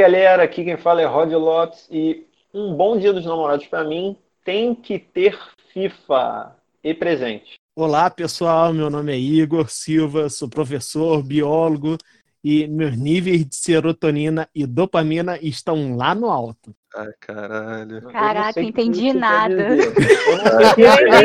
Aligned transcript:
galera, 0.00 0.44
aqui 0.44 0.64
quem 0.64 0.78
fala 0.78 1.02
é 1.02 1.04
Rod 1.04 1.30
Lopes 1.30 1.86
e 1.90 2.26
um 2.54 2.74
bom 2.74 2.98
dia 2.98 3.12
dos 3.12 3.26
namorados 3.26 3.66
para 3.66 3.84
mim 3.84 4.16
tem 4.42 4.74
que 4.74 4.98
ter 4.98 5.38
FIFA 5.74 6.56
e 6.82 6.94
presente. 6.94 7.60
Olá, 7.76 8.08
pessoal, 8.08 8.72
meu 8.72 8.88
nome 8.88 9.12
é 9.12 9.18
Igor 9.18 9.68
Silva, 9.68 10.30
sou 10.30 10.48
professor, 10.48 11.22
biólogo 11.22 11.98
e 12.42 12.66
meus 12.66 12.96
níveis 12.96 13.44
de 13.44 13.54
serotonina 13.54 14.48
e 14.54 14.66
dopamina 14.66 15.38
estão 15.42 15.94
lá 15.94 16.14
no 16.14 16.30
alto. 16.30 16.74
Ai, 16.96 17.12
caralho. 17.20 18.00
Caraca, 18.10 18.62
entendi 18.62 19.12
nada. 19.12 19.68
Eu 19.68 19.82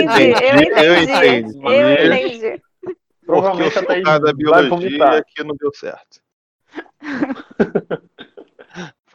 entendi, 0.01 0.33
eu 0.83 1.01
entendi. 1.01 1.59
Eu 1.63 2.05
entendi. 2.07 2.61
Provavelmente 3.25 3.79
a 4.05 4.33
biologia 4.33 5.05
aqui 5.11 5.45
não 5.45 5.55
deu 5.57 5.71
certo. 5.73 6.19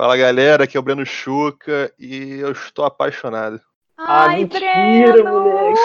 Fala 0.01 0.17
galera, 0.17 0.65
aqui 0.65 0.79
é 0.79 0.81
o 0.81 0.83
Breno 0.83 1.05
Chuca 1.05 1.93
e 1.99 2.39
eu 2.41 2.53
estou 2.53 2.87
apaixonado. 2.87 3.61
Ah, 3.99 4.29
Ai, 4.29 4.45
mentira, 4.45 5.13
Breno! 5.13 5.31
moleque. 5.31 5.79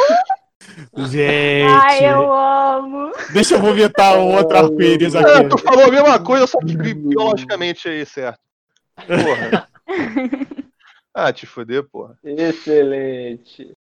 Gente, 1.11 1.83
Ai, 1.83 2.13
eu 2.13 2.33
amo! 2.33 3.11
deixa 3.33 3.55
eu 3.55 3.59
vomitar 3.59 4.17
um 4.17 4.33
outro 4.37 4.57
arco-íris 4.57 5.15
Ah, 5.17 5.19
aqui. 5.39 5.49
tu 5.49 5.57
falou 5.57 5.83
a 5.83 5.91
mesma 5.91 6.17
coisa, 6.23 6.47
só 6.47 6.57
que 6.59 6.93
biologicamente 6.93 7.89
aí, 7.89 8.05
certo. 8.05 8.39
Porra. 8.95 9.67
Ah, 11.13 11.33
te 11.33 11.45
fuder, 11.45 11.83
porra. 11.83 12.17
Excelente. 12.23 13.73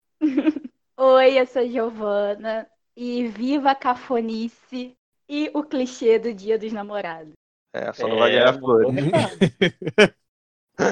Oi, 0.97 1.41
eu 1.41 1.47
sou 1.47 1.67
Giovana 1.69 2.67
e 2.97 3.29
viva 3.29 3.73
a 3.73 3.75
cafonice 3.75 4.95
e 5.29 5.51
o 5.53 5.63
clichê 5.63 6.19
do 6.19 6.33
Dia 6.33 6.59
dos 6.59 6.73
Namorados. 6.73 7.33
É, 7.75 7.91
só 7.95 8.07
não 8.07 8.17
É, 8.17 8.19
vai 8.19 8.31
ganhar 8.33 8.53
vou 8.53 8.61
flores. 8.61 8.95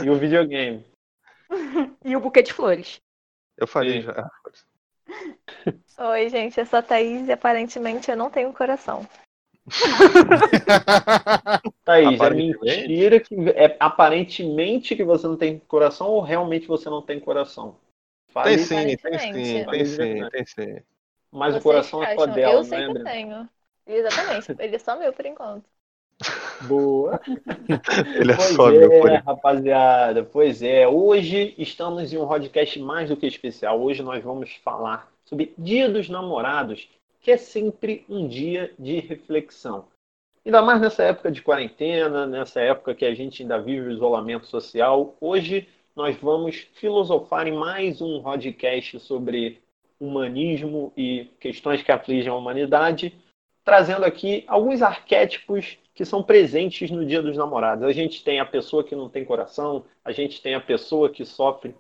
E 0.05 0.11
o 0.11 0.19
videogame. 0.19 0.85
E 2.05 2.17
o 2.17 2.21
buquê 2.21 2.43
de 2.43 2.53
flores. 2.53 3.01
Eu 3.57 3.67
falei 3.67 4.01
Sim. 4.01 4.03
já. 4.03 4.31
Oi, 5.99 6.29
gente, 6.31 6.59
eu 6.59 6.65
sou 6.65 6.79
a 6.79 6.83
Thaís 6.83 7.29
e 7.29 7.33
aparentemente 7.33 8.11
eu 8.11 8.17
não 8.17 8.31
tenho 8.31 8.51
coração. 8.53 9.07
Thaís, 11.85 12.07
é 12.07 12.15
Aparentemente. 12.17 12.89
mentira 12.89 13.21
que 13.21 13.35
é 13.51 13.77
aparentemente 13.79 14.97
que 14.97 15.05
você 15.05 15.27
não 15.27 15.37
tem 15.37 15.59
coração 15.59 16.09
ou 16.09 16.23
realmente 16.23 16.67
você 16.67 16.89
não 16.89 17.03
tem 17.03 17.21
coração? 17.21 17.77
Fale, 18.33 18.57
Tem 18.57 18.65
sim, 18.65 18.97
tem 18.97 19.19
sim, 19.19 19.67
tem 19.67 19.85
sim, 19.85 20.29
tem 20.31 20.47
sim. 20.47 20.83
mas 21.33 21.55
o 21.55 21.61
Vocês 21.61 21.65
coração 21.65 22.01
que 22.01 22.07
é 22.07 22.15
só 22.15 22.23
acham? 22.25 22.35
dela, 22.35 22.53
Eu 22.53 22.57
não 22.59 22.65
sei 22.65 22.79
é, 22.79 22.83
que 22.83 22.89
eu 22.91 22.95
Breno? 22.95 23.11
tenho. 23.11 23.49
Exatamente, 23.87 24.53
ele 24.63 24.77
é 24.77 24.79
só 24.79 24.97
meu 24.97 25.13
por 25.13 25.27
enquanto. 25.27 25.65
Boa. 26.63 27.21
Ele 28.17 28.33
é 28.33 28.37
Pois 28.37 28.49
só 28.55 28.71
é, 28.71 28.87
meu 28.87 29.23
rapaziada. 29.25 30.25
Pois 30.25 30.63
é. 30.63 30.87
Hoje 30.87 31.55
estamos 31.57 32.13
em 32.13 32.19
um 32.19 32.27
podcast 32.27 32.79
mais 32.81 33.09
do 33.09 33.17
que 33.17 33.27
especial. 33.27 33.81
Hoje 33.81 34.03
nós 34.03 34.23
vamos 34.23 34.55
falar 34.57 35.11
sobre 35.25 35.55
Dia 35.57 35.89
dos 35.89 36.09
Namorados, 36.09 36.89
que 37.21 37.31
é 37.31 37.37
sempre 37.37 38.05
um 38.09 38.29
dia 38.29 38.73
de 38.79 39.01
reflexão. 39.01 39.87
Ainda 40.45 40.63
mais 40.63 40.81
nessa 40.81 41.03
época 41.03 41.31
de 41.31 41.43
quarentena, 41.43 42.27
nessa 42.27 42.61
época 42.61 42.95
que 42.95 43.05
a 43.05 43.15
gente 43.15 43.43
ainda 43.43 43.61
vive 43.61 43.89
o 43.89 43.93
isolamento 43.93 44.47
social. 44.47 45.15
Hoje 45.21 45.69
nós 45.95 46.17
vamos 46.17 46.67
filosofar 46.75 47.47
em 47.47 47.53
mais 47.53 48.01
um 48.01 48.23
podcast 48.23 48.99
sobre 49.01 49.61
humanismo 49.99 50.93
e 50.97 51.27
questões 51.39 51.83
que 51.83 51.93
afligem 51.93 52.31
a 52.31 52.35
humanidade, 52.35 53.15
trazendo 53.63 54.05
aqui 54.05 54.45
alguns 54.47 54.81
arquétipos 54.81 55.77
que 55.95 56.05
são 56.05 56.23
presentes 56.23 56.91
no 56.91 57.05
Dia 57.05 57.23
dos 57.23 57.37
Namorados. 57.37 57.85
A 57.85 57.93
gente 57.93 58.23
tem 58.25 58.41
a 58.41 58.47
pessoa 58.47 58.85
que 58.85 58.95
não 58.95 59.09
tem 59.09 59.25
coração, 59.25 59.85
a 60.05 60.13
gente 60.13 60.41
tem 60.41 60.55
a 60.55 60.61
pessoa 60.61 61.11
que 61.11 61.25
sofre 61.25 61.75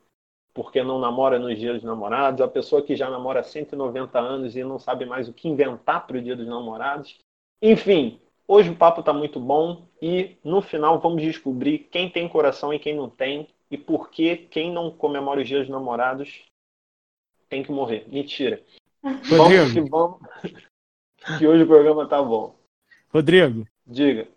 porque 0.52 0.82
não 0.82 0.98
namora 0.98 1.38
nos 1.38 1.58
Dias 1.58 1.76
dos 1.76 1.84
Namorados, 1.84 2.40
a 2.40 2.48
pessoa 2.48 2.82
que 2.82 2.96
já 2.96 3.08
namora 3.08 3.40
há 3.40 3.42
190 3.42 4.18
anos 4.18 4.56
e 4.56 4.64
não 4.64 4.78
sabe 4.78 5.06
mais 5.06 5.28
o 5.28 5.32
que 5.32 5.48
inventar 5.48 6.06
para 6.06 6.18
o 6.18 6.22
Dia 6.22 6.36
dos 6.36 6.46
Namorados. 6.46 7.18
Enfim, 7.62 8.20
hoje 8.48 8.70
o 8.70 8.76
papo 8.76 9.00
está 9.00 9.12
muito 9.12 9.38
bom 9.38 9.86
e 10.02 10.36
no 10.42 10.60
final 10.60 10.98
vamos 10.98 11.22
descobrir 11.22 11.78
quem 11.90 12.10
tem 12.10 12.28
coração 12.28 12.74
e 12.74 12.78
quem 12.78 12.96
não 12.96 13.08
tem 13.08 13.48
e 13.70 13.78
por 13.78 14.10
que 14.10 14.36
quem 14.36 14.72
não 14.72 14.90
comemora 14.90 15.40
os 15.40 15.46
Dias 15.46 15.62
dos 15.62 15.70
Namorados 15.70 16.42
tem 17.48 17.62
que 17.62 17.70
morrer. 17.70 18.06
Mentira. 18.08 18.62
Vamos 19.02 19.28
que 19.28 19.36
Rodrigo, 19.36 19.88
vamos. 19.88 20.18
Que 21.38 21.46
hoje 21.46 21.62
o 21.64 21.66
programa 21.66 22.08
tá 22.08 22.22
bom. 22.22 22.56
Rodrigo, 23.12 23.66
Diga, 23.90 24.28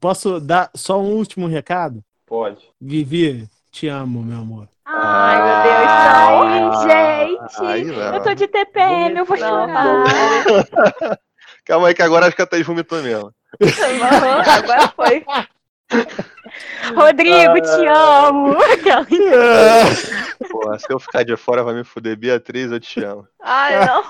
posso 0.00 0.40
dar 0.40 0.68
só 0.74 1.00
um 1.00 1.14
último 1.14 1.46
recado? 1.46 2.02
pode. 2.26 2.68
Vivi, 2.80 3.48
te 3.70 3.86
amo, 3.88 4.20
meu 4.22 4.38
amor. 4.38 4.68
Ai, 4.84 5.38
Ah, 5.38 6.44
meu 6.48 6.66
Deus, 6.66 6.84
Ai, 7.60 7.66
Aí 7.72 7.84
gente! 7.84 7.96
não. 7.96 8.14
Eu 8.14 8.22
tô 8.22 8.34
de 8.34 8.48
TPM, 8.48 9.16
eu 9.18 9.24
vou 9.24 9.36
Não, 9.36 9.48
chorar. 9.48 11.18
Calma 11.64 11.88
aí 11.88 11.94
que 11.94 12.02
agora 12.02 12.26
acho 12.26 12.34
que 12.36 12.42
a 12.42 12.46
Thaís 12.46 12.66
vomitou 12.66 13.00
mesmo. 13.02 13.32
Agora 13.60 14.88
foi. 14.96 15.24
Rodrigo, 16.96 17.60
te 17.60 17.86
amo. 17.86 18.56
Porra, 20.50 20.78
se 20.78 20.86
eu 20.92 20.98
ficar 20.98 21.24
de 21.24 21.36
fora 21.36 21.62
vai 21.62 21.74
me 21.74 21.84
fuder. 21.84 22.16
Beatriz, 22.16 22.70
eu 22.72 22.80
te 22.80 23.02
amo. 23.04 23.26
Ai, 23.40 23.84
não. 23.86 24.02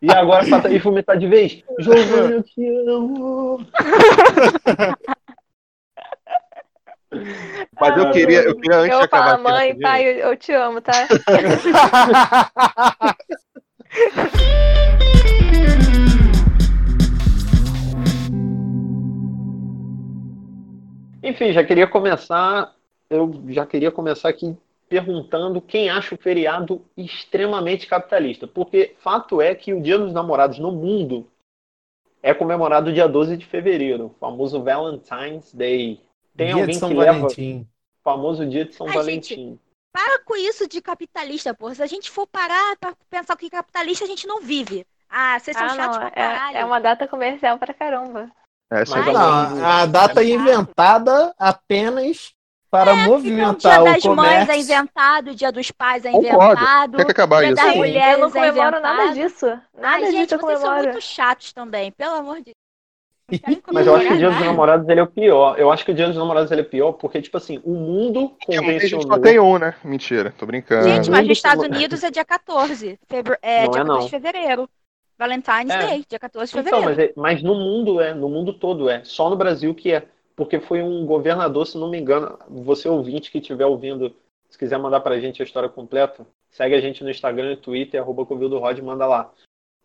E 0.00 0.10
agora 0.10 0.46
pra 0.46 0.60
Thaís 0.60 0.82
vomitar 0.82 1.16
de 1.18 1.26
vez. 1.26 1.62
Giovana, 1.78 2.34
eu 2.34 2.42
te 2.42 2.66
amo. 2.86 3.66
Mas 7.80 7.96
eu 7.96 8.10
queria, 8.10 8.42
eu 8.42 8.56
queria 8.56 8.78
antes 8.78 8.92
Eu 8.92 9.00
de 9.00 9.00
vou 9.00 9.08
falar, 9.08 9.34
acabar 9.34 9.56
aqui, 9.56 9.68
mãe, 9.72 9.80
pai, 9.80 10.04
eu, 10.04 10.12
eu 10.30 10.36
te 10.36 10.52
amo, 10.52 10.80
tá? 10.80 10.92
Enfim, 21.22 21.52
já 21.52 21.62
queria 21.62 21.86
começar. 21.86 22.74
Eu 23.10 23.30
já 23.48 23.66
queria 23.66 23.90
começar 23.90 24.28
aqui 24.30 24.56
perguntando 24.92 25.62
quem 25.62 25.88
acha 25.88 26.14
o 26.14 26.18
feriado 26.18 26.84
extremamente 26.94 27.86
capitalista. 27.86 28.46
Porque 28.46 28.94
fato 28.98 29.40
é 29.40 29.54
que 29.54 29.72
o 29.72 29.80
Dia 29.80 29.96
dos 29.98 30.12
Namorados 30.12 30.58
no 30.58 30.70
mundo 30.70 31.26
é 32.22 32.34
comemorado 32.34 32.92
dia 32.92 33.08
12 33.08 33.38
de 33.38 33.46
fevereiro, 33.46 34.06
o 34.06 34.14
famoso 34.20 34.62
Valentine's 34.62 35.54
Day. 35.54 35.98
Tem 36.36 36.48
Dia 36.48 36.56
alguém 36.56 36.74
de 36.74 36.78
São 36.78 36.90
que 36.90 36.94
leva 36.94 37.18
o 37.18 37.20
Valentim. 37.22 37.66
famoso 38.04 38.46
dia 38.46 38.66
de 38.66 38.74
São 38.74 38.86
Ai, 38.86 38.92
Valentim. 38.94 39.58
Para 39.94 40.18
com 40.24 40.36
isso 40.36 40.68
de 40.68 40.82
capitalista, 40.82 41.54
porra. 41.54 41.74
Se 41.74 41.82
a 41.82 41.86
gente 41.86 42.10
for 42.10 42.26
parar 42.26 42.76
pra 42.78 42.94
pensar 43.08 43.32
o 43.32 43.36
que 43.38 43.46
é 43.46 43.50
capitalista, 43.50 44.04
a 44.04 44.08
gente 44.08 44.26
não 44.26 44.42
vive. 44.42 44.86
Ah, 45.08 45.38
vocês 45.40 45.56
são 45.56 45.66
Ah, 45.66 45.74
chatos 45.74 45.96
não. 45.96 46.02
pra 46.02 46.10
caralho. 46.10 46.56
É, 46.56 46.60
é 46.60 46.64
uma 46.66 46.80
data 46.80 47.08
comercial 47.08 47.58
pra 47.58 47.72
caramba. 47.74 48.30
É, 48.70 48.78
Mas 48.88 48.92
aí. 48.92 49.12
não, 49.12 49.64
a 49.66 49.86
data 49.86 50.22
é 50.22 50.28
inventada 50.28 51.34
apenas 51.38 52.32
para 52.72 52.92
Então, 52.94 53.04
o 53.04 53.08
movimentar 53.10 53.72
dia 53.74 53.82
o 53.82 53.84
das 53.84 54.04
mães 54.04 54.32
é 54.32 54.46
comércio. 54.46 54.54
inventado, 54.62 55.30
o 55.30 55.34
dia 55.34 55.52
dos 55.52 55.70
pais 55.70 56.04
é 56.06 56.10
Concordo. 56.10 56.52
inventado. 56.54 56.96
Tem 56.96 57.04
que 57.04 57.12
acabar 57.12 57.40
Dia 57.40 57.52
isso. 57.52 57.56
das 57.62 57.76
mulheres 57.76 58.12
eu 58.14 58.18
não 58.20 58.28
é 58.28 58.30
comemoro 58.32 58.80
nada 58.80 59.12
disso. 59.12 59.46
Nada 59.46 59.60
Ai, 59.82 60.00
disso 60.00 60.12
gente, 60.12 60.32
eu 60.32 60.40
vocês 60.40 60.58
são 60.58 60.68
comemoro. 60.70 60.88
muito 60.92 61.04
chatos 61.04 61.52
também, 61.52 61.92
pelo 61.92 62.14
amor 62.14 62.36
de 62.38 62.44
Deus. 62.44 62.56
Mas 63.72 63.86
eu 63.86 63.94
acho 63.96 64.06
que 64.08 64.12
o 64.14 64.16
Dia 64.18 64.30
dos. 64.30 64.40
Namorados 64.40 64.88
ele 64.88 65.00
é 65.00 65.02
o 65.02 65.06
pior. 65.06 65.58
Eu 65.58 65.70
acho 65.70 65.84
que 65.84 65.90
o 65.90 65.94
Dia 65.94 66.06
dos 66.08 66.16
Namorados 66.16 66.50
ele 66.50 66.62
é 66.62 66.64
pior 66.64 66.92
porque, 66.92 67.20
tipo 67.22 67.36
assim, 67.36 67.60
o 67.64 67.72
mundo 67.74 68.30
Porque 68.30 68.52
a 68.52 68.54
gente 68.56 68.64
convencionou. 68.64 69.06
só 69.06 69.18
tem 69.18 69.38
um, 69.38 69.58
né? 69.58 69.74
Mentira, 69.84 70.34
tô 70.36 70.44
brincando. 70.46 70.88
Gente, 70.88 71.10
mas 71.10 71.26
nos 71.28 71.36
Estados 71.38 71.64
Unidos 71.64 72.02
é 72.02 72.10
dia 72.10 72.24
14. 72.24 72.98
Febra... 73.06 73.38
É 73.42 73.64
Não 73.64 73.70
dia 73.70 73.80
é, 73.80 73.84
14 73.84 73.88
não. 73.88 74.04
de 74.04 74.10
fevereiro. 74.10 74.70
Valentine's 75.18 75.70
É. 75.70 75.86
Day, 75.86 76.04
dia 76.08 76.18
14 76.18 76.52
de 76.52 76.58
Então, 76.58 76.80
fevereiro. 76.82 77.12
mas, 77.16 77.32
é- 77.36 77.38
mas 77.38 77.42
no 77.42 77.54
mundo 77.54 78.00
é, 78.00 78.12
no 78.14 78.28
mundo 78.28 78.52
todo 78.54 78.88
é. 78.90 79.02
Só 79.04 79.28
no 79.30 79.36
Brasil 79.36 79.74
que 79.74 79.92
é. 79.92 80.04
Porque 80.34 80.60
foi 80.60 80.82
um 80.82 81.04
governador, 81.04 81.66
se 81.66 81.76
não 81.78 81.90
me 81.90 81.98
engano, 81.98 82.38
você 82.48 82.88
ouvinte 82.88 83.30
que 83.30 83.38
estiver 83.38 83.66
ouvindo, 83.66 84.14
se 84.48 84.58
quiser 84.58 84.78
mandar 84.78 85.00
pra 85.00 85.20
gente 85.20 85.42
a 85.42 85.44
história 85.44 85.68
completa, 85.68 86.26
segue 86.50 86.74
a 86.74 86.80
gente 86.80 87.02
no 87.02 87.10
Instagram 87.10 87.52
e 87.52 87.56
Twitter, 87.56 88.00
arroba 88.00 88.22
Rod, 88.22 88.78
manda 88.80 89.06
lá. 89.06 89.32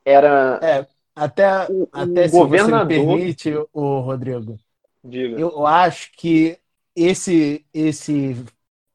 Era. 0.06 0.60
É, 0.62 0.88
até, 1.16 1.66
O- 1.70 1.88
até 1.92 2.28
se 2.28 2.38
governador- 2.38 2.88
você 2.88 3.04
me 3.04 3.08
permite, 3.08 3.68
o 3.74 4.00
Rodrigo, 4.00 4.58
Diga. 5.04 5.40
eu 5.40 5.66
acho 5.66 6.12
que 6.14 6.58
esse, 6.96 7.66
esse, 7.74 8.36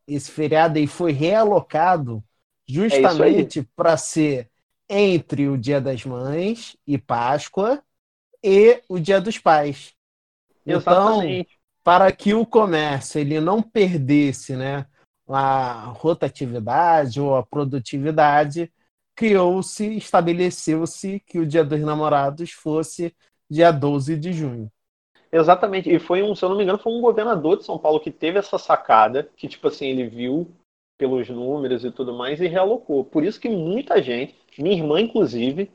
esse 0.07 0.31
feriado 0.31 0.79
aí 0.79 0.87
foi 0.87 1.13
realocado 1.13 2.23
justamente 2.67 3.63
para 3.77 3.97
ser 3.97 4.51
entre 4.89 5.49
o 5.49 5.57
Dia 5.57 5.81
das 5.81 6.05
Mães 6.05 6.77
e 6.87 6.99
Páscoa 6.99 7.83
e 8.43 8.83
o 8.89 8.99
Dia 8.99 9.21
dos 9.21 9.39
Pais. 9.39 9.95
Então, 10.67 11.23
Exatamente. 11.23 11.59
para 11.83 12.11
que 12.13 12.35
o 12.35 12.47
comércio 12.47 13.21
ele 13.21 13.41
não 13.41 13.63
perdesse 13.63 14.57
né, 14.57 14.87
a 15.29 15.87
rotatividade 15.97 17.21
ou 17.21 17.35
a 17.35 17.43
produtividade, 17.45 18.73
criou-se, 19.15 19.97
estabeleceu-se 19.97 21.21
que 21.21 21.39
o 21.39 21.47
Dia 21.47 21.65
dos 21.65 21.81
Namorados 21.81 22.53
fosse 22.53 23.15
dia 23.51 23.71
12 23.71 24.17
de 24.17 24.33
junho. 24.33 24.71
Exatamente. 25.31 25.91
E 25.91 25.99
foi 25.99 26.23
um, 26.23 26.35
se 26.35 26.45
eu 26.45 26.49
não 26.49 26.57
me 26.57 26.63
engano, 26.63 26.79
foi 26.79 26.93
um 26.93 27.01
governador 27.01 27.57
de 27.57 27.65
São 27.65 27.79
Paulo 27.79 28.01
que 28.01 28.11
teve 28.11 28.39
essa 28.39 28.59
sacada, 28.59 29.29
que, 29.37 29.49
tipo 29.49 29.69
assim, 29.69 29.87
ele 29.87 30.07
viu 30.07 30.51
pelos 30.99 31.29
números 31.29 31.85
e 31.85 31.91
tudo 31.91 32.15
mais 32.15 32.41
e 32.41 32.47
realocou. 32.47 33.05
Por 33.05 33.25
isso 33.25 33.41
que 33.41 33.49
muita 33.49 34.01
gente, 34.03 34.35
minha 34.59 34.77
irmã 34.77 35.01
inclusive, 35.01 35.71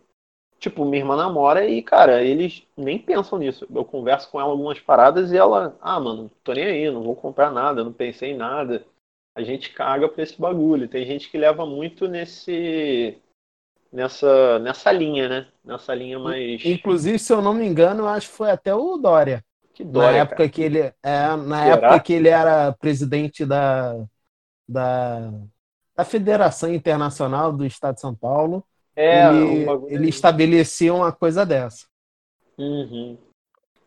tipo, 0.60 0.86
minha 0.86 1.02
irmã 1.02 1.16
namora 1.16 1.66
e, 1.66 1.82
cara, 1.82 2.24
eles 2.24 2.64
nem 2.76 2.98
pensam 3.00 3.40
nisso. 3.40 3.68
Eu 3.74 3.86
converso 3.86 4.30
com 4.30 4.40
ela 4.40 4.50
algumas 4.50 4.80
paradas 4.80 5.32
e 5.32 5.38
ela, 5.38 5.78
ah, 5.82 6.00
mano, 6.00 6.32
tô 6.44 6.54
nem 6.54 6.66
aí, 6.66 6.92
não 6.92 7.04
vou 7.04 7.16
comprar 7.16 7.52
nada, 7.52 7.84
não 7.84 7.94
pensei 7.94 8.32
em 8.32 8.38
nada. 8.38 8.86
A 9.36 9.44
gente 9.44 9.72
caga 9.72 10.10
pra 10.10 10.24
esse 10.24 10.40
bagulho. 10.40 10.88
Tem 10.88 11.06
gente 11.06 11.30
que 11.30 11.38
leva 11.38 11.66
muito 11.66 12.08
nesse 12.08 13.18
nessa, 13.92 14.60
nessa 14.60 14.92
linha, 14.92 15.30
né? 15.30 15.48
Nessa 15.64 15.94
linha 15.94 16.20
mais. 16.20 16.64
Inclusive, 16.66 17.20
se 17.20 17.32
eu 17.32 17.42
não 17.42 17.54
me 17.54 17.66
engano, 17.66 18.08
acho 18.08 18.30
que 18.30 18.36
foi 18.36 18.52
até 18.52 18.74
o 18.74 18.98
Dória. 18.98 19.44
Que 19.74 19.84
Dória, 19.84 20.12
na 20.12 20.18
época 20.18 20.38
cara. 20.38 20.50
que 20.50 20.62
ele 20.62 20.80
é, 20.80 20.94
na 21.04 21.64
Será? 21.64 21.76
época 21.76 22.00
que 22.00 22.14
ele 22.14 22.30
era 22.30 22.74
presidente 22.74 23.46
da, 23.46 23.94
da, 24.68 25.32
da 25.96 26.04
Federação 26.04 26.74
Internacional 26.74 27.54
do 27.54 27.66
Estado 27.66 27.96
de 27.96 28.02
São 28.02 28.16
Paulo, 28.16 28.66
É, 28.98 29.28
ele, 29.28 29.70
um 29.70 29.88
ele 29.90 30.10
estabeleceu 30.10 30.96
uma 30.96 31.12
coisa 31.12 31.46
dessa. 31.46 31.86
Uhum. 32.58 33.16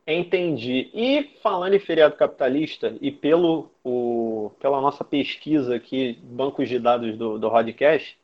Entendi. 0.07 0.89
E 0.95 1.37
falando 1.43 1.75
em 1.75 1.81
feriado 1.81 2.17
capitalista, 2.17 2.97
e 3.01 3.11
pelo, 3.11 3.71
o, 3.85 4.53
pela 4.61 4.81
nossa 4.81 5.05
pesquisa 5.05 5.75
aqui, 5.75 6.19
bancos 6.23 6.69
de 6.69 6.79
dados 6.79 7.17
do, 7.19 7.39
do 7.39 7.49
Rodcast, 7.49 8.17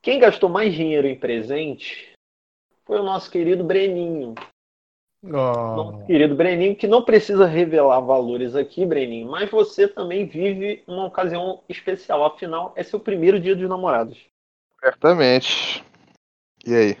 quem 0.00 0.18
gastou 0.18 0.48
mais 0.48 0.74
dinheiro 0.74 1.06
em 1.06 1.16
presente 1.16 2.12
foi 2.84 2.98
o 2.98 3.04
nosso 3.04 3.30
querido 3.30 3.62
Breninho. 3.62 4.34
Nosso 5.22 6.04
querido 6.06 6.34
Breninho, 6.34 6.74
que 6.74 6.88
não 6.88 7.02
precisa 7.02 7.46
revelar 7.46 8.00
valores 8.00 8.56
aqui, 8.56 8.84
Breninho, 8.84 9.30
mas 9.30 9.48
você 9.48 9.86
também 9.86 10.26
vive 10.26 10.82
uma 10.88 11.06
ocasião 11.06 11.62
especial. 11.68 12.24
Afinal, 12.24 12.72
é 12.74 12.82
seu 12.82 12.98
primeiro 12.98 13.38
dia 13.38 13.54
dos 13.54 13.68
namorados. 13.68 14.18
Certamente. 14.80 15.84
E 16.66 16.74
aí? 16.74 16.96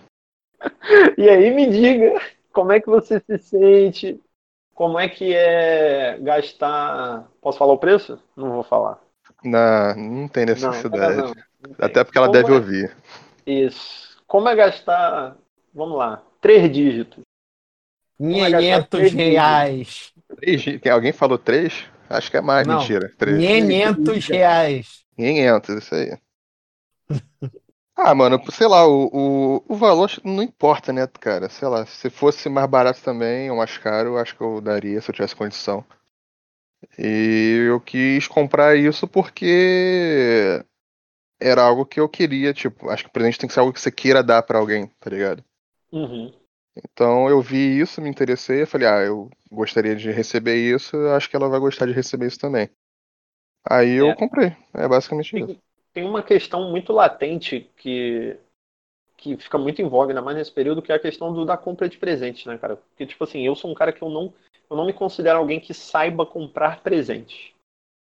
E 1.18 1.28
aí 1.28 1.50
me 1.50 1.66
diga, 1.70 2.20
como 2.52 2.70
é 2.72 2.80
que 2.80 2.86
você 2.88 3.20
se 3.20 3.38
sente? 3.38 4.20
Como 4.74 4.98
é 4.98 5.08
que 5.08 5.34
é 5.34 6.18
gastar. 6.20 7.28
Posso 7.40 7.58
falar 7.58 7.72
o 7.72 7.78
preço? 7.78 8.18
Não 8.36 8.52
vou 8.52 8.62
falar. 8.62 8.98
Não, 9.44 9.94
não 9.96 10.28
tem 10.28 10.46
necessidade. 10.46 11.16
não, 11.16 11.26
não 11.28 11.34
tem. 11.34 11.44
Até 11.78 12.04
porque 12.04 12.16
ela 12.18 12.28
Como 12.28 12.38
deve 12.40 12.52
é- 12.52 12.54
ouvir. 12.56 12.96
Isso. 13.44 14.16
Como 14.26 14.48
é 14.48 14.54
gastar. 14.54 15.36
Vamos 15.74 15.98
lá. 15.98 16.22
Três 16.40 16.72
dígitos. 16.72 17.22
Como 18.16 18.36
é 18.36 18.50
gastar 18.50 18.60
500 18.60 18.88
três 18.88 19.12
reais. 19.12 20.12
Três, 20.36 20.64
alguém 20.92 21.12
falou 21.12 21.38
três? 21.38 21.84
Acho 22.08 22.30
que 22.30 22.36
é 22.36 22.40
mais, 22.40 22.66
Não. 22.66 22.78
mentira. 22.78 23.12
Três. 23.18 23.38
500 23.38 24.26
reais. 24.28 25.04
500, 25.16 25.68
isso 25.76 25.94
aí. 25.94 26.18
Ah, 27.96 28.14
mano, 28.14 28.38
sei 28.50 28.66
lá, 28.66 28.86
o, 28.86 29.56
o, 29.58 29.64
o 29.68 29.74
valor 29.76 30.10
não 30.24 30.42
importa, 30.42 30.92
né, 30.92 31.06
cara? 31.06 31.48
Sei 31.48 31.66
lá, 31.68 31.86
se 31.86 32.10
fosse 32.10 32.48
mais 32.50 32.68
barato 32.68 33.00
também 33.02 33.50
ou 33.50 33.56
mais 33.56 33.78
caro, 33.78 34.10
eu 34.10 34.18
acho 34.18 34.36
que 34.36 34.42
eu 34.42 34.60
daria 34.60 35.00
se 35.00 35.10
eu 35.10 35.14
tivesse 35.14 35.34
condição. 35.36 35.84
E 36.98 37.66
eu 37.68 37.80
quis 37.80 38.26
comprar 38.26 38.76
isso 38.76 39.06
porque 39.06 40.64
era 41.40 41.62
algo 41.62 41.86
que 41.86 42.00
eu 42.00 42.08
queria, 42.08 42.54
tipo, 42.54 42.90
acho 42.90 43.04
que 43.04 43.10
o 43.10 43.12
presente 43.12 43.38
tem 43.38 43.48
que 43.48 43.54
ser 43.54 43.60
algo 43.60 43.72
que 43.72 43.80
você 43.80 43.92
queira 43.92 44.22
dar 44.22 44.42
pra 44.42 44.58
alguém, 44.58 44.88
tá 45.00 45.10
ligado? 45.10 45.44
Uhum. 45.92 46.32
Então 46.76 47.28
eu 47.28 47.40
vi 47.42 47.78
isso, 47.80 48.00
me 48.00 48.08
interessei, 48.08 48.62
eu 48.62 48.66
falei, 48.66 48.88
ah, 48.88 49.00
eu 49.02 49.28
gostaria 49.50 49.94
de 49.94 50.10
receber 50.10 50.56
isso, 50.56 50.96
eu 50.96 51.14
acho 51.14 51.28
que 51.28 51.36
ela 51.36 51.48
vai 51.48 51.60
gostar 51.60 51.86
de 51.86 51.92
receber 51.92 52.26
isso 52.26 52.38
também. 52.38 52.70
Aí 53.68 53.94
eu 53.94 54.08
É. 54.10 54.14
comprei, 54.14 54.56
é 54.74 54.88
basicamente 54.88 55.36
isso. 55.38 55.60
Tem, 55.92 56.04
uma 56.04 56.22
questão 56.22 56.70
muito 56.70 56.92
latente 56.92 57.70
que, 57.76 58.36
que 59.16 59.36
fica 59.38 59.58
muito 59.58 59.82
em 59.82 59.88
voga, 59.88 60.12
ainda 60.12 60.22
mais 60.22 60.36
nesse 60.36 60.52
período, 60.52 60.82
que 60.82 60.92
é 60.92 60.96
a 60.96 61.00
questão 61.00 61.32
do, 61.32 61.44
da 61.44 61.56
compra 61.56 61.88
de 61.88 61.98
presentes, 61.98 62.46
né, 62.46 62.58
cara? 62.58 62.76
Porque, 62.76 63.06
tipo 63.06 63.24
assim, 63.24 63.42
eu 63.46 63.56
sou 63.56 63.70
um 63.70 63.74
cara 63.74 63.92
que 63.92 64.02
eu 64.02 64.10
não, 64.10 64.32
eu 64.70 64.76
não 64.76 64.86
me 64.86 64.92
considero 64.94 65.38
alguém 65.38 65.60
que 65.60 65.74
saiba 65.74 66.26
comprar 66.26 66.82
presentes. 66.82 67.52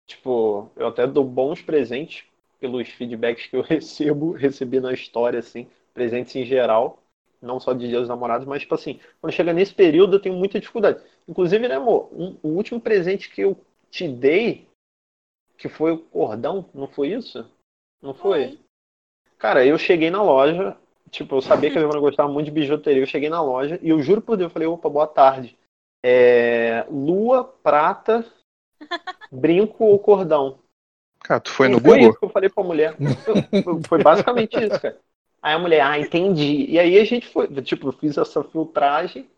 Tipo, 0.07 0.71
eu 0.77 0.89
até 0.89 1.07
dou 1.07 1.25
bons 1.25 1.63
presentes 1.63 2.25
pelos 2.61 2.89
feedbacks 2.91 3.47
que 3.49 3.57
eu 3.57 3.63
recebo, 3.65 4.33
recebi 4.33 4.81
na 4.81 4.93
história, 4.93 5.41
assim, 5.41 5.69
presentes 5.95 6.37
em 6.37 6.45
geral, 6.47 7.03
não 7.43 7.61
só 7.61 7.73
de 7.75 7.89
Dia 7.89 8.01
dos 8.01 8.09
Namorados, 8.09 8.47
mas, 8.47 8.63
tipo 8.63 8.75
assim, 8.75 9.01
quando 9.21 9.33
chega 9.35 9.53
nesse 9.53 9.75
período 9.75 10.17
eu 10.17 10.21
tenho 10.21 10.37
muita 10.37 10.61
dificuldade. 10.61 11.03
Inclusive, 11.29 11.69
né, 11.69 11.77
amor, 11.77 12.11
um- 12.13 12.37
o 12.43 12.49
último 12.51 12.81
presente 12.81 13.31
que 13.31 13.43
eu 13.43 13.59
te 13.91 14.09
dei, 14.09 14.69
que 15.59 15.69
foi 15.69 15.93
o 15.93 15.99
cordão, 15.99 16.69
não 16.75 16.89
foi 16.89 17.09
isso? 17.13 17.47
Não 18.03 18.15
foi? 18.15 18.49
Foi. 18.49 18.67
Cara, 19.39 19.65
eu 19.67 19.79
cheguei 19.79 20.11
na 20.11 20.23
loja, 20.23 20.77
tipo, 21.11 21.37
eu 21.37 21.43
sabia 21.43 21.71
que 21.71 21.77
a 21.79 21.81
Giovana 21.83 22.01
gostava 22.01 22.31
muito 22.31 22.47
de 22.47 22.53
bijuteria, 22.53 23.03
eu 23.03 23.07
cheguei 23.07 23.29
na 23.29 23.43
loja 23.43 23.79
e 23.83 23.89
eu 23.91 24.01
juro 24.03 24.21
por 24.21 24.37
Deus, 24.37 24.49
eu 24.51 24.53
falei, 24.53 24.69
opa, 24.69 24.89
boa 24.89 25.07
tarde. 25.07 25.57
É, 26.05 26.85
lua, 26.91 27.45
prata, 27.45 28.25
brinco 29.31 29.85
ou 29.85 29.99
cordão? 29.99 30.59
Cara, 31.21 31.41
tu 31.41 31.51
foi 31.51 31.69
E 31.69 31.73
no 31.73 31.81
foi 31.81 31.99
Google? 31.99 32.11
isso 32.11 32.19
que 32.19 32.25
eu 32.25 32.31
falei 32.31 32.49
pra 32.49 32.63
mulher. 32.65 32.97
Foi- 33.65 33.83
Foi 33.83 34.03
basicamente 34.03 34.55
isso, 34.61 34.81
cara. 34.81 34.99
Aí 35.43 35.55
a 35.55 35.59
mulher, 35.59 35.81
ah, 35.81 35.99
entendi. 35.99 36.67
E 36.69 36.79
aí 36.79 36.99
a 36.99 37.05
gente 37.05 37.29
foi, 37.29 37.49
tipo, 37.63 37.89
eu 37.89 37.93
fiz 37.93 38.17
essa 38.17 38.43
filtragem 38.43 39.29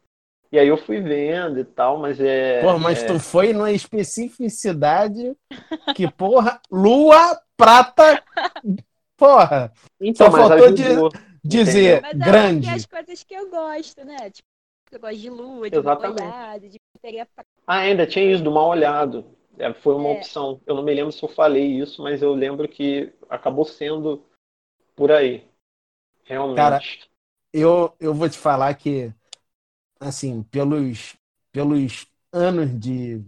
e 0.50 0.58
aí 0.58 0.68
eu 0.68 0.76
fui 0.76 1.00
vendo 1.00 1.58
e 1.60 1.64
tal, 1.64 1.98
mas 1.98 2.20
é. 2.20 2.62
Pô, 2.62 2.78
mas 2.78 3.02
é- 3.02 3.06
tu 3.06 3.18
foi 3.18 3.52
numa 3.52 3.72
especificidade 3.72 5.36
que, 5.94 6.06
porra, 6.08 6.60
lua, 6.70 7.38
prata, 7.58 8.24
porra, 9.16 9.72
Então, 10.00 10.28
só 10.28 10.30
mas 10.30 10.46
faltou 10.46 10.70
de- 10.72 10.84
dizer 11.44 12.02
Mas 12.02 12.20
é 12.20 12.32
grande. 12.32 12.60
porque 12.60 12.66
as 12.66 12.86
coisas 12.86 13.24
que 13.24 13.34
eu 13.34 13.50
gosto, 13.50 14.04
né? 14.04 14.30
Tipo, 14.30 14.48
eu 14.92 15.00
gosto 15.00 15.18
de 15.18 15.30
lua, 15.30 15.70
de 15.70 15.78
Exatamente. 15.78 15.98
molhado, 16.00 16.68
de 16.68 16.78
Ah, 17.66 17.78
ainda 17.80 18.06
tinha 18.06 18.32
isso 18.32 18.42
do 18.42 18.50
mal 18.50 18.68
olhado. 18.68 19.24
É, 19.58 19.72
foi 19.74 19.94
uma 19.94 20.08
É. 20.08 20.14
opção. 20.18 20.60
Eu 20.66 20.74
não 20.76 20.82
me 20.82 20.94
lembro 20.94 21.12
se 21.12 21.22
eu 21.22 21.28
falei 21.28 21.80
isso, 21.80 22.02
mas 22.02 22.22
eu 22.22 22.32
lembro 22.34 22.68
que 22.68 23.12
acabou 23.28 23.64
sendo 23.64 24.24
por 24.96 25.12
aí. 25.12 25.46
Realmente. 26.24 26.54
Cara, 26.54 26.88
eu, 27.52 27.96
eu 28.00 28.14
vou 28.14 28.28
te 28.30 28.38
falar 28.38 28.74
que, 28.76 29.14
assim, 30.00 30.42
pelos, 30.44 31.16
pelos 31.52 32.06
anos 32.32 32.78
de, 32.80 33.24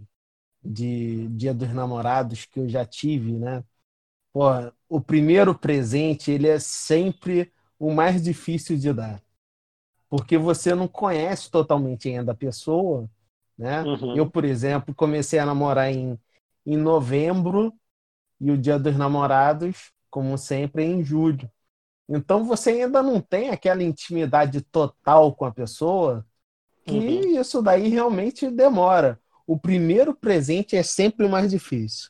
de 0.63 1.27
Dia 1.29 1.53
dos 1.53 1.73
Namorados 1.73 2.45
que 2.45 2.59
eu 2.59 2.69
já 2.69 2.85
tive, 2.85 3.33
né? 3.33 3.63
Porra, 4.33 4.73
o 4.87 5.01
primeiro 5.01 5.57
presente, 5.57 6.31
ele 6.31 6.47
é 6.47 6.59
sempre 6.59 7.51
o 7.79 7.93
mais 7.93 8.21
difícil 8.21 8.77
de 8.77 8.93
dar. 8.93 9.21
Porque 10.09 10.37
você 10.37 10.75
não 10.75 10.87
conhece 10.87 11.49
totalmente 11.49 12.09
ainda 12.09 12.31
a 12.33 12.35
pessoa, 12.35 13.09
né? 13.57 13.83
Uhum. 13.83 14.17
Eu, 14.17 14.29
por 14.29 14.45
exemplo, 14.45 14.93
comecei 14.93 15.39
a 15.39 15.45
namorar 15.45 15.91
em, 15.91 16.19
em 16.65 16.77
novembro 16.77 17.73
e 18.39 18.51
o 18.51 18.57
Dia 18.57 18.79
dos 18.79 18.97
Namorados, 18.97 19.91
como 20.09 20.37
sempre, 20.37 20.83
é 20.83 20.87
em 20.87 21.03
julho. 21.03 21.49
Então 22.09 22.43
você 22.45 22.71
ainda 22.71 23.03
não 23.03 23.21
tem 23.21 23.49
aquela 23.49 23.83
intimidade 23.83 24.61
total 24.61 25.33
com 25.35 25.45
a 25.45 25.51
pessoa, 25.53 26.25
que 26.85 26.95
Uhum. 26.95 27.39
isso 27.39 27.61
daí 27.61 27.89
realmente 27.89 28.49
demora. 28.49 29.19
O 29.47 29.59
primeiro 29.59 30.15
presente 30.15 30.75
é 30.75 30.83
sempre 30.83 31.25
o 31.25 31.29
mais 31.29 31.51
difícil. 31.51 32.09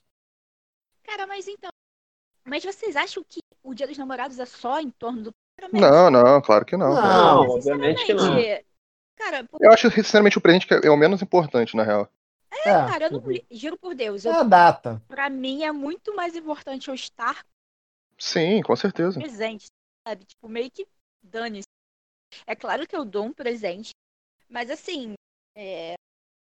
Cara, 1.03 1.27
mas 1.27 1.47
então. 1.47 1.71
Mas 2.51 2.65
vocês 2.65 2.97
acham 2.97 3.23
que 3.23 3.39
o 3.63 3.73
Dia 3.73 3.87
dos 3.87 3.97
Namorados 3.97 4.37
é 4.37 4.45
só 4.45 4.81
em 4.81 4.89
torno 4.89 5.23
do? 5.23 5.31
Não, 5.71 6.11
não, 6.11 6.41
claro 6.41 6.65
que 6.65 6.75
não. 6.75 6.93
Não. 6.93 7.01
Não, 7.01 7.49
obviamente 7.51 8.05
que 8.05 8.13
não. 8.13 8.35
Cara, 9.15 9.45
pô, 9.45 9.57
Eu 9.61 9.71
acho, 9.71 9.89
sinceramente, 9.89 10.37
o 10.37 10.41
presente 10.41 10.67
é 10.69 10.89
o 10.89 10.97
menos 10.97 11.21
importante, 11.21 11.77
na 11.77 11.83
real. 11.83 12.11
É, 12.51 12.63
cara, 12.63 13.05
eu 13.05 13.11
não 13.11 13.29
li- 13.29 13.47
juro 13.49 13.77
por 13.77 13.95
Deus, 13.95 14.25
é 14.25 14.31
a 14.31 14.43
data. 14.43 15.01
pra 15.07 15.29
mim 15.29 15.63
é 15.63 15.71
muito 15.71 16.13
mais 16.13 16.35
importante 16.35 16.89
eu 16.89 16.93
estar 16.93 17.45
Sim, 18.17 18.61
com 18.63 18.75
certeza. 18.75 19.17
presente, 19.17 19.67
sabe? 20.05 20.25
Tipo, 20.25 20.49
meio 20.49 20.69
que 20.69 20.85
dane-se. 21.23 21.63
É 22.45 22.53
claro 22.53 22.85
que 22.85 22.95
eu 22.97 23.05
dou 23.05 23.27
um 23.27 23.33
presente, 23.33 23.91
mas 24.49 24.69
assim, 24.69 25.13
é 25.55 25.93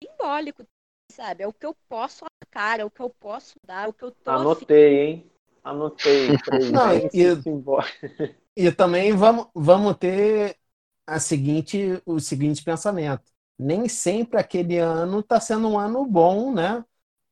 simbólico, 0.03 0.63
sabe? 1.11 1.41
É 1.43 1.47
o 1.47 1.53
que 1.53 1.65
eu 1.65 1.73
posso 1.89 2.25
arcar, 2.43 2.79
é 2.79 2.85
o 2.85 2.91
que 2.91 3.01
eu 3.01 3.09
posso 3.09 3.55
dar, 3.65 3.85
é 3.85 3.87
o 3.87 3.93
que 3.93 4.03
eu 4.03 4.11
tô 4.11 4.29
afim. 4.29 4.41
Anotei, 4.41 4.99
hein? 4.99 5.31
Anotei. 5.65 6.37
Não, 6.71 6.93
e-. 7.13 7.45
E 8.55 8.71
também 8.71 9.13
vamos, 9.15 9.47
vamos 9.53 9.97
ter 9.97 10.57
a 11.05 11.19
seguinte, 11.19 12.01
o 12.05 12.19
seguinte 12.19 12.63
pensamento. 12.63 13.23
Nem 13.57 13.87
sempre 13.89 14.39
aquele 14.39 14.77
ano 14.77 15.19
está 15.19 15.39
sendo 15.39 15.67
um 15.69 15.79
ano 15.79 16.05
bom, 16.05 16.53
né? 16.53 16.83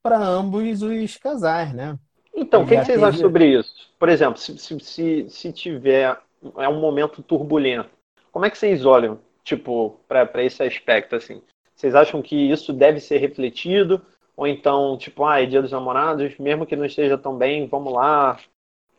Para 0.02 0.18
ambos 0.20 0.82
os 0.82 1.18
casais, 1.18 1.74
né? 1.74 1.98
Então, 2.36 2.62
o 2.64 2.66
que, 2.66 2.78
que 2.78 2.86
vocês 2.86 2.98
teve- 2.98 3.04
acham 3.04 3.20
sobre 3.20 3.60
isso? 3.60 3.90
Por 4.00 4.10
exemplo, 4.10 4.38
se, 4.38 4.58
se, 4.58 4.80
se, 4.80 5.30
se 5.30 5.54
tiver 5.54 6.20
é 6.58 6.68
um 6.68 6.80
momento 6.80 7.22
turbulento, 7.22 7.90
como 8.32 8.46
é 8.46 8.50
que 8.50 8.58
vocês 8.58 8.86
olham, 8.86 9.20
tipo, 9.44 10.00
para 10.08 10.44
esse 10.44 10.62
aspecto, 10.64 11.16
assim? 11.16 11.42
Vocês 11.76 11.96
acham 11.96 12.22
que 12.22 12.36
isso 12.36 12.74
deve 12.74 13.00
ser 13.00 13.18
refletido? 13.18 14.02
Ou 14.36 14.48
então, 14.48 14.98
tipo, 14.98 15.24
ah, 15.26 15.42
é 15.42 15.46
dia 15.46 15.62
dos 15.62 15.72
namorados, 15.72 16.38
mesmo 16.40 16.66
que 16.66 16.76
não 16.76 16.86
esteja 16.86 17.18
tão 17.18 17.38
bem, 17.38 17.68
vamos 17.68 17.94
lá, 17.94 18.40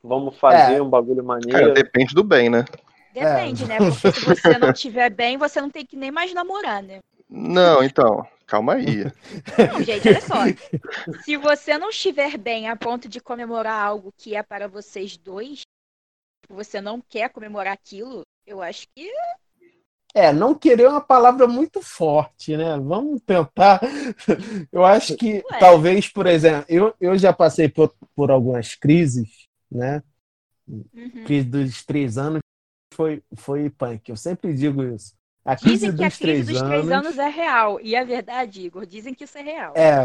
vamos 0.02 0.36
fazer 0.38 0.76
É. 0.76 0.82
um 0.82 0.88
bagulho 0.88 1.24
maneiro. 1.24 1.58
Cara, 1.58 1.72
depende 1.72 2.14
do 2.14 2.22
bem, 2.22 2.48
né? 2.48 2.64
Depende, 3.12 3.66
né? 3.66 3.78
Porque 3.78 4.12
se 4.12 4.24
você 4.24 4.58
não 4.58 4.70
estiver 4.70 5.10
bem, 5.10 5.36
você 5.36 5.60
não 5.60 5.70
tem 5.70 5.84
que 5.86 5.96
nem 5.96 6.10
mais 6.10 6.32
namorar, 6.34 6.82
né? 6.82 7.00
Não, 7.28 7.82
então, 7.82 8.26
calma 8.46 8.74
aí. 8.74 9.04
Não, 9.72 9.82
gente, 9.82 10.08
olha 10.08 10.20
só. 10.20 10.34
Se 11.22 11.36
você 11.36 11.78
não 11.78 11.90
estiver 11.90 12.36
bem 12.36 12.68
a 12.68 12.76
ponto 12.76 13.08
de 13.08 13.20
comemorar 13.20 13.80
algo 13.86 14.12
que 14.16 14.36
é 14.36 14.42
para 14.42 14.68
vocês 14.68 15.16
dois, 15.16 15.62
você 16.48 16.80
não 16.80 17.00
quer 17.00 17.30
comemorar 17.30 17.72
aquilo, 17.72 18.22
eu 18.46 18.60
acho 18.62 18.86
que 18.94 19.10
É, 20.14 20.32
não 20.32 20.54
querer 20.54 20.84
é 20.84 20.88
uma 20.88 21.00
palavra 21.00 21.48
muito 21.48 21.82
forte, 21.82 22.56
né? 22.56 22.78
Vamos 22.78 23.20
tentar. 23.22 23.80
Eu 24.70 24.84
acho 24.84 25.16
que 25.16 25.42
Ué. 25.50 25.58
talvez, 25.58 26.08
por 26.08 26.26
exemplo, 26.26 26.64
eu, 26.68 26.94
eu 27.00 27.18
já 27.18 27.32
passei 27.32 27.68
por, 27.68 27.92
por 28.14 28.30
algumas 28.30 28.76
crises, 28.76 29.48
né? 29.70 30.02
uhum. 30.68 31.24
Crise 31.24 31.48
dos 31.48 31.84
três 31.84 32.18
anos 32.18 32.40
foi, 32.92 33.22
foi 33.34 33.70
punk. 33.70 34.08
Eu 34.08 34.16
sempre 34.16 34.54
digo 34.54 34.82
isso. 34.82 35.14
A 35.44 35.56
crise 35.56 35.90
dizem 35.90 35.96
que 35.96 36.04
a 36.04 36.10
crise 36.10 36.20
três 36.20 36.46
dos 36.46 36.62
três 36.62 36.90
anos 36.90 37.18
é 37.18 37.28
real. 37.28 37.80
E 37.80 37.94
é 37.94 38.04
verdade, 38.04 38.62
Igor. 38.62 38.86
Dizem 38.86 39.12
que 39.12 39.24
isso 39.24 39.36
é 39.36 39.42
real. 39.42 39.74
É, 39.76 40.04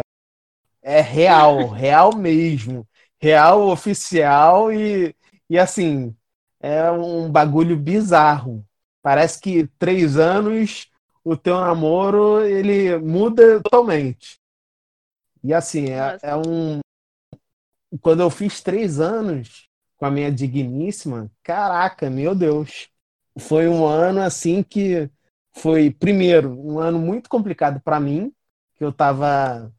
é 0.82 1.02
real, 1.02 1.68
real 1.70 2.16
mesmo. 2.16 2.88
Real, 3.22 3.68
oficial 3.70 4.72
e, 4.72 5.16
e 5.50 5.58
assim, 5.58 6.16
é 6.60 6.90
um 6.92 7.30
bagulho 7.30 7.78
bizarro. 7.78 8.66
Parece 9.02 9.40
que 9.40 9.68
três 9.80 10.18
anos 10.18 10.90
o 11.24 11.36
teu 11.38 11.60
namoro 11.60 12.42
ele 12.42 12.98
muda 12.98 13.62
totalmente. 13.62 14.40
E 15.44 15.54
assim, 15.54 15.90
é, 15.90 16.18
é 16.22 16.36
um. 16.36 16.80
Quando 18.02 18.22
eu 18.22 18.30
fiz 18.30 18.62
três 18.62 19.00
anos 19.00 19.68
com 19.98 20.06
a 20.06 20.12
minha 20.12 20.32
digníssima, 20.32 21.30
caraca, 21.44 22.10
meu 22.10 22.36
Deus. 22.36 22.90
Foi 23.38 23.68
um 23.68 23.86
ano 23.86 24.22
assim 24.22 24.64
que 24.64 25.10
foi, 25.54 25.92
primeiro, 25.92 26.52
um 26.60 26.80
ano 26.80 27.00
muito 27.00 27.30
complicado 27.30 27.80
para 27.82 28.00
mim, 28.00 28.34
que 28.76 28.84
eu 28.84 28.90
estava 28.90 29.72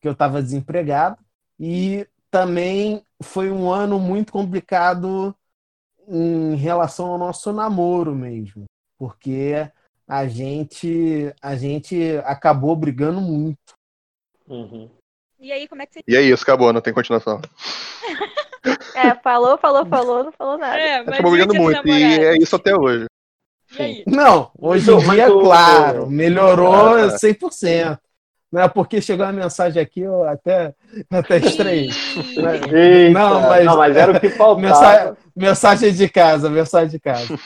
que 0.00 0.08
eu 0.08 0.12
estava 0.12 0.42
desempregado 0.42 1.18
e 1.58 2.06
também 2.30 3.02
foi 3.22 3.50
um 3.50 3.70
ano 3.70 3.98
muito 3.98 4.32
complicado 4.32 5.34
em 6.08 6.54
relação 6.56 7.06
ao 7.06 7.18
nosso 7.18 7.52
namoro 7.52 8.14
mesmo, 8.14 8.64
porque 8.98 9.70
a 10.06 10.26
gente 10.26 11.32
a 11.40 11.56
gente 11.56 12.16
acabou 12.24 12.76
brigando 12.76 13.20
muito. 13.20 13.74
Uhum. 14.46 14.90
E 15.40 15.52
aí, 15.52 15.68
como 15.68 15.82
é 15.82 15.86
que 15.86 15.94
você. 15.94 16.00
E 16.06 16.16
é 16.16 16.22
isso, 16.22 16.42
acabou, 16.42 16.72
não 16.72 16.80
tem 16.80 16.92
continuação. 16.92 17.40
É, 18.94 19.14
falou, 19.16 19.58
falou, 19.58 19.84
falou, 19.84 20.24
não 20.24 20.32
falou 20.32 20.56
nada. 20.56 20.78
É, 20.78 20.96
acabou 20.98 21.32
brigando 21.32 21.54
muito, 21.54 21.86
e 21.86 22.24
é 22.24 22.38
isso 22.38 22.56
até 22.56 22.74
hoje. 22.74 23.06
E 23.78 23.82
aí? 23.82 24.04
Não, 24.06 24.50
hoje 24.58 24.90
em 24.90 24.94
Mas 24.94 25.10
dia, 25.10 25.28
mas 25.28 25.42
claro, 25.42 26.08
melhorou 26.08 26.96
Ah, 26.96 27.10
tá. 27.10 27.18
100%. 27.18 27.98
Não 28.54 28.62
é 28.62 28.68
porque 28.68 29.02
chegou 29.02 29.26
a 29.26 29.32
mensagem 29.32 29.82
aqui, 29.82 30.02
eu 30.02 30.22
até, 30.28 30.72
até 31.10 31.38
estranhei. 31.38 31.90
Mas- 32.40 32.72
Eita, 32.72 33.18
Não, 33.18 33.76
mas- 33.76 33.96
era 33.96 34.12
o 34.12 34.20
que 34.20 34.28
faltava. 34.38 34.60
Mensagem, 34.60 35.16
mensagem 35.34 35.92
de 35.92 36.08
casa, 36.08 36.48
mensagem 36.48 36.88
de 36.90 37.00
casa. 37.00 37.36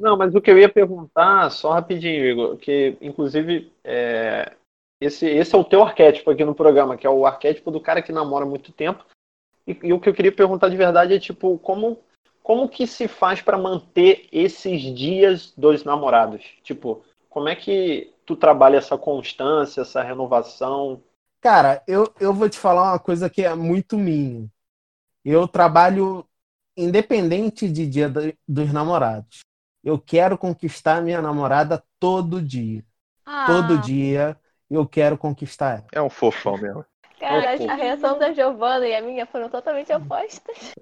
Não, 0.00 0.16
mas 0.16 0.34
o 0.34 0.40
que 0.40 0.50
eu 0.50 0.58
ia 0.58 0.68
perguntar, 0.68 1.50
só 1.50 1.72
rapidinho, 1.72 2.24
Igor, 2.26 2.56
que 2.56 2.96
inclusive 3.00 3.70
é, 3.82 4.52
esse, 5.00 5.26
esse 5.26 5.54
é 5.54 5.58
o 5.58 5.64
teu 5.64 5.82
arquétipo 5.82 6.30
aqui 6.30 6.44
no 6.44 6.54
programa, 6.54 6.96
que 6.96 7.06
é 7.06 7.10
o 7.10 7.24
arquétipo 7.26 7.70
do 7.70 7.80
cara 7.80 8.02
que 8.02 8.12
namora 8.12 8.44
há 8.44 8.48
muito 8.48 8.72
tempo. 8.72 9.04
E, 9.66 9.78
e 9.82 9.92
o 9.92 10.00
que 10.00 10.08
eu 10.08 10.14
queria 10.14 10.32
perguntar 10.32 10.68
de 10.68 10.76
verdade 10.76 11.14
é 11.14 11.18
tipo, 11.20 11.58
como, 11.58 11.98
como 12.44 12.68
que 12.70 12.86
se 12.86 13.08
faz 13.08 13.42
para 13.42 13.58
manter 13.58 14.28
esses 14.32 14.82
dias 14.96 15.52
dos 15.58 15.84
namorados? 15.84 16.44
Tipo, 16.64 17.04
como 17.30 17.48
é 17.50 17.56
que 17.56 18.14
tu 18.26 18.36
trabalha 18.36 18.78
essa 18.78 18.98
constância, 18.98 19.82
essa 19.82 20.02
renovação? 20.04 21.02
Cara, 21.40 21.82
eu, 21.86 22.12
eu 22.20 22.32
vou 22.32 22.48
te 22.48 22.58
falar 22.58 22.92
uma 22.92 22.98
coisa 22.98 23.28
que 23.28 23.42
é 23.42 23.54
muito 23.54 23.98
minha. 23.98 24.50
Eu 25.24 25.48
trabalho 25.48 26.28
independente 26.76 27.70
de 27.70 27.86
dia 27.88 28.08
do- 28.08 28.34
dos 28.48 28.72
namorados. 28.72 29.42
Eu 29.84 29.98
quero 30.00 30.38
conquistar 30.38 31.02
minha 31.02 31.22
namorada 31.22 31.84
todo 32.00 32.42
dia. 32.42 32.84
Ah, 33.26 33.44
Todo 33.44 33.78
dia 33.78 34.38
eu 34.70 34.86
quero 34.88 35.18
conquistar 35.18 35.78
ela. 35.80 35.92
É 35.92 36.02
um 36.02 36.10
fofão 36.10 36.58
mesmo. 36.58 36.84
A 37.68 37.74
reação 37.74 38.18
da 38.18 38.32
Giovana 38.32 38.86
e 38.86 38.94
a 38.94 39.02
minha 39.02 39.26
foram 39.26 39.48
totalmente 39.48 39.92
opostas. 39.92 40.74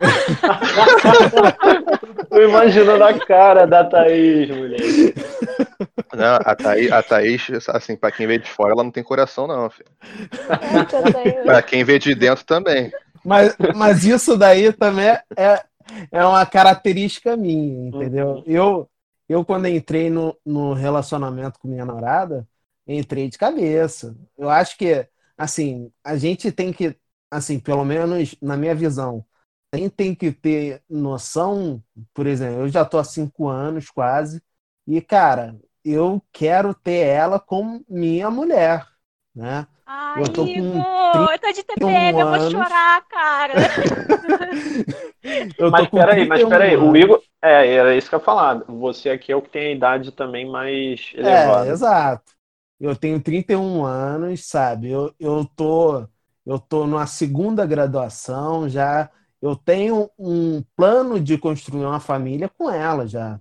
Tô 2.29 2.43
imaginando 2.43 3.05
a 3.05 3.19
cara 3.27 3.67
da 3.67 3.85
Thaís, 3.85 4.49
mulher. 4.51 4.81
Não, 6.15 6.37
a, 6.45 6.55
Thaís, 6.55 6.93
a 6.93 7.03
Thaís, 7.03 7.47
assim, 7.69 7.97
pra 7.97 8.11
quem 8.13 8.27
vê 8.27 8.39
de 8.39 8.49
fora, 8.51 8.73
ela 8.73 8.85
não 8.85 8.91
tem 8.91 9.03
coração, 9.03 9.47
não, 9.47 9.69
filho. 9.71 9.89
É, 10.49 11.13
tenho- 11.13 11.45
Pra 11.45 11.63
quem 11.63 11.85
vê 11.85 11.99
de 11.99 12.15
dentro 12.15 12.45
também. 12.45 12.93
Mas, 13.25 13.57
mas 13.77 14.05
isso 14.05 14.37
daí 14.37 14.73
também 14.73 15.07
é, 15.37 15.63
é 16.11 16.25
uma 16.25 16.45
característica 16.45 17.37
minha, 17.37 17.89
entendeu? 17.89 18.43
Eu, 18.47 18.89
eu 19.29 19.45
quando 19.45 19.69
entrei 19.69 20.11
no, 20.11 20.37
no 20.45 20.73
relacionamento 20.73 21.59
com 21.59 21.69
minha 21.69 21.85
namorada, 21.85 22.47
entrei 22.87 23.29
de 23.29 23.39
cabeça. 23.39 24.15
Eu 24.37 24.51
acho 24.51 24.77
que, 24.77 25.07
assim, 25.37 25.93
a 26.05 26.17
gente 26.17 26.51
tem 26.53 26.73
que, 26.73 26.97
assim, 27.31 27.59
pelo 27.61 27.85
menos 27.85 28.35
na 28.41 28.57
minha 28.57 28.75
visão, 28.75 29.25
a 29.73 29.77
gente 29.77 29.91
tem 29.95 30.15
que 30.15 30.33
ter 30.33 30.83
noção, 30.89 31.83
por 32.15 32.27
exemplo, 32.27 32.61
eu 32.63 32.69
já 32.69 32.85
tô 32.85 32.99
há 32.99 33.05
cinco 33.05 33.49
anos 33.49 33.91
quase, 33.91 34.43
e, 34.87 35.01
cara, 35.01 35.59
eu 35.85 36.23
quero 36.33 36.75
ter 36.75 37.07
ela 37.07 37.39
como 37.41 37.85
minha 37.89 38.31
mulher, 38.31 38.87
né? 39.35 39.67
Ai, 39.87 40.25
eu 40.25 40.29
tô 40.33 40.49
com 40.49 40.85
Igor, 41.05 41.33
eu 41.33 41.39
tô 41.39 41.53
de 41.53 41.63
TPM, 41.65 42.21
eu 42.21 42.27
vou 42.29 42.41
anos. 42.41 42.41
chorar, 42.41 43.03
cara. 43.09 43.55
Eu 45.59 45.73
tô 45.75 45.87
Mas 45.87 45.89
peraí, 45.89 46.25
mas 46.27 46.45
31 46.45 46.45
peraí, 46.45 46.77
o. 46.77 46.97
Igor. 46.97 47.23
É, 47.41 47.75
era 47.75 47.97
isso 47.97 48.09
que 48.09 48.15
eu 48.15 48.19
ia 48.19 48.25
falar. 48.25 48.65
Você 48.69 49.11
aqui 49.11 49.33
é 49.33 49.37
o 49.37 49.43
que 49.43 49.51
tem 49.51 49.69
a 49.69 49.73
idade 49.77 50.13
também 50.13 50.47
mais 50.49 51.13
É, 51.21 51.69
elevada. 51.69 51.71
exato. 51.71 52.32
Eu 52.83 52.97
tenho 52.97 53.23
31 53.23 53.85
anos, 53.87 54.47
sabe? 54.47 54.91
Eu, 54.91 55.15
eu 55.21 55.47
tô 55.57 56.09
eu 56.47 56.59
tô 56.61 56.87
numa 56.87 57.07
segunda 57.09 57.67
graduação 57.67 58.69
já. 58.69 59.11
Eu 59.43 59.57
tenho 59.57 60.11
um 60.19 60.63
plano 60.77 61.21
de 61.21 61.39
construir 61.39 61.85
uma 61.87 62.01
família 62.01 62.49
com 62.49 62.71
ela 62.71 63.07
já. 63.09 63.41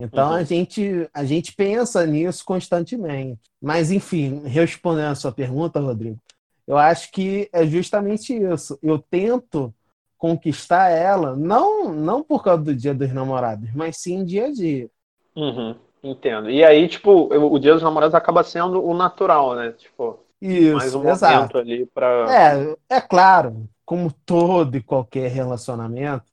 Então 0.00 0.30
Uhum. 0.30 0.34
a 0.34 0.44
gente 0.44 1.08
a 1.14 1.24
gente 1.24 1.54
pensa 1.54 2.06
nisso 2.06 2.44
constantemente. 2.44 3.40
Mas 3.60 3.90
enfim, 3.90 4.42
respondendo 4.46 5.12
a 5.12 5.14
sua 5.14 5.32
pergunta, 5.32 5.80
Rodrigo, 5.80 6.20
eu 6.66 6.76
acho 6.78 7.10
que 7.12 7.48
é 7.52 7.66
justamente 7.66 8.34
isso. 8.36 8.78
Eu 8.82 8.98
tento 8.98 9.74
conquistar 10.18 10.90
ela 10.90 11.36
não 11.36 11.92
não 11.94 12.22
por 12.22 12.42
causa 12.44 12.62
do 12.64 12.74
Dia 12.74 12.94
dos 12.94 13.12
Namorados, 13.12 13.72
mas 13.74 13.98
sim 13.98 14.24
dia 14.24 14.46
a 14.46 14.52
dia. 14.52 14.90
Uhum, 15.36 15.78
entendo. 16.06 16.50
E 16.50 16.64
aí, 16.64 16.88
tipo, 16.88 17.28
o 17.34 17.58
Dia 17.58 17.74
dos 17.74 17.82
Namorados 17.82 18.14
acaba 18.14 18.42
sendo 18.42 18.84
o 18.84 18.94
natural, 18.94 19.54
né? 19.54 19.72
Tipo, 19.72 20.20
mais 20.40 20.88
Isso, 20.88 20.98
um 20.98 21.08
exato. 21.08 21.34
momento 21.34 21.58
ali 21.58 21.86
pra. 21.86 22.76
É, 22.88 22.96
é 22.96 23.00
claro, 23.00 23.68
como 23.84 24.12
todo 24.24 24.76
e 24.76 24.82
qualquer 24.82 25.30
relacionamento, 25.30 26.24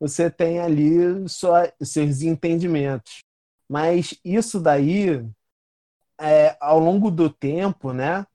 você 0.00 0.30
tem 0.30 0.58
ali 0.58 1.28
sua, 1.28 1.72
seus 1.80 2.22
entendimentos. 2.22 3.20
Mas 3.68 4.18
isso 4.24 4.60
daí, 4.60 5.24
é, 6.20 6.56
ao 6.60 6.78
longo 6.78 7.10
do 7.10 7.30
tempo, 7.30 7.92
né, 7.92 8.26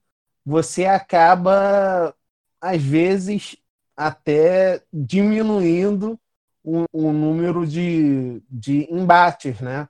você 0.44 0.86
acaba, 0.86 2.14
às 2.60 2.82
vezes, 2.82 3.56
até 3.96 4.82
diminuindo 4.92 6.18
o, 6.64 6.84
o 6.92 7.12
número 7.12 7.66
de, 7.66 8.42
de 8.48 8.86
embates, 8.90 9.60
né? 9.60 9.88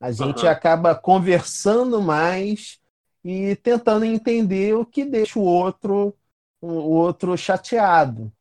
A 0.00 0.10
gente 0.12 0.46
Aham. 0.46 0.48
acaba 0.48 0.94
conversando 0.94 2.00
mais 2.02 2.80
e 3.24 3.56
tentando 3.56 4.04
entender 4.04 4.74
o 4.74 4.86
que 4.86 5.04
deixa 5.04 5.38
o 5.38 5.42
outro 5.44 6.16
o 6.62 6.68
outro 6.68 7.36
chateado 7.38 8.32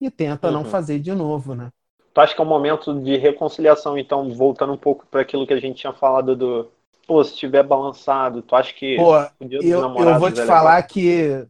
e 0.00 0.10
tenta 0.10 0.50
não 0.50 0.64
Uhum. 0.64 0.66
fazer 0.66 1.00
de 1.00 1.12
novo, 1.14 1.54
né? 1.54 1.70
Tu 2.14 2.20
acha 2.20 2.34
que 2.34 2.40
é 2.40 2.44
um 2.44 2.46
momento 2.48 2.98
de 3.02 3.16
reconciliação, 3.18 3.98
então, 3.98 4.32
voltando 4.32 4.72
um 4.72 4.76
pouco 4.76 5.04
para 5.06 5.20
aquilo 5.20 5.46
que 5.46 5.52
a 5.52 5.60
gente 5.60 5.80
tinha 5.80 5.92
falado 5.92 6.34
do. 6.36 6.70
Pô, 7.06 7.22
se 7.22 7.36
tiver 7.36 7.62
balançado, 7.62 8.40
tu 8.42 8.54
acha 8.56 8.72
que 8.72 8.96
Pô, 8.96 9.12
o 9.38 9.46
Dia 9.46 9.62
dos 9.62 9.74
eu, 9.74 9.76
Namorados 9.76 9.96
eu 9.96 10.14
vou 10.16 10.30
te 10.32 10.40
é 10.40 10.44
falar 10.44 10.82
legal? 10.84 10.84
que 10.84 11.46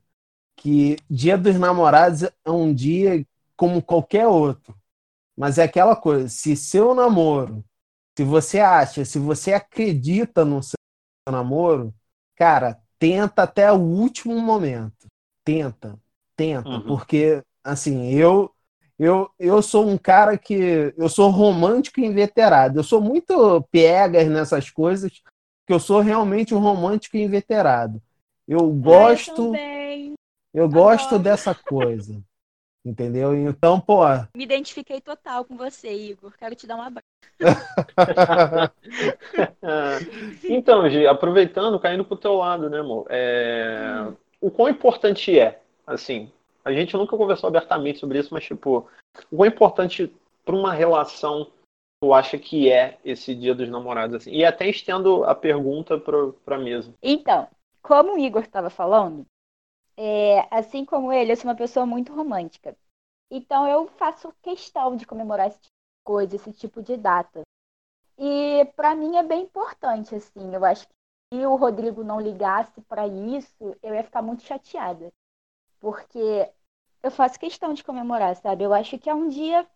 que 0.57 0.97
Dia 1.11 1.39
dos 1.39 1.59
Namorados 1.59 2.25
é 2.25 2.51
um 2.51 2.75
dia 2.75 3.27
como 3.57 3.83
qualquer 3.83 4.27
outro. 4.29 4.75
Mas 5.37 5.59
é 5.59 5.65
aquela 5.65 5.97
coisa, 5.97 6.29
se 6.29 6.57
seu 6.57 6.95
namoro, 6.95 7.65
se 8.17 8.25
você 8.25 8.61
acha, 8.61 9.05
se 9.05 9.19
você 9.19 9.53
acredita 9.53 10.45
no 10.45 10.63
seu 10.63 10.77
namoro, 11.31 11.95
cara, 12.37 12.79
tenta 12.99 13.43
até 13.45 13.73
o 13.73 13.77
último 13.79 14.39
momento. 14.41 15.07
Tenta, 15.45 15.99
tenta, 16.37 16.81
Uhum. 16.81 16.81
porque 16.81 17.43
assim, 17.63 18.11
eu 18.15 18.51
eu, 18.99 19.29
eu 19.41 19.61
sou 19.61 19.89
um 19.89 19.99
cara 19.99 20.39
que 20.39 20.95
eu 20.97 21.09
sou 21.09 21.29
romântico 21.31 22.01
e 22.01 22.07
inveterado. 22.07 22.79
Eu 22.79 22.85
sou 22.85 23.01
muito 23.01 23.61
piegas 23.73 24.29
nessas 24.29 24.71
coisas, 24.71 25.21
que 25.67 25.73
eu 25.73 25.81
sou 25.81 26.01
realmente 26.01 26.55
um 26.55 26.61
romântico 26.61 27.17
e 27.17 27.23
inveterado. 27.23 28.01
Eu 28.47 28.71
gosto, 28.73 29.61
eu 30.53 30.69
eu 30.69 30.69
gosto 30.69 31.19
dessa 31.19 31.55
coisa. 31.55 32.23
Entendeu? 32.85 33.35
Então, 33.35 33.81
pô, 33.81 34.03
Me 34.37 34.45
identifiquei 34.45 35.01
total 35.01 35.45
com 35.45 35.57
você, 35.57 35.91
Igor. 35.91 36.33
Quero 36.37 36.55
te 36.55 36.67
dar 36.67 36.77
um 36.77 36.83
abraço. 36.83 37.07
Então, 40.45 40.89
Gi, 40.89 41.07
aproveitando, 41.07 41.81
caindo 41.81 42.05
pro 42.05 42.17
teu 42.17 42.35
lado, 42.35 42.69
né, 42.69 42.81
amor? 42.81 43.07
É, 43.09 44.13
O 44.41 44.51
quão 44.51 44.69
importante 44.69 45.39
é, 45.39 45.61
assim, 45.87 46.31
a 46.65 46.73
gente 46.73 46.95
nunca 46.97 47.17
conversou 47.17 47.49
abertamente 47.49 47.99
sobre 47.99 48.19
isso, 48.19 48.33
mas, 48.33 48.45
tipo, 48.45 48.87
o 49.31 49.37
quão 49.37 49.47
importante 49.47 50.15
para 50.45 50.55
uma 50.55 50.73
relação 50.73 51.51
tu 52.03 52.13
acha 52.13 52.37
que 52.37 52.71
é 52.71 52.99
esse 53.03 53.35
dia 53.35 53.55
dos 53.55 53.71
namorados, 53.71 54.17
assim? 54.17 54.31
E 54.31 54.45
até 54.45 54.69
estendo 54.69 55.25
a 55.25 55.35
pergunta 55.35 55.99
pro, 55.99 56.35
pra 56.45 56.59
mesa. 56.59 56.93
Então, 57.03 57.49
como 57.83 58.15
o 58.15 58.19
Igor 58.19 58.43
estava 58.43 58.69
falando, 58.69 59.25
é, 59.97 60.47
assim 60.51 60.85
como 60.85 61.13
ele, 61.13 61.33
eu 61.33 61.37
sou 61.37 61.51
uma 61.51 61.57
pessoa 61.57 61.87
muito 61.87 62.13
romântica. 62.13 62.77
Então 63.31 63.67
eu 63.67 63.87
faço 63.87 64.33
questão 64.43 64.97
de 64.97 65.07
comemorar 65.07 65.49
esse 65.49 65.59
tipo 65.59 65.73
de 65.73 66.05
coisa, 66.05 66.37
esse 66.37 66.53
tipo 66.53 66.83
de 66.83 66.97
data. 66.97 67.43
E 68.19 68.65
para 68.77 68.95
mim 68.95 69.17
é 69.17 69.23
bem 69.23 69.43
importante, 69.43 70.15
assim. 70.15 70.55
Eu 70.55 70.65
acho 70.65 70.87
que 70.87 70.95
se 71.33 71.47
o 71.47 71.57
Rodrigo 71.57 72.05
não 72.05 72.21
ligasse 72.21 72.81
para 72.83 73.07
isso, 73.07 73.77
eu 73.83 73.95
ia 73.95 74.05
ficar 74.05 74.23
muito 74.23 74.43
chateada. 74.43 75.13
Porque 75.81 76.51
eu 77.03 77.11
faço 77.11 77.39
questão 77.39 77.75
de 77.75 77.85
comemorar, 77.85 78.37
sabe? 78.37 78.65
Eu 78.65 78.73
acho 78.73 78.99
que 78.99 79.11
é 79.11 79.15
um 79.15 79.29
dia 79.29 79.67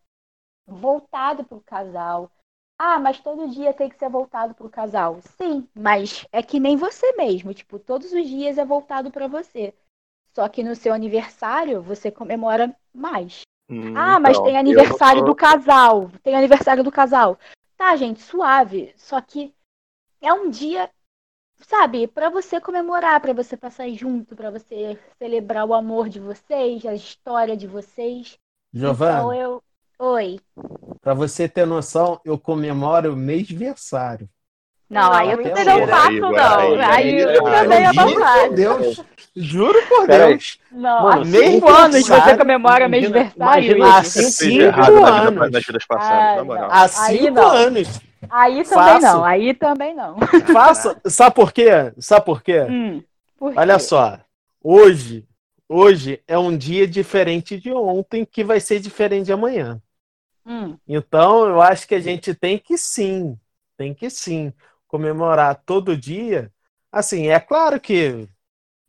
voltado 0.67 1.45
para 1.45 1.59
o 1.59 1.63
casal. 1.63 2.31
Ah, 2.79 2.99
mas 3.01 3.21
todo 3.21 3.49
dia 3.49 3.75
tem 3.75 3.89
que 3.89 3.99
ser 3.99 4.09
voltado 4.09 4.55
para 4.55 4.67
o 4.67 4.71
casal. 4.71 5.21
Sim, 5.37 5.69
mas 5.75 6.27
é 6.31 6.43
que 6.43 6.61
nem 6.61 6.77
você 6.77 7.13
mesmo. 7.17 7.53
Tipo, 7.53 7.79
todos 7.79 8.13
os 8.13 8.29
dias 8.29 8.57
é 8.57 8.65
voltado 8.65 9.11
para 9.11 9.27
você. 9.27 9.75
Só 10.38 10.49
que 10.49 10.62
no 10.62 10.76
seu 10.76 10.95
aniversário 10.95 11.83
você 11.83 12.12
comemora 12.12 12.73
mais. 12.95 13.40
Hum, 13.68 13.92
Ah, 13.97 14.21
mas 14.21 14.37
então, 14.37 14.45
tem 14.45 14.57
aniversário 14.57 15.23
não 15.23 15.26
do 15.26 15.35
casal. 15.35 16.09
Tem 16.23 16.37
aniversário 16.37 16.85
do 16.85 16.92
casal. 16.92 17.37
Tá, 17.76 17.97
gente, 17.97 18.23
suave. 18.23 18.95
Só 18.97 19.21
que 19.21 19.52
é 20.21 20.33
um 20.33 20.49
dia, 20.49 20.88
sabe, 21.57 22.07
pra 22.07 22.30
você 22.30 22.61
comemorar, 22.61 23.21
pra 23.21 23.33
você 23.33 23.57
passar 23.57 23.90
junto, 23.90 24.37
pra 24.37 24.49
você 24.49 24.97
celebrar 25.21 25.66
o 25.66 25.75
amor 25.75 26.09
de 26.09 26.21
vocês, 26.21 26.87
a 26.87 26.95
história 26.95 27.57
de 27.57 27.66
vocês. 27.66 28.38
Então 28.73 28.95
Giovana, 28.95 29.37
eu. 29.37 29.62
Oi. 29.99 30.38
pra 31.00 31.15
você 31.15 31.49
ter 31.49 31.67
noção, 31.67 32.21
eu 32.25 32.39
comemoro 32.39 33.13
o 33.13 33.17
mêsversário. 33.17 34.30
Não, 34.91 35.13
aí 35.13 35.31
eu 35.33 35.43
também 35.43 35.65
não 35.65 35.87
faço, 35.87 36.13
Igor, 36.13 36.33
não. 36.33 36.81
aí- 36.81 37.19
eu 37.19 37.43
também 37.45 37.83
não 37.85 37.93
Juro 37.93 38.15
por 38.15 38.21
faço. 38.23 38.53
Deus. 38.55 39.03
Juro 39.37 39.79
por. 39.89 40.07
Deus. 40.07 40.59
Não, 40.73 41.03
Mano, 41.03 41.23
há 41.23 41.25
mês 41.27 41.51
cinco 41.51 41.69
anos 41.69 41.97
você 42.07 42.09
passado, 42.17 42.39
comemora 42.39 42.85
imagina- 42.87 43.11
mêsversário. 43.19 43.77
imagina 43.77 44.03
fiz 44.03 44.35
Cinco 44.35 45.05
anos. 45.05 45.51
nas 45.53 45.65
vidas 45.67 45.87
passadas, 45.87 46.37
na 46.39 46.45
moral. 46.45 46.69
Há 46.73 46.83
Aí 46.83 46.89
cinco 47.19 47.31
não. 47.35 47.49
anos. 47.51 48.01
Aí 48.31 48.65
também 48.65 49.01
Faço. 49.01 49.07
não, 49.07 49.25
aí 49.25 49.55
também 49.55 49.95
não. 49.95 50.17
Faça. 50.53 51.01
Sabe 51.07 51.35
por 51.35 51.53
quê? 51.53 51.69
Sabe 51.99 52.25
por 52.25 52.43
quê? 52.43 52.63
Hum, 52.63 53.03
por 53.39 53.53
Olha 53.57 53.75
quê? 53.75 53.81
só. 53.81 54.19
Hoje, 54.65 55.25
hoje 55.69 56.21
é 56.27 56.37
um 56.39 56.57
dia 56.57 56.87
diferente 56.89 57.61
de 57.61 57.71
ontem, 57.73 58.25
que 58.25 58.43
vai 58.43 58.59
ser 58.59 58.81
diferente 58.81 59.27
de 59.27 59.33
amanhã. 59.33 59.81
Hum, 60.47 60.77
Então, 60.89 61.47
eu 61.47 61.61
acho 61.61 61.87
que 61.87 61.95
a 61.95 62.01
gente 62.01 62.35
tem 62.35 62.59
que 62.59 62.77
sim, 62.79 63.39
tem 63.77 63.93
que 63.95 64.09
sim 64.11 64.53
comemorar 64.89 65.63
todo 65.67 65.97
dia. 65.97 66.53
Assim, 66.93 67.29
é 67.29 67.41
claro 67.41 67.81
que 67.81 68.29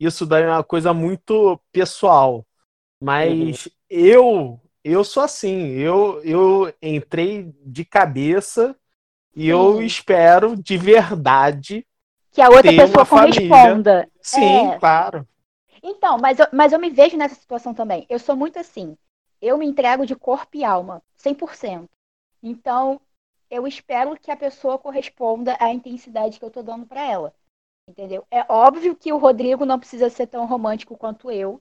isso 0.00 0.26
daí 0.26 0.44
é 0.44 0.48
uma 0.48 0.64
coisa 0.64 0.94
muito 0.94 1.60
pessoal, 1.72 2.46
mas 3.00 3.68
eu 3.88 4.60
eu 4.84 5.04
sou 5.04 5.22
assim, 5.24 5.70
eu 5.72 6.22
eu 6.24 6.74
entrei 6.82 7.52
de 7.64 7.84
cabeça 7.84 8.76
e 9.34 9.48
eu 9.48 9.82
espero 9.82 10.56
de 10.56 10.78
verdade. 10.78 11.86
que 12.32 12.40
a 12.42 12.48
outra 12.48 12.72
pessoa 12.72 13.04
família. 13.04 13.40
corresponda. 13.40 14.08
Sim, 14.22 14.70
É. 14.72 14.78
claro. 14.78 15.26
Então, 15.82 16.18
mas 16.18 16.38
eu, 16.38 16.46
mas 16.52 16.72
eu 16.72 16.78
me 16.78 16.90
vejo 16.90 17.16
nessa 17.16 17.34
situação 17.34 17.74
também. 17.74 18.06
Eu 18.08 18.18
sou 18.18 18.36
muito 18.36 18.58
assim. 18.58 18.96
Eu 19.40 19.56
me 19.56 19.66
entrego 19.66 20.04
de 20.06 20.14
corpo 20.14 20.56
e 20.56 20.64
alma, 20.64 21.02
100%. 21.16 21.88
Então, 22.42 23.00
eu 23.50 23.66
espero 23.66 24.18
que 24.18 24.30
a 24.30 24.36
pessoa 24.36 24.78
corresponda 24.78 25.56
à 25.60 25.72
intensidade 25.72 26.38
que 26.38 26.44
eu 26.44 26.50
tô 26.50 26.62
dando 26.62 26.86
pra 26.86 27.02
ela. 27.02 27.34
Entendeu? 27.88 28.26
É 28.30 28.44
óbvio 28.52 28.96
que 28.96 29.12
o 29.12 29.18
Rodrigo 29.18 29.64
não 29.66 29.78
precisa 29.78 30.10
ser 30.10 30.26
tão 30.28 30.46
romântico 30.46 30.96
quanto 30.96 31.30
eu, 31.30 31.60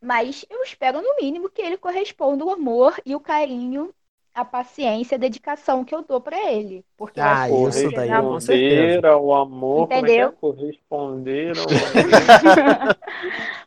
mas 0.00 0.44
eu 0.50 0.62
espero 0.62 1.02
no 1.02 1.16
mínimo 1.16 1.50
que 1.50 1.62
ele 1.62 1.78
corresponda 1.78 2.44
o 2.44 2.50
amor 2.50 3.00
e 3.06 3.14
o 3.14 3.20
carinho, 3.20 3.94
a 4.34 4.44
paciência, 4.44 5.16
a 5.16 5.18
dedicação 5.18 5.84
que 5.84 5.94
eu 5.94 6.02
dou 6.02 6.20
pra 6.20 6.38
ele, 6.52 6.84
porque 6.96 7.20
eu 7.20 7.24
Ah, 7.24 7.28
acho 7.28 7.48
que 7.48 7.54
isso 7.68 7.90
daí, 7.90 8.10
com 8.10 8.40
certeza. 8.40 9.00
Corresponder 9.00 9.06
ao 9.06 9.34
amor, 9.34 9.86
Entendeu? 9.86 9.88
como 9.88 10.06
é 10.06 10.10
que 10.10 10.20
é? 10.20 10.28
Corresponder 10.28 11.58
ao 11.58 11.66
amor. 11.86 12.96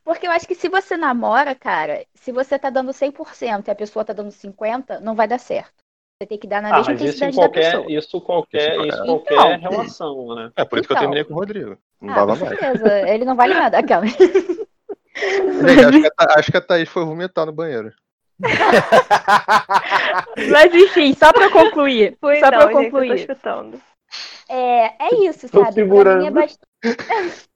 Porque 0.04 0.28
eu 0.28 0.32
acho 0.32 0.48
que 0.48 0.56
se 0.56 0.70
você 0.70 0.98
namora, 0.98 1.56
cara, 1.56 2.06
se 2.14 2.32
você 2.32 2.58
tá 2.58 2.70
dando 2.70 2.94
100% 2.94 3.68
e 3.68 3.72
a 3.72 3.76
pessoa 3.76 4.06
tá 4.06 4.14
dando 4.14 4.32
50%, 4.32 5.04
não 5.04 5.16
vai 5.16 5.28
dar 5.28 5.40
certo. 5.40 5.85
Você 6.22 6.28
tem 6.28 6.38
que 6.40 6.48
dar 6.48 6.62
na 6.62 6.70
Ah, 6.70 6.78
mesma 6.78 6.94
mas 6.94 7.02
isso 7.02 7.26
em 7.26 7.28
intensidade 7.28 7.36
da 7.36 7.42
qualquer, 7.42 7.72
pessoa. 7.72 7.92
isso 7.92 8.22
qualquer, 8.22 8.88
Isso 8.88 9.04
qualquer 9.06 9.34
Então. 9.36 9.60
relação, 9.60 10.36
né? 10.36 10.52
É 10.56 10.64
por 10.64 10.80
isso 10.80 10.88
que 10.88 10.94
eu 10.94 10.96
Então. 10.96 11.02
terminei 11.02 11.24
com 11.26 11.34
o 11.34 11.38
Rodrigo. 11.38 11.78
Não 12.02 12.14
Ah, 12.14 12.16
dava 12.16 12.38
com 12.38 12.46
mais. 12.46 12.58
certeza. 12.58 13.10
Ele 13.10 13.26
não 13.26 13.36
vale 13.36 13.54
nada. 13.54 13.78
Aquela. 13.80 14.06
Gente, 14.08 14.26
acho, 15.86 16.02
que 16.02 16.08
a, 16.18 16.40
acho 16.40 16.52
que 16.52 16.58
a 16.58 16.62
Thaís 16.62 16.88
foi 16.90 17.04
vomitar 17.04 17.46
no 17.46 17.52
banheiro. 17.52 17.92
Mas 20.52 20.74
enfim, 20.74 21.14
só 21.14 21.34
pra 21.34 21.50
concluir. 21.50 22.18
Fui 22.20 22.40
só 22.40 22.50
não, 22.50 22.60
pra 22.60 22.62
gente, 22.62 22.70
eu 22.70 22.76
tô 22.76 22.82
concluir. 22.98 23.16
escutando. 23.20 23.82
É, 24.50 25.06
é 25.06 25.16
isso, 25.30 25.50
Tô 25.50 25.60
sabe? 25.60 25.64
Pra 25.66 25.72
segurando. 25.74 26.22
mim 26.22 26.28
é 26.28 26.32
bastante. 26.32 26.60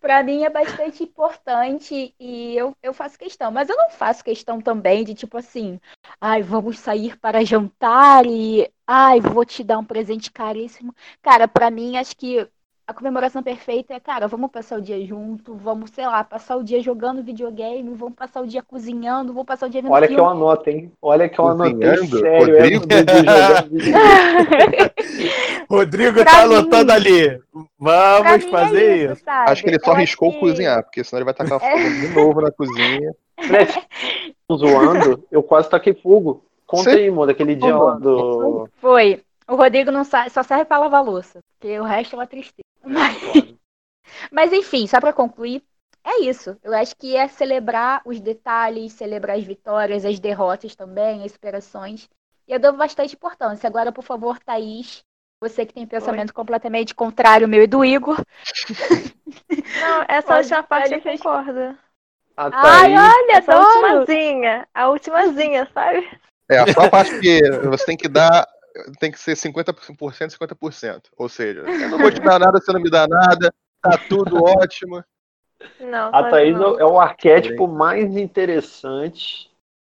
Pra 0.00 0.22
mim 0.22 0.44
é 0.44 0.50
bastante 0.50 1.02
importante 1.02 2.14
e 2.18 2.54
eu, 2.56 2.76
eu 2.82 2.92
faço 2.92 3.18
questão. 3.18 3.50
Mas 3.50 3.68
eu 3.68 3.76
não 3.76 3.90
faço 3.90 4.24
questão 4.24 4.60
também 4.60 5.04
de 5.04 5.14
tipo 5.14 5.36
assim, 5.38 5.80
ai, 6.20 6.42
vamos 6.42 6.78
sair 6.78 7.18
para 7.18 7.44
jantar 7.44 8.26
e 8.26 8.70
ai, 8.86 9.20
vou 9.20 9.44
te 9.44 9.62
dar 9.64 9.78
um 9.78 9.84
presente 9.84 10.30
caríssimo. 10.30 10.94
Cara, 11.22 11.48
pra 11.48 11.70
mim, 11.70 11.96
acho 11.96 12.16
que 12.16 12.48
a 12.92 12.94
comemoração 12.94 13.42
perfeita 13.42 13.94
é, 13.94 13.98
cara, 14.00 14.28
vamos 14.28 14.50
passar 14.50 14.78
o 14.78 14.82
dia 14.82 15.02
junto, 15.06 15.54
vamos, 15.54 15.90
sei 15.90 16.06
lá, 16.06 16.22
passar 16.22 16.56
o 16.56 16.62
dia 16.62 16.80
jogando 16.82 17.22
videogame, 17.22 17.94
vamos 17.94 18.14
passar 18.14 18.42
o 18.42 18.46
dia 18.46 18.62
cozinhando, 18.62 19.32
vamos 19.32 19.46
passar 19.46 19.66
o 19.66 19.70
dia 19.70 19.80
vendo 19.80 19.90
Olha 19.92 20.06
que 20.06 20.12
eu 20.12 20.18
filme. 20.18 20.30
anoto, 20.32 20.70
hein? 20.70 20.92
Olha 21.00 21.28
que 21.28 21.38
eu 21.38 21.48
anotei 21.48 22.06
sério 22.06 22.54
Rodrigo? 22.58 22.82
videogame. 22.86 23.92
Rodrigo 25.70 26.14
Pra 26.22 26.24
tá 26.24 26.46
mim- 26.46 26.54
anotando 26.54 26.92
ali. 26.92 27.40
Vamos 27.78 28.44
mim 28.44 28.50
fazer 28.50 28.84
é 28.84 28.96
isso. 29.04 29.12
isso? 29.14 29.22
Acho 29.26 29.62
que 29.62 29.70
ele 29.70 29.80
só 29.80 29.92
Eu 29.92 29.96
riscou 29.96 30.32
que- 30.32 30.40
cozinhar, 30.40 30.82
porque 30.82 31.02
senão 31.02 31.18
ele 31.18 31.24
vai 31.24 31.34
tacar 31.34 31.62
É. 31.62 31.78
fogo 31.78 31.90
de 32.00 32.08
novo 32.14 32.40
na 32.42 32.50
cozinha. 32.50 33.14
Zoando, 34.54 35.24
eu 35.30 35.42
quase 35.42 35.70
taquei 35.70 35.94
fogo. 35.94 36.44
Conta 36.66 36.90
Sim. 36.90 36.96
aí, 36.96 37.08
amor, 37.08 37.26
daquele 37.26 37.54
dia 37.54 37.74
lá 37.76 37.94
do. 37.94 38.68
Foi. 38.76 39.22
O 39.48 39.56
Rodrigo 39.56 39.90
não 39.90 40.04
sa- 40.04 40.28
só 40.28 40.42
serve 40.42 40.64
pra 40.66 40.78
lavar 40.78 41.02
louça, 41.04 41.40
porque 41.58 41.78
o 41.78 41.82
resto 41.84 42.14
é 42.14 42.18
uma 42.18 42.26
tristeza. 42.26 42.62
Mas, 42.84 43.16
mas 44.30 44.52
enfim, 44.52 44.86
só 44.86 45.00
pra 45.00 45.12
concluir, 45.12 45.62
é 46.04 46.22
isso. 46.22 46.56
Eu 46.62 46.74
acho 46.74 46.96
que 46.96 47.16
é 47.16 47.28
celebrar 47.28 48.02
os 48.04 48.20
detalhes, 48.20 48.92
celebrar 48.92 49.36
as 49.36 49.44
vitórias, 49.44 50.04
as 50.04 50.18
derrotas 50.18 50.74
também, 50.74 51.24
as 51.24 51.32
superações. 51.32 52.08
E 52.46 52.52
eu 52.52 52.58
dou 52.58 52.72
bastante 52.72 53.14
importância. 53.14 53.66
Agora, 53.68 53.92
por 53.92 54.02
favor, 54.02 54.38
Thaís, 54.40 55.04
você 55.40 55.64
que 55.64 55.72
tem 55.74 55.86
pensamento 55.86 56.34
completamente 56.34 56.94
contrário 56.94 57.44
ao 57.46 57.50
meu 57.50 57.62
e 57.62 57.66
do 57.66 57.84
Igor. 57.84 58.16
Não, 59.80 60.04
essa 60.08 60.28
Pode- 60.28 60.38
última 60.42 60.62
parte 60.62 60.94
eu 60.94 61.00
concordo. 61.02 61.78
A 62.36 62.44
Ai, 62.52 62.92
Thaís, 62.94 63.14
olha, 63.14 63.32
Essa 63.38 63.56
adoro! 63.56 63.68
ultimazinha. 64.00 64.68
A 64.74 64.90
ultimazinha, 64.90 65.68
sabe? 65.72 66.08
É, 66.48 66.72
só 66.72 66.82
a 66.82 66.90
parte 66.90 67.18
que 67.20 67.40
você 67.68 67.84
tem 67.86 67.96
que 67.96 68.08
dar, 68.08 68.46
tem 68.98 69.10
que 69.10 69.18
ser 69.18 69.36
50%, 69.36 70.32
50%. 70.32 71.02
Ou 71.16 71.28
seja, 71.28 71.60
eu 71.60 71.88
não 71.88 71.98
vou 71.98 72.10
te 72.10 72.20
dar 72.20 72.38
nada, 72.38 72.60
você 72.60 72.72
não 72.72 72.80
me 72.80 72.90
dá 72.90 73.06
nada, 73.06 73.52
tá 73.80 73.98
tudo 74.08 74.36
ótimo. 74.44 75.02
Não, 75.78 76.10
a 76.12 76.30
Thaís 76.30 76.56
não. 76.56 76.78
é 76.78 76.84
o 76.84 76.98
arquétipo 76.98 77.68
mais 77.68 78.16
interessante 78.16 79.52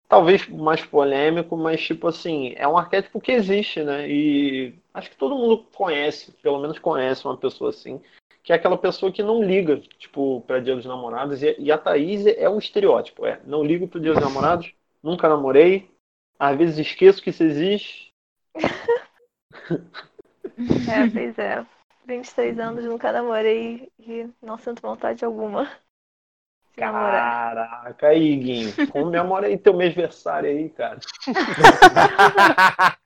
talvez 0.09 0.49
mais 0.49 0.83
polêmico, 0.83 1.55
mas 1.55 1.79
tipo 1.79 2.07
assim, 2.07 2.53
é 2.57 2.67
um 2.67 2.75
arquétipo 2.75 3.21
que 3.21 3.31
existe, 3.31 3.83
né? 3.83 4.09
E 4.09 4.73
acho 4.91 5.11
que 5.11 5.15
todo 5.15 5.35
mundo 5.35 5.63
conhece, 5.73 6.31
pelo 6.41 6.59
menos 6.59 6.79
conhece 6.79 7.23
uma 7.25 7.37
pessoa 7.37 7.69
assim, 7.69 8.01
que 8.43 8.51
é 8.51 8.55
aquela 8.55 8.77
pessoa 8.77 9.11
que 9.11 9.21
não 9.21 9.43
liga, 9.43 9.77
tipo, 9.99 10.41
para 10.47 10.59
Dia 10.59 10.75
dos 10.75 10.85
Namorados. 10.85 11.41
E, 11.43 11.71
a 11.71 11.77
Thaís 11.77 12.25
é 12.25 12.49
um 12.49 12.57
estereótipo, 12.57 13.23
é. 13.25 13.39
Não 13.45 13.63
ligo 13.63 13.87
pro 13.87 13.99
Dia 13.99 14.13
dos 14.13 14.23
Namorados, 14.23 14.73
nunca 15.03 15.29
namorei, 15.29 15.87
às 16.39 16.57
vezes 16.57 16.79
esqueço 16.79 17.21
que 17.21 17.29
isso 17.29 17.43
existe. 17.43 18.08
É, 20.87 21.09
pois 21.13 21.37
é. 21.39 21.65
23 22.05 22.57
anos, 22.59 22.85
nunca 22.85 23.11
namorei 23.11 23.91
e 23.99 24.27
não 24.41 24.57
sinto 24.57 24.81
vontade 24.81 25.23
alguma. 25.23 25.69
Caraca, 26.75 28.07
aí, 28.07 28.35
Guinho. 28.37 28.73
Comemora 28.87 29.47
aí 29.47 29.57
teu 29.57 29.73
mêsversário 29.73 30.49
aí, 30.49 30.69
cara. 30.69 30.99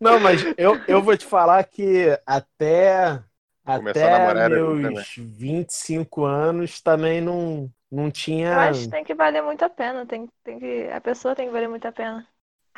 Não, 0.00 0.20
mas 0.20 0.42
eu, 0.56 0.80
eu 0.86 1.02
vou 1.02 1.16
te 1.16 1.26
falar 1.26 1.64
que 1.64 2.18
até, 2.24 3.20
até 3.64 4.48
meus 4.48 5.16
25 5.16 6.24
anos 6.24 6.80
também 6.80 7.20
não, 7.20 7.68
não 7.90 8.10
tinha. 8.10 8.70
Que 8.72 8.88
tem 8.88 9.02
que 9.04 9.14
valer 9.14 9.42
muito 9.42 9.64
a 9.64 9.70
pena. 9.70 10.06
Tem, 10.06 10.28
tem 10.44 10.58
que, 10.60 10.88
a 10.88 11.00
pessoa 11.00 11.34
tem 11.34 11.46
que 11.46 11.52
valer 11.52 11.68
muito 11.68 11.86
a 11.86 11.92
pena. 11.92 12.26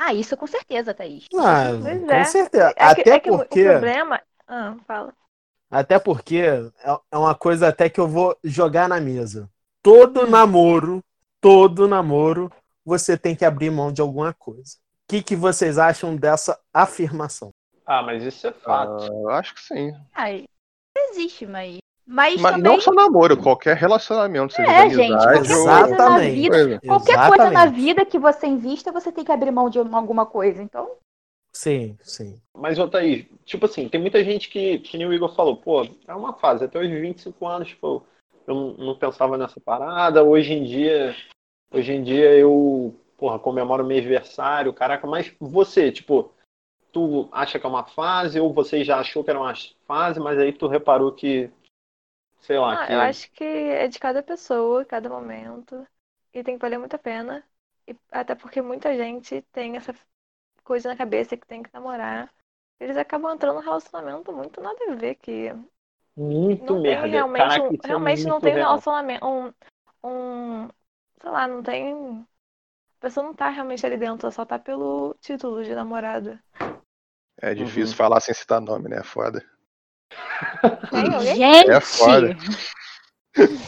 Ah, 0.00 0.14
isso 0.14 0.36
com 0.36 0.46
certeza, 0.46 0.94
Thaís. 0.94 1.26
Ah, 1.34 1.70
com 1.82 2.12
é. 2.12 2.24
certeza. 2.24 2.72
É 2.76 2.84
até 2.84 3.18
que, 3.18 3.28
é 3.28 3.32
porque. 3.32 3.66
o 3.68 3.72
problema. 3.72 4.22
Ah, 4.46 4.76
fala. 4.86 5.12
Até 5.68 5.98
porque 5.98 6.38
é, 6.38 6.98
é 7.10 7.18
uma 7.18 7.34
coisa 7.34 7.68
até 7.68 7.90
que 7.90 7.98
eu 7.98 8.06
vou 8.06 8.38
jogar 8.44 8.88
na 8.88 9.00
mesa 9.00 9.50
todo 9.82 10.26
namoro, 10.26 11.02
todo 11.40 11.88
namoro, 11.88 12.52
você 12.84 13.16
tem 13.16 13.34
que 13.34 13.44
abrir 13.44 13.70
mão 13.70 13.92
de 13.92 14.00
alguma 14.00 14.32
coisa. 14.34 14.76
O 14.76 15.08
que, 15.08 15.22
que 15.22 15.36
vocês 15.36 15.78
acham 15.78 16.14
dessa 16.14 16.60
afirmação? 16.72 17.50
Ah, 17.86 18.02
mas 18.02 18.22
isso 18.22 18.46
é 18.46 18.52
fato. 18.52 19.10
Uh, 19.10 19.22
eu 19.22 19.30
acho 19.30 19.54
que 19.54 19.62
sim. 19.62 19.92
Ah, 20.14 20.28
existe, 21.10 21.46
mas. 21.46 21.78
Mas, 22.10 22.40
mas 22.40 22.54
também... 22.54 22.72
não 22.72 22.80
só 22.80 22.90
namoro, 22.90 23.36
qualquer 23.36 23.76
relacionamento. 23.76 24.54
Seja 24.54 24.72
é, 24.72 24.88
gente, 24.88 25.12
qualquer 25.12 25.40
Exatamente. 25.40 25.96
coisa 25.96 26.08
na 26.08 26.18
vida. 26.18 26.80
Qualquer 26.86 27.12
Exatamente. 27.12 27.36
coisa 27.36 27.50
na 27.50 27.66
vida 27.66 28.06
que 28.06 28.18
você 28.18 28.46
invista, 28.46 28.90
você 28.90 29.12
tem 29.12 29.22
que 29.22 29.30
abrir 29.30 29.50
mão 29.50 29.68
de 29.68 29.78
alguma 29.78 30.24
coisa. 30.24 30.62
Então. 30.62 30.90
Sim, 31.52 31.98
sim. 32.00 32.40
Mas, 32.56 32.78
Otávio, 32.78 33.26
tipo 33.44 33.66
assim, 33.66 33.90
tem 33.90 34.00
muita 34.00 34.24
gente 34.24 34.48
que, 34.48 34.78
que 34.78 34.96
nem 34.96 35.06
o 35.06 35.12
Igor 35.12 35.34
falou, 35.34 35.58
pô, 35.58 35.86
é 36.06 36.14
uma 36.14 36.32
fase, 36.32 36.64
até 36.64 36.80
os 36.80 36.88
25 36.88 37.46
anos, 37.46 37.68
tipo, 37.68 38.02
eu 38.46 38.74
não 38.78 38.96
pensava 38.96 39.36
nessa 39.36 39.60
parada. 39.60 40.24
Hoje 40.24 40.54
em 40.54 40.64
dia, 40.64 41.14
hoje 41.70 41.92
em 41.92 42.02
dia 42.02 42.34
eu, 42.34 42.94
porra, 43.18 43.38
comemoro 43.38 43.84
meu 43.84 43.98
aniversário, 43.98 44.72
caraca, 44.72 45.06
mas 45.06 45.30
você, 45.38 45.92
tipo, 45.92 46.32
tu 46.90 47.28
acha 47.30 47.58
que 47.58 47.66
é 47.66 47.68
uma 47.68 47.84
fase 47.84 48.40
ou 48.40 48.50
você 48.50 48.82
já 48.82 48.98
achou 48.98 49.22
que 49.22 49.28
era 49.28 49.38
uma 49.38 49.52
fase, 49.86 50.18
mas 50.18 50.38
aí 50.38 50.54
tu 50.54 50.66
reparou 50.68 51.12
que 51.12 51.50
sei 52.48 52.58
lá, 52.58 52.82
ah, 52.82 52.86
que... 52.86 52.92
eu 52.94 53.00
acho 53.00 53.30
que 53.32 53.44
é 53.44 53.86
de 53.88 53.98
cada 53.98 54.22
pessoa, 54.22 54.82
cada 54.82 55.06
momento, 55.10 55.86
e 56.32 56.42
tem 56.42 56.54
que 56.54 56.62
valer 56.62 56.78
muito 56.78 56.96
a 56.96 56.98
pena. 56.98 57.44
E 57.86 57.94
até 58.10 58.34
porque 58.34 58.62
muita 58.62 58.96
gente 58.96 59.42
tem 59.52 59.76
essa 59.76 59.94
coisa 60.64 60.88
na 60.88 60.96
cabeça 60.96 61.36
que 61.36 61.46
tem 61.46 61.62
que 61.62 61.68
namorar. 61.74 62.32
Eles 62.80 62.96
acabam 62.96 63.34
entrando 63.34 63.56
num 63.56 63.62
relacionamento 63.62 64.32
muito 64.32 64.62
nada 64.62 64.78
a 64.88 64.94
ver 64.94 65.16
que 65.16 65.52
muito 66.16 66.72
não 66.72 66.80
merda. 66.80 67.02
Tem 67.02 67.10
realmente, 67.10 67.42
Caraca, 67.42 67.64
um, 67.64 67.74
é 67.74 67.86
realmente 67.86 68.24
não 68.24 68.40
tem 68.40 68.54
real. 68.54 68.68
relacionamento. 68.68 69.26
Um, 69.26 69.52
um. 70.02 70.68
Sei 71.20 71.30
lá, 71.30 71.46
não 71.46 71.62
tem. 71.62 72.26
A 72.96 73.00
pessoa 73.00 73.26
não 73.26 73.34
tá 73.34 73.50
realmente 73.50 73.84
ali 73.84 73.98
dentro, 73.98 74.30
só 74.30 74.46
tá 74.46 74.58
pelo 74.58 75.14
título 75.20 75.62
de 75.62 75.74
namorada. 75.74 76.42
É 77.42 77.54
difícil 77.54 77.90
uhum. 77.90 77.96
falar 77.96 78.20
sem 78.20 78.34
citar 78.34 78.60
nome, 78.60 78.88
né? 78.88 79.00
É 79.00 79.04
foda. 79.04 79.44
Gente! 81.34 81.70
É 81.70 81.80
foda. 81.80 82.36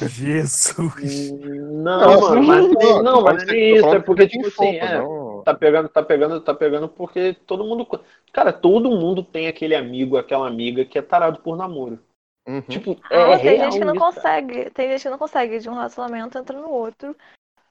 Jesus. 0.09 1.31
Não, 1.31 2.21
mano, 2.21 2.43
mas, 2.43 2.71
não, 2.73 3.03
não, 3.03 3.23
mas 3.23 3.43
isso, 3.45 3.87
é 3.87 4.01
porque, 4.01 4.27
tipo 4.27 4.49
assim, 4.49 4.77
é, 4.77 5.01
tá 5.45 5.55
pegando, 5.55 5.89
tá 5.89 6.03
pegando, 6.03 6.41
tá 6.41 6.55
pegando 6.55 6.89
porque 6.89 7.37
todo 7.47 7.65
mundo. 7.65 7.87
Cara, 8.33 8.53
todo 8.53 8.91
mundo 8.91 9.23
tem 9.23 9.47
aquele 9.47 9.75
amigo, 9.75 10.17
aquela 10.17 10.47
amiga 10.47 10.85
que 10.85 10.99
é 10.99 11.03
tarado 11.03 11.41
por 11.41 11.57
namoro. 11.57 12.01
Uhum. 12.49 12.63
Tipo, 12.63 12.99
ah, 13.11 13.33
é 13.33 13.39
tem 13.39 13.59
gente 13.61 13.79
que 13.79 13.85
não 13.85 13.95
isso, 13.95 14.05
consegue. 14.05 14.71
Tem 14.71 14.91
gente 14.91 15.03
que 15.03 15.11
não 15.11 15.19
consegue 15.19 15.59
de 15.59 15.69
um 15.69 15.75
relacionamento 15.75 16.39
entra 16.39 16.59
no 16.59 16.71
outro. 16.71 17.15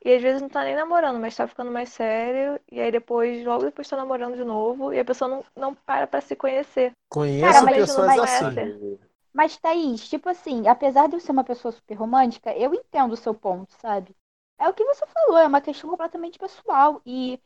E 0.04 0.14
às 0.14 0.22
vezes 0.22 0.42
não 0.42 0.48
tá 0.48 0.64
nem 0.64 0.76
namorando, 0.76 1.20
mas 1.20 1.36
tá 1.36 1.48
ficando 1.48 1.72
mais 1.72 1.90
sério. 1.90 2.60
E 2.72 2.80
aí 2.80 2.92
depois, 2.92 3.46
logo 3.46 3.66
depois 3.66 3.88
tá 3.88 3.98
namorando 3.98 4.36
de 4.36 4.44
novo. 4.44 4.94
E 4.94 5.00
a 5.00 5.06
pessoa 5.06 5.30
não, 5.30 5.46
não 5.56 5.76
para 5.76 6.08
pra 6.08 6.22
se 6.22 6.36
conhecer. 6.36 6.94
Conheço 7.10 7.54
Cara, 7.54 7.72
pessoas 7.72 8.20
assim. 8.20 9.00
Mas, 9.34 9.58
Thaís, 9.58 10.10
tipo 10.10 10.28
assim, 10.30 10.68
apesar 10.68 11.08
de 11.08 11.16
eu 11.16 11.20
ser 11.20 11.32
uma 11.32 11.44
pessoa 11.44 11.72
super 11.72 11.94
romântica, 11.96 12.52
eu 12.56 12.74
entendo 12.74 13.14
o 13.14 13.18
seu 13.18 13.34
ponto, 13.34 13.72
sabe? 13.80 14.16
É 14.58 14.68
o 14.68 14.74
que 14.74 14.84
você 14.84 15.06
falou, 15.06 15.38
é 15.38 15.48
uma 15.48 15.62
questão 15.62 15.90
completamente 15.90 16.40
pessoal. 16.40 17.02
E 17.06 17.40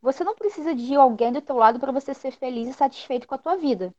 você 0.00 0.22
não 0.22 0.34
precisa 0.34 0.74
de 0.74 0.94
alguém 0.94 1.32
do 1.32 1.42
teu 1.42 1.56
lado 1.56 1.80
para 1.80 1.92
você 1.92 2.14
ser 2.14 2.32
feliz 2.32 2.68
e 2.68 2.72
satisfeito 2.72 3.26
com 3.26 3.34
a 3.34 3.38
tua 3.38 3.56
vida. 3.56 3.92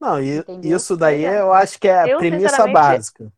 Não, 0.00 0.20
e, 0.20 0.44
isso 0.62 0.96
daí 0.96 1.24
é. 1.24 1.40
eu 1.40 1.52
acho 1.52 1.78
que 1.78 1.88
é 1.88 2.00
a 2.00 2.08
eu, 2.08 2.18
premissa 2.18 2.66
básica. 2.66 3.32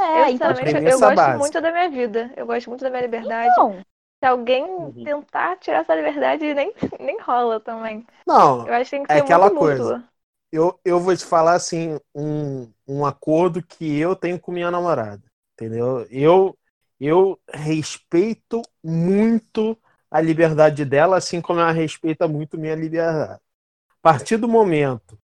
É, 0.00 0.22
eu, 0.22 0.34
então, 0.34 0.50
eu 0.50 0.98
gosto 0.98 1.14
básica. 1.14 1.38
muito 1.38 1.60
da 1.60 1.72
minha 1.72 1.90
vida. 1.90 2.32
Eu 2.36 2.46
gosto 2.46 2.68
muito 2.68 2.82
da 2.82 2.90
minha 2.90 3.02
liberdade. 3.02 3.50
Então, 3.52 3.84
se 4.18 4.26
alguém 4.26 4.64
uhum. 4.64 5.04
tentar 5.04 5.56
tirar 5.56 5.78
essa 5.78 5.94
liberdade, 5.94 6.54
nem, 6.54 6.74
nem 7.00 7.20
rola 7.20 7.60
também. 7.60 8.06
Não, 8.26 8.66
eu 8.66 8.74
acho 8.74 8.90
que 8.90 8.96
tem 8.96 9.06
que 9.06 9.12
é 9.12 9.16
ser 9.16 9.22
aquela 9.22 9.50
coisa. 9.50 10.04
Eu, 10.52 10.78
eu 10.84 10.98
vou 10.98 11.16
te 11.16 11.24
falar 11.24 11.54
assim, 11.54 11.98
um, 12.14 12.70
um 12.86 13.06
acordo 13.06 13.62
que 13.62 13.98
eu 13.98 14.16
tenho 14.16 14.38
com 14.38 14.52
minha 14.52 14.70
namorada. 14.70 15.22
Entendeu? 15.54 16.06
Eu, 16.10 16.56
eu 16.98 17.38
respeito 17.48 18.62
muito 18.82 19.76
a 20.10 20.20
liberdade 20.20 20.84
dela, 20.84 21.16
assim 21.16 21.40
como 21.40 21.60
ela 21.60 21.70
respeita 21.70 22.26
muito 22.26 22.58
minha 22.58 22.74
liberdade. 22.74 23.34
A 23.34 24.02
partir 24.02 24.36
do 24.36 24.48
momento 24.48 25.18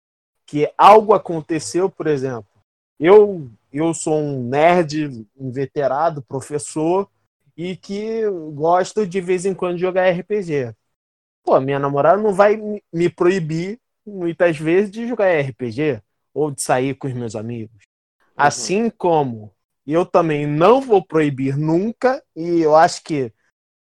que 0.45 0.71
algo 0.77 1.13
aconteceu, 1.13 1.89
por 1.89 2.07
exemplo, 2.07 2.47
eu 2.99 3.49
eu 3.71 3.93
sou 3.93 4.19
um 4.19 4.43
nerd 4.43 5.25
inveterado, 5.37 6.21
professor 6.21 7.09
e 7.55 7.75
que 7.75 8.21
gosto 8.53 9.05
de 9.05 9.19
vez 9.19 9.45
em 9.45 9.53
quando 9.53 9.75
de 9.75 9.81
jogar 9.81 10.09
RPG. 10.09 10.73
Pô, 11.43 11.59
minha 11.59 11.79
namorada 11.79 12.21
não 12.21 12.33
vai 12.33 12.59
me 12.93 13.09
proibir 13.09 13.79
muitas 14.05 14.57
vezes 14.57 14.91
de 14.91 15.07
jogar 15.07 15.39
RPG 15.39 16.01
ou 16.33 16.51
de 16.51 16.61
sair 16.61 16.93
com 16.95 17.07
os 17.07 17.13
meus 17.13 17.35
amigos. 17.35 17.83
Uhum. 18.19 18.33
Assim 18.35 18.89
como 18.89 19.53
eu 19.85 20.05
também 20.05 20.45
não 20.45 20.81
vou 20.81 21.03
proibir 21.03 21.57
nunca 21.57 22.21
e 22.35 22.61
eu 22.61 22.75
acho 22.75 23.03
que 23.03 23.33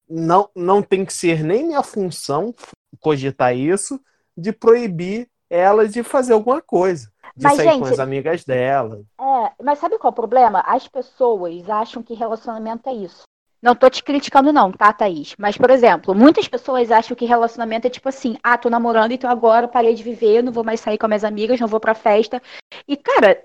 não, 0.10 0.50
não 0.56 0.82
tem 0.82 1.06
que 1.06 1.14
ser 1.14 1.44
nem 1.44 1.68
minha 1.68 1.82
função 1.82 2.54
cogitar 3.00 3.56
isso 3.56 4.00
de 4.38 4.52
proibir 4.52 5.30
ela 5.50 5.88
de 5.88 6.04
fazer 6.04 6.34
alguma 6.34 6.62
coisa. 6.62 7.13
De 7.36 7.44
mas, 7.44 7.56
sair 7.56 7.70
gente, 7.70 7.80
com 7.80 7.86
as 7.86 8.00
amigas 8.00 8.44
dela. 8.44 9.02
É, 9.20 9.52
mas 9.64 9.80
sabe 9.80 9.98
qual 9.98 10.12
é 10.12 10.14
o 10.14 10.16
problema? 10.16 10.64
As 10.66 10.88
pessoas 10.88 11.70
acham 11.70 12.04
que 12.04 12.14
relacionamento 12.14 12.88
é 12.90 12.94
isso. 12.94 13.24
Não 13.64 13.74
tô 13.74 13.90
te 13.90 14.04
criticando, 14.04 14.52
não, 14.52 14.74
tá, 14.74 14.92
Thaís? 14.92 15.36
Mas, 15.38 15.58
por 15.58 15.70
exemplo, 15.70 16.14
muitas 16.14 16.50
pessoas 16.50 16.92
acham 16.92 17.16
que 17.16 17.26
relacionamento 17.26 17.88
é 17.88 17.90
tipo 17.90 18.10
assim: 18.10 18.38
ah, 18.44 18.58
tô 18.58 18.70
namorando, 18.70 19.14
então 19.14 19.30
agora 19.30 19.70
parei 19.70 19.96
de 19.96 20.04
viver, 20.04 20.44
não 20.44 20.52
vou 20.52 20.66
mais 20.66 20.82
sair 20.82 20.98
com 20.98 21.06
as 21.06 21.10
minhas 21.10 21.24
amigas, 21.24 21.60
não 21.62 21.68
vou 21.68 21.80
pra 21.80 21.96
festa. 21.96 22.42
E, 22.86 22.98
cara, 22.98 23.42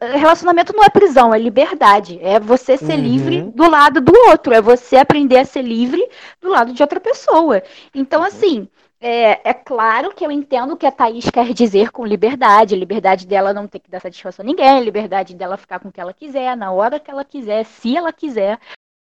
relacionamento 0.00 0.74
não 0.74 0.82
é 0.82 0.88
prisão, 0.88 1.34
é 1.34 1.38
liberdade. 1.38 2.18
É 2.22 2.40
você 2.40 2.76
ser 2.76 2.94
uhum. 2.94 3.00
livre 3.00 3.42
do 3.42 3.68
lado 3.68 4.00
do 4.00 4.12
outro. 4.28 4.54
É 4.54 4.60
você 4.60 4.96
aprender 4.96 5.38
a 5.38 5.44
ser 5.44 5.62
livre 5.62 6.02
do 6.40 6.48
lado 6.48 6.72
de 6.72 6.82
outra 6.82 6.98
pessoa. 6.98 7.62
Então, 7.94 8.20
uhum. 8.20 8.26
assim, 8.26 8.68
é, 9.02 9.50
é, 9.50 9.52
claro 9.52 10.14
que 10.14 10.24
eu 10.24 10.30
entendo 10.30 10.74
o 10.74 10.76
que 10.76 10.86
a 10.86 10.92
Thaís 10.92 11.28
quer 11.28 11.52
dizer 11.52 11.90
com 11.90 12.06
liberdade. 12.06 12.76
Liberdade 12.76 13.26
dela 13.26 13.52
não 13.52 13.66
ter 13.66 13.80
que 13.80 13.90
dar 13.90 14.00
satisfação 14.00 14.44
a 14.44 14.46
ninguém, 14.46 14.80
liberdade 14.80 15.34
dela 15.34 15.56
ficar 15.56 15.80
com 15.80 15.88
o 15.88 15.92
que 15.92 16.00
ela 16.00 16.14
quiser, 16.14 16.56
na 16.56 16.70
hora 16.70 17.00
que 17.00 17.10
ela 17.10 17.24
quiser, 17.24 17.64
se 17.64 17.96
ela 17.96 18.12
quiser. 18.12 18.60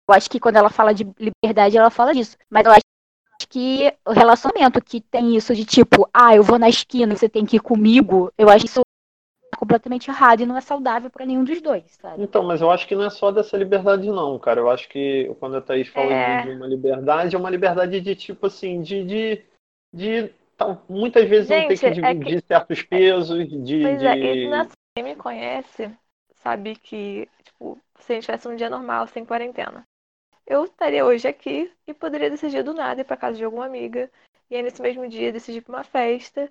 Eu 0.09 0.15
acho 0.15 0.29
que 0.29 0.41
quando 0.41 0.57
ela 0.57 0.69
fala 0.69 0.93
de 0.93 1.07
liberdade, 1.17 1.79
ela 1.79 1.91
fala 1.91 2.13
disso. 2.13 2.37
Mas 2.51 2.67
eu 2.67 2.73
acho 2.73 2.83
que 3.49 3.95
o 4.05 4.11
relacionamento 4.11 4.83
que 4.83 5.01
tem 5.01 5.37
isso 5.37 5.55
de 5.55 5.65
tipo, 5.65 6.09
ah, 6.13 6.35
eu 6.35 6.43
vou 6.43 6.59
na 6.59 6.69
esquina, 6.69 7.15
você 7.15 7.29
tem 7.29 7.47
que 7.47 7.57
ir 7.57 7.61
comigo, 7.61 8.33
eu 8.37 8.51
acho 8.51 8.67
isso 8.67 8.81
completamente 9.57 10.11
errado 10.11 10.41
e 10.41 10.47
não 10.47 10.57
é 10.57 10.61
saudável 10.61 11.09
para 11.09 11.25
nenhum 11.25 11.45
dos 11.45 11.63
dois, 11.63 11.85
sabe? 12.03 12.21
Então, 12.21 12.43
mas 12.43 12.61
eu 12.61 12.69
acho 12.69 12.89
que 12.89 12.97
não 12.97 13.05
é 13.05 13.11
só 13.11 13.31
dessa 13.31 13.57
liberdade, 13.57 14.09
não, 14.09 14.37
cara. 14.41 14.61
Eu 14.61 14.69
acho 14.69 14.89
que 14.89 15.33
quando 15.39 15.57
a 15.57 15.61
Thaís 15.61 15.87
fala 15.87 16.13
é... 16.13 16.43
de 16.43 16.51
uma 16.51 16.67
liberdade, 16.67 17.37
é 17.37 17.39
uma 17.39 17.49
liberdade 17.49 18.01
de 18.01 18.17
tipo 18.17 18.47
assim, 18.47 18.83
de, 18.83 19.05
de 19.05 19.45
de 19.95 20.29
tá, 20.57 20.79
muitas 20.89 21.29
vezes 21.29 21.49
Gente, 21.49 21.63
não 21.63 21.69
ter 21.69 21.79
que 21.79 21.91
dividir 21.91 22.39
é 22.39 22.41
que... 22.41 22.47
certos 22.47 22.83
pesos, 22.83 23.49
de. 23.49 23.83
Pois 23.83 23.99
de... 23.99 24.07
é, 24.07 24.69
quem 24.95 25.05
me 25.05 25.17
conhece 25.17 25.91
sabe 26.43 26.77
que, 26.77 27.29
tipo, 27.43 27.79
se 28.01 28.13
a 28.13 28.15
gente 28.17 28.25
tivesse 28.27 28.49
um 28.49 28.57
dia 28.57 28.69
normal, 28.69 29.07
sem 29.07 29.25
quarentena, 29.25 29.87
eu 30.47 30.65
estaria 30.65 31.05
hoje 31.05 31.27
aqui 31.27 31.73
e 31.87 31.95
poderia 31.95 32.31
decidir 32.31 32.63
do 32.63 32.75
nada 32.75 33.01
ir 33.01 33.05
pra 33.05 33.17
casa 33.17 33.37
de 33.37 33.45
alguma 33.45 33.67
amiga. 33.67 34.11
E 34.51 34.57
aí 34.57 34.63
nesse 34.63 34.83
mesmo 34.83 35.09
dia 35.09 35.33
decidir 35.33 35.63
pra 35.63 35.77
uma 35.77 35.85
festa. 35.85 36.51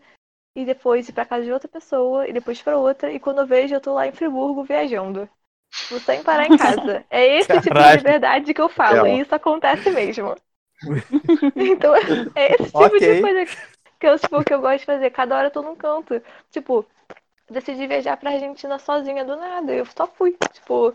E 0.56 0.66
depois 0.66 1.08
ir 1.08 1.14
pra 1.14 1.26
casa 1.26 1.46
de 1.46 1.52
outra 1.52 1.68
pessoa. 1.68 2.28
E 2.28 2.34
depois 2.34 2.62
pra 2.62 2.78
outra. 2.78 3.12
E 3.12 3.20
quando 3.20 3.40
eu 3.40 3.48
vejo, 3.48 3.76
eu 3.76 3.82
tô 3.82 3.94
lá 3.94 4.08
em 4.08 4.12
Friburgo 4.12 4.64
viajando. 4.64 5.30
Tipo, 5.72 6.00
sem 6.00 6.24
parar 6.24 6.48
em 6.48 6.58
casa. 6.58 7.06
É 7.10 7.38
esse 7.38 7.62
tipo 7.62 7.76
de 7.76 7.98
liberdade 7.98 8.54
que 8.54 8.62
eu 8.62 8.70
falo. 8.70 8.98
Ela. 8.98 9.10
E 9.10 9.20
isso 9.20 9.34
acontece 9.34 9.90
mesmo. 9.92 10.36
Então, 11.56 11.96
é 12.36 12.54
esse 12.54 12.66
tipo 12.66 12.78
Ok. 12.80 13.00
de 13.00 13.22
coisa 13.22 13.46
que 14.00 14.08
eu, 14.08 14.20
tipo, 14.20 14.44
que 14.44 14.54
eu 14.54 14.62
gosto 14.62 14.80
de 14.80 14.86
fazer. 14.86 15.10
Cada 15.12 15.38
hora 15.38 15.48
eu 15.48 15.52
tô 15.52 15.62
num 15.62 15.76
canto. 15.76 16.22
Tipo, 16.52 16.86
decidi 17.50 17.88
viajar 17.88 18.18
pra 18.18 18.32
Argentina 18.32 18.78
sozinha 18.80 19.24
do 19.26 19.36
nada. 19.36 19.74
Eu 19.74 19.86
só 19.86 20.08
fui. 20.08 20.36
Tipo, 20.52 20.94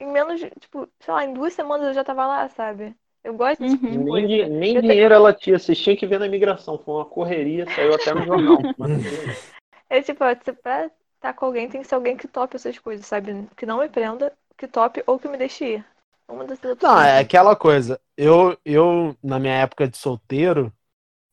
em 0.00 0.06
menos, 0.06 0.40
de- 0.40 0.50
tipo, 0.60 0.88
sei 1.00 1.14
lá, 1.14 1.24
em 1.24 1.32
duas 1.34 1.52
semanas 1.52 1.88
eu 1.88 1.94
já 1.94 2.04
tava 2.04 2.26
lá, 2.26 2.48
sabe? 2.48 2.94
Eu 3.24 3.34
gosto 3.34 3.60
desse 3.60 3.76
tipo 3.76 3.88
de 3.88 3.98
Uhum. 3.98 4.04
Nem, 4.14 4.26
nem 4.48 4.74
Eu 4.74 4.80
tenho- 4.80 4.92
dinheiro 4.92 5.14
ela 5.14 5.32
tinha, 5.32 5.58
vocês 5.58 5.78
tinham 5.78 5.96
que 5.96 6.06
ver 6.06 6.18
na 6.18 6.26
imigração. 6.26 6.76
Foi 6.78 6.94
uma 6.94 7.04
correria, 7.04 7.66
saiu 7.72 7.94
até 7.94 8.12
no 8.14 8.22
jornal. 8.24 8.58
Mas, 8.76 9.52
É 9.88 10.02
tipo, 10.02 10.24
você 10.24 10.52
pra 10.52 10.90
estar 11.16 11.32
com 11.34 11.46
alguém 11.46 11.68
tem 11.68 11.82
que 11.82 11.86
ser 11.86 11.94
alguém 11.94 12.16
que 12.16 12.26
tope 12.26 12.56
essas 12.56 12.78
coisas, 12.78 13.06
sabe? 13.06 13.46
Que 13.56 13.64
não 13.66 13.78
me 13.78 13.88
prenda, 13.88 14.32
que 14.56 14.66
tope 14.66 15.02
ou 15.06 15.18
que 15.18 15.28
me 15.28 15.36
deixe 15.36 15.64
ir. 15.76 15.84
Uma 16.32 16.44
dessas 16.44 16.72
opções. 16.72 16.92
Não, 16.92 17.00
é 17.02 17.18
aquela 17.20 17.54
coisa. 17.54 18.00
Eu, 18.16 18.58
eu, 18.64 19.16
na 19.22 19.38
minha 19.38 19.54
época 19.54 19.88
de 19.88 19.96
solteiro, 19.96 20.72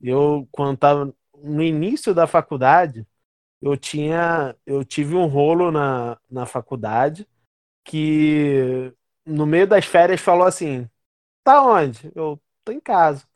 eu, 0.01 0.47
quando 0.51 0.77
tava 0.77 1.15
no 1.35 1.63
início 1.63 2.13
da 2.13 2.27
faculdade, 2.27 3.07
eu 3.61 3.77
tinha, 3.77 4.55
eu 4.65 4.85
tive 4.85 5.15
um 5.15 5.27
rolo 5.27 5.71
na, 5.71 6.17
na 6.29 6.45
faculdade 6.45 7.27
que 7.83 8.93
no 9.25 9.45
meio 9.45 9.67
das 9.67 9.85
férias 9.85 10.21
falou 10.21 10.47
assim: 10.47 10.89
tá 11.43 11.61
onde? 11.63 12.11
Eu 12.15 12.41
tô 12.63 12.71
em 12.71 12.79
casa. 12.79 13.27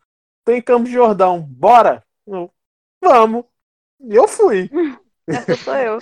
Tô 0.46 0.52
em 0.54 0.62
Campos 0.62 0.90
de 0.90 0.96
Jordão. 0.96 1.42
Bora? 1.42 2.06
Eu, 2.28 2.52
vamos. 3.02 3.46
E 4.02 4.16
eu 4.16 4.28
fui. 4.28 4.70
Essa 5.28 5.56
sou 5.58 5.76
eu. 5.76 6.00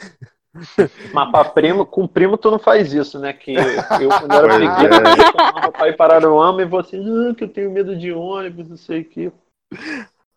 mas 1.13 1.31
pra 1.31 1.45
primo, 1.45 1.85
com 1.85 2.07
primo 2.07 2.37
tu 2.37 2.51
não 2.51 2.59
faz 2.59 2.93
isso, 2.93 3.17
né? 3.19 3.31
Que 3.31 3.55
eu, 3.55 4.09
quando 4.09 4.33
era 4.33 4.59
pequeno, 4.59 5.07
é. 5.07 5.11
eu 5.11 5.31
chamava 5.31 5.71
pra 5.71 5.87
ir 5.87 5.95
para 5.95 6.15
Aruama 6.15 6.61
e 6.61 6.65
você, 6.65 6.97
ah, 6.97 7.33
que 7.33 7.45
eu 7.45 7.49
tenho 7.49 7.71
medo 7.71 7.95
de 7.95 8.11
ônibus, 8.11 8.67
não 8.67 8.77
sei 8.77 9.01
o 9.01 9.05
que. 9.05 9.31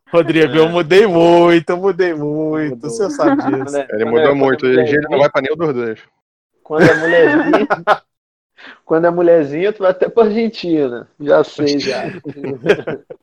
Rodrigo, 0.08 0.54
eu 0.54 0.68
mudei 0.68 1.06
muito, 1.06 1.70
eu 1.70 1.76
mudei 1.76 2.14
muito. 2.14 2.76
Mudou. 2.76 2.90
Você 2.90 3.10
sabe 3.10 3.42
disso. 3.42 3.76
Ele 3.90 4.04
mudou 4.04 4.34
muito. 4.36 4.64
Hoje 4.64 4.84
dia 4.84 4.98
ele 4.98 5.08
não 5.08 5.18
vai 5.18 5.28
pra 5.28 5.42
nenhum 5.42 5.56
dos 5.56 5.74
dois. 5.74 6.00
Quando 6.62 6.82
é 6.84 6.94
mulherzinha, 6.94 7.66
quando 8.86 9.04
é 9.06 9.10
mulherzinha, 9.10 9.72
tu 9.72 9.82
vai 9.82 9.90
até 9.90 10.08
pra 10.08 10.24
Argentina. 10.24 11.08
Já 11.18 11.42
sei, 11.42 11.80
já. 11.80 12.04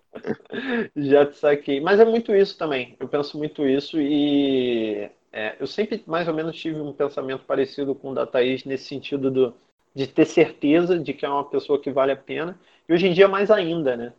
já 0.96 1.26
te 1.26 1.38
saquei. 1.38 1.80
Mas 1.80 2.02
é 2.02 2.06
muito 2.06 2.36
isso 2.36 2.58
também. 2.58 2.98
Eu 3.00 3.08
penso 3.08 3.38
muito 3.38 3.66
isso 3.66 3.98
e 3.98 5.10
é, 5.32 5.56
eu 5.60 5.68
sempre 5.68 6.04
mais 6.06 6.28
ou 6.28 6.34
menos 6.34 6.56
tive 6.58 6.80
um 6.80 6.94
pensamento 6.94 7.46
parecido 7.46 7.96
com 7.96 8.12
o 8.12 8.14
da 8.14 8.26
Thaís 8.26 8.66
nesse 8.66 8.86
sentido 8.86 9.32
do, 9.32 9.54
de 9.96 10.08
ter 10.08 10.26
certeza 10.26 11.00
de 11.00 11.14
que 11.14 11.26
é 11.26 11.30
uma 11.30 11.50
pessoa 11.50 11.80
que 11.82 11.92
vale 11.92 12.12
a 12.12 12.18
pena. 12.18 12.60
E 12.88 12.94
hoje 12.94 13.08
em 13.08 13.14
dia 13.14 13.28
mais 13.28 13.50
ainda, 13.50 13.96
né? 13.96 14.14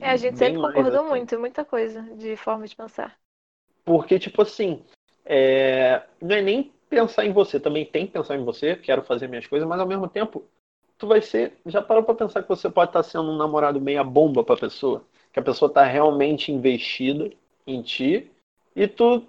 É, 0.00 0.10
a 0.10 0.16
gente 0.16 0.38
Bem 0.38 0.54
sempre 0.54 0.62
concordou 0.62 1.00
assim. 1.00 1.10
muito, 1.10 1.38
muita 1.38 1.64
coisa 1.64 2.02
de 2.16 2.36
forma 2.36 2.66
de 2.66 2.74
pensar. 2.74 3.18
Porque, 3.84 4.18
tipo 4.18 4.42
assim, 4.42 4.82
é, 5.24 6.02
não 6.20 6.36
é 6.36 6.42
nem 6.42 6.72
pensar 6.88 7.24
em 7.24 7.32
você, 7.32 7.58
também 7.58 7.84
tem 7.84 8.06
que 8.06 8.12
pensar 8.12 8.36
em 8.36 8.44
você, 8.44 8.76
quero 8.76 9.02
fazer 9.02 9.28
minhas 9.28 9.46
coisas, 9.46 9.68
mas 9.68 9.80
ao 9.80 9.86
mesmo 9.86 10.08
tempo, 10.08 10.44
tu 10.96 11.06
vai 11.06 11.20
ser. 11.20 11.54
Já 11.66 11.82
parou 11.82 12.02
pra 12.02 12.14
pensar 12.14 12.42
que 12.42 12.48
você 12.48 12.68
pode 12.70 12.90
estar 12.90 13.02
sendo 13.02 13.30
um 13.30 13.36
namorado 13.36 13.80
meia 13.80 14.04
bomba 14.04 14.44
pra 14.44 14.56
pessoa? 14.56 15.04
Que 15.32 15.40
a 15.40 15.42
pessoa 15.42 15.72
tá 15.72 15.84
realmente 15.84 16.52
investida 16.52 17.30
em 17.66 17.82
ti, 17.82 18.30
e 18.74 18.86
tu, 18.86 19.26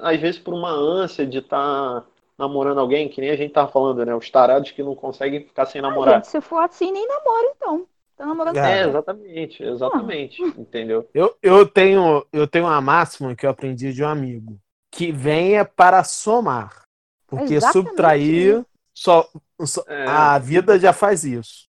às 0.00 0.20
vezes, 0.20 0.40
por 0.40 0.54
uma 0.54 0.70
ânsia 0.70 1.26
de 1.26 1.38
estar 1.38 2.04
namorando 2.38 2.78
alguém, 2.78 3.08
que 3.08 3.20
nem 3.20 3.30
a 3.30 3.36
gente 3.36 3.52
tava 3.52 3.70
falando, 3.70 4.04
né? 4.04 4.14
Os 4.14 4.30
tarados 4.30 4.70
que 4.70 4.82
não 4.82 4.94
conseguem 4.94 5.44
ficar 5.44 5.66
sem 5.66 5.80
Ah, 5.80 5.82
namorar. 5.82 6.16
gente, 6.16 6.28
se 6.28 6.40
for 6.40 6.58
assim, 6.62 6.92
nem 6.92 7.06
namoro, 7.06 7.52
então. 7.56 7.86
Tá 8.16 8.26
namorando 8.26 8.56
É, 8.56 8.80
É, 8.80 8.88
exatamente, 8.88 9.62
exatamente, 9.62 10.42
entendeu? 10.42 11.08
Eu, 11.14 11.36
eu, 11.42 11.66
tenho, 11.68 12.26
eu 12.32 12.46
tenho 12.48 12.64
uma 12.64 12.80
máxima 12.80 13.34
que 13.34 13.46
eu 13.46 13.50
aprendi 13.50 13.92
de 13.92 14.02
um 14.02 14.08
amigo. 14.08 14.58
Que 14.90 15.12
venha 15.12 15.64
para 15.64 16.02
somar. 16.02 16.82
Porque 17.26 17.54
Exatamente 17.54 17.88
subtrair, 17.88 18.66
só, 18.94 19.28
só- 19.64 19.84
É. 19.86 20.06
a 20.06 20.38
vida 20.38 20.78
já 20.78 20.92
faz 20.92 21.24
isso. 21.24 21.68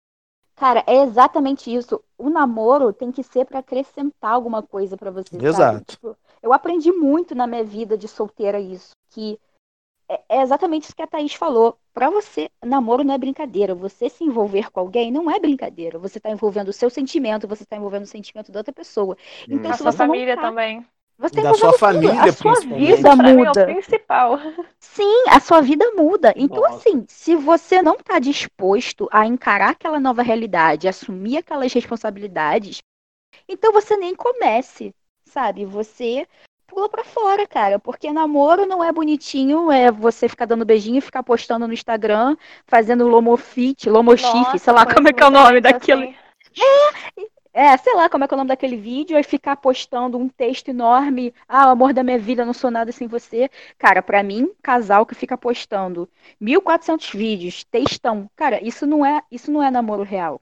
Cara, 0.55 0.83
é 0.87 1.03
exatamente 1.03 1.73
isso. 1.73 2.03
O 2.17 2.29
namoro 2.29 2.91
tem 2.93 3.11
que 3.11 3.23
ser 3.23 3.45
pra 3.45 3.59
acrescentar 3.59 4.31
alguma 4.31 4.63
coisa 4.63 4.95
pra 4.97 5.11
você, 5.11 5.29
sabe? 5.31 5.45
Exato. 5.47 5.85
Tipo, 5.85 6.17
eu 6.41 6.53
aprendi 6.53 6.91
muito 6.91 7.33
na 7.35 7.47
minha 7.47 7.63
vida 7.63 7.97
de 7.97 8.07
solteira 8.07 8.59
isso, 8.59 8.91
que 9.09 9.39
é, 10.09 10.21
é 10.29 10.41
exatamente 10.41 10.83
isso 10.85 10.95
que 10.95 11.01
a 11.01 11.07
Thaís 11.07 11.33
falou. 11.33 11.77
Pra 11.93 12.09
você, 12.09 12.49
namoro 12.63 13.03
não 13.03 13.13
é 13.13 13.17
brincadeira. 13.17 13.73
Você 13.75 14.07
se 14.09 14.23
envolver 14.23 14.71
com 14.71 14.79
alguém 14.79 15.11
não 15.11 15.29
é 15.29 15.39
brincadeira. 15.39 15.97
Você 15.99 16.19
tá 16.19 16.29
envolvendo 16.29 16.69
o 16.69 16.73
seu 16.73 16.89
sentimento, 16.89 17.47
você 17.47 17.65
tá 17.65 17.75
envolvendo 17.75 18.03
o 18.03 18.07
sentimento 18.07 18.51
da 18.51 18.59
outra 18.59 18.71
pessoa. 18.71 19.17
Então, 19.49 19.71
A 19.71 19.73
se 19.73 19.83
sua 19.83 19.91
você 19.91 19.97
não 19.99 20.07
família 20.07 20.35
tá- 20.35 20.41
também. 20.43 20.85
Você 21.17 21.35
tá 21.35 21.41
Da 21.41 21.53
sua 21.55 21.69
envolvendo 21.69 21.71
tudo. 21.71 21.79
família, 21.79 22.21
a 22.23 22.31
sua 22.31 22.53
vida 22.59 23.15
mim 23.15 23.29
é 23.29 23.33
o 23.33 23.37
muda. 23.37 23.65
principal. 23.65 24.39
Sim, 24.79 25.23
a 25.29 25.39
sua 25.39 25.61
vida 25.61 25.91
muda. 25.95 26.31
Então, 26.37 26.61
Nossa. 26.61 26.75
assim, 26.75 27.05
se 27.07 27.35
você 27.35 27.81
não 27.81 27.95
está 27.95 28.19
disposto 28.19 29.09
a 29.11 29.25
encarar 29.25 29.71
aquela 29.71 29.99
nova 29.99 30.21
realidade, 30.21 30.87
assumir 30.87 31.37
aquelas 31.37 31.73
responsabilidades, 31.73 32.77
então 33.49 33.73
você 33.73 33.97
nem 33.97 34.15
comece, 34.15 34.93
sabe? 35.27 35.65
Você 35.65 36.27
pula 36.65 36.89
pra 36.89 37.03
fora, 37.03 37.47
cara, 37.47 37.79
porque 37.79 38.11
namoro 38.11 38.65
não 38.65 38.83
é 38.83 38.91
bonitinho, 38.91 39.71
é 39.71 39.91
você 39.91 40.27
ficar 40.27 40.45
dando 40.45 40.65
beijinho, 40.65 41.01
ficar 41.01 41.23
postando 41.23 41.67
no 41.67 41.73
Instagram, 41.73 42.35
fazendo 42.65 43.07
lomofit, 43.07 43.89
lomochife, 43.89 44.59
sei 44.59 44.73
lá 44.73 44.85
como 44.85 45.07
é 45.07 45.13
que 45.13 45.23
é 45.23 45.25
o 45.25 45.31
nome 45.31 45.61
daquilo. 45.61 46.03
assim. 46.03 46.15
É, 47.53 47.75
sei 47.77 47.95
lá 47.95 48.07
como 48.07 48.23
é 48.23 48.27
que 48.27 48.33
é 48.35 48.35
o 48.35 48.37
nome 48.37 48.49
daquele 48.49 48.77
vídeo, 48.77 49.17
aí 49.17 49.23
ficar 49.23 49.55
postando 49.55 50.15
um 50.15 50.29
texto 50.29 50.69
enorme, 50.69 51.33
ah, 51.47 51.69
o 51.69 51.71
amor 51.71 51.91
da 51.91 52.03
minha 52.03 52.19
vida, 52.19 52.45
não 52.45 52.53
sou 52.53 52.69
nada 52.69 52.91
sem 52.91 53.07
você. 53.07 53.49
Cara, 53.79 54.03
pra 54.03 54.21
mim, 54.21 54.51
casal 54.61 55.07
que 55.07 55.15
fica 55.15 55.35
postando 55.35 56.07
1400 56.39 57.09
vídeos, 57.09 57.63
textão, 57.63 58.29
cara, 58.35 58.63
isso 58.63 58.85
não 58.85 59.03
é, 59.03 59.23
isso 59.31 59.51
não 59.51 59.63
é 59.63 59.71
namoro 59.71 60.03
real. 60.03 60.39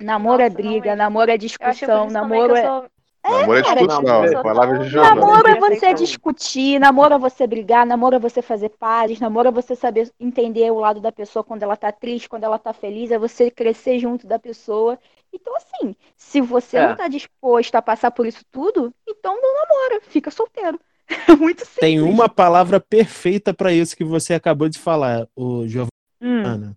Namoro 0.00 0.40
é 0.40 0.48
Nossa, 0.48 0.62
não 0.62 0.70
briga, 0.70 0.90
mesmo. 0.90 0.96
namoro 0.96 1.30
é 1.30 1.36
discussão, 1.36 2.08
namoro 2.08 2.56
é 2.56 2.66
eu 2.66 2.90
sou 3.26 3.40
Namoro 3.40 3.58
é 3.58 3.62
discussão, 3.62 4.02
namoro- 4.02 4.42
palavras 4.42 4.84
de 4.84 4.88
jornal. 4.90 5.14
Namoro 5.16 5.48
é 5.48 5.58
você 5.60 5.94
discutir, 5.94 6.78
namoro 6.78 7.14
é 7.14 7.18
você 7.18 7.46
brigar, 7.46 7.84
namoro 7.86 8.16
é 8.16 8.18
você 8.18 8.40
fazer 8.42 8.68
pazes, 8.70 9.20
namoro 9.20 9.48
é 9.48 9.52
você 9.52 9.74
saber 9.74 10.10
entender 10.20 10.70
o 10.70 10.78
lado 10.78 11.00
da 11.00 11.10
pessoa 11.12 11.42
quando 11.44 11.62
ela 11.62 11.76
tá 11.76 11.90
triste, 11.92 12.28
quando 12.28 12.44
ela 12.44 12.58
tá 12.58 12.72
feliz, 12.72 13.10
é 13.10 13.18
você 13.18 13.50
crescer 13.50 13.98
junto 13.98 14.26
da 14.26 14.38
pessoa. 14.38 14.98
Então, 15.32 15.52
assim, 15.56 15.94
se 16.16 16.40
você 16.40 16.76
É. 16.78 16.88
não 16.88 16.96
tá 16.96 17.08
disposto 17.08 17.74
a 17.74 17.82
passar 17.82 18.10
por 18.10 18.26
isso 18.26 18.44
tudo, 18.50 18.92
então 19.08 19.34
não 19.40 19.54
namora, 19.54 20.00
fica 20.08 20.30
solteiro. 20.30 20.78
É 21.28 21.36
muito 21.36 21.60
simples. 21.60 21.78
Tem 21.80 22.00
uma 22.00 22.28
palavra 22.28 22.80
perfeita 22.80 23.54
para 23.54 23.72
isso 23.72 23.96
que 23.96 24.04
você 24.04 24.34
acabou 24.34 24.68
de 24.68 24.78
falar, 24.78 25.28
o 25.36 25.66
Giovana, 25.66 25.90
Hum. 26.20 26.74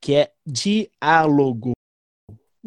que 0.00 0.14
é 0.14 0.30
diálogo. 0.46 1.72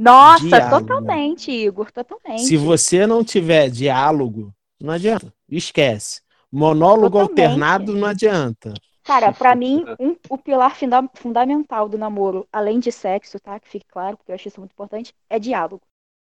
Nossa, 0.02 0.46
Diálogo. 0.48 0.80
totalmente, 0.88 1.52
Igor, 1.52 1.92
totalmente. 1.92 2.44
Se 2.44 2.56
você 2.58 3.06
não 3.06 3.24
tiver 3.24 3.70
diálogo, 3.70 4.54
não 4.80 4.94
adianta. 4.94 5.34
Esquece. 5.50 6.22
Monólogo 6.52 7.18
Totalmente. 7.20 7.30
alternado 7.42 7.94
não 7.96 8.08
adianta. 8.08 8.74
Cara, 9.04 9.32
pra 9.34 9.56
mim, 9.56 9.84
um- 10.00 10.16
o 10.30 10.38
pilar 10.38 10.76
funda- 10.76 11.10
fundamental 11.16 11.90
do 11.90 11.98
namoro, 11.98 12.48
além 12.52 12.80
de 12.80 12.92
sexo, 12.92 13.40
tá? 13.40 13.60
Que 13.60 13.68
fique 13.68 13.86
claro, 13.88 14.16
porque 14.18 14.32
eu 14.32 14.36
acho 14.36 14.48
isso 14.48 14.60
muito 14.62 14.72
importante, 14.72 15.14
é 15.30 15.38
diálogo. 15.38 15.82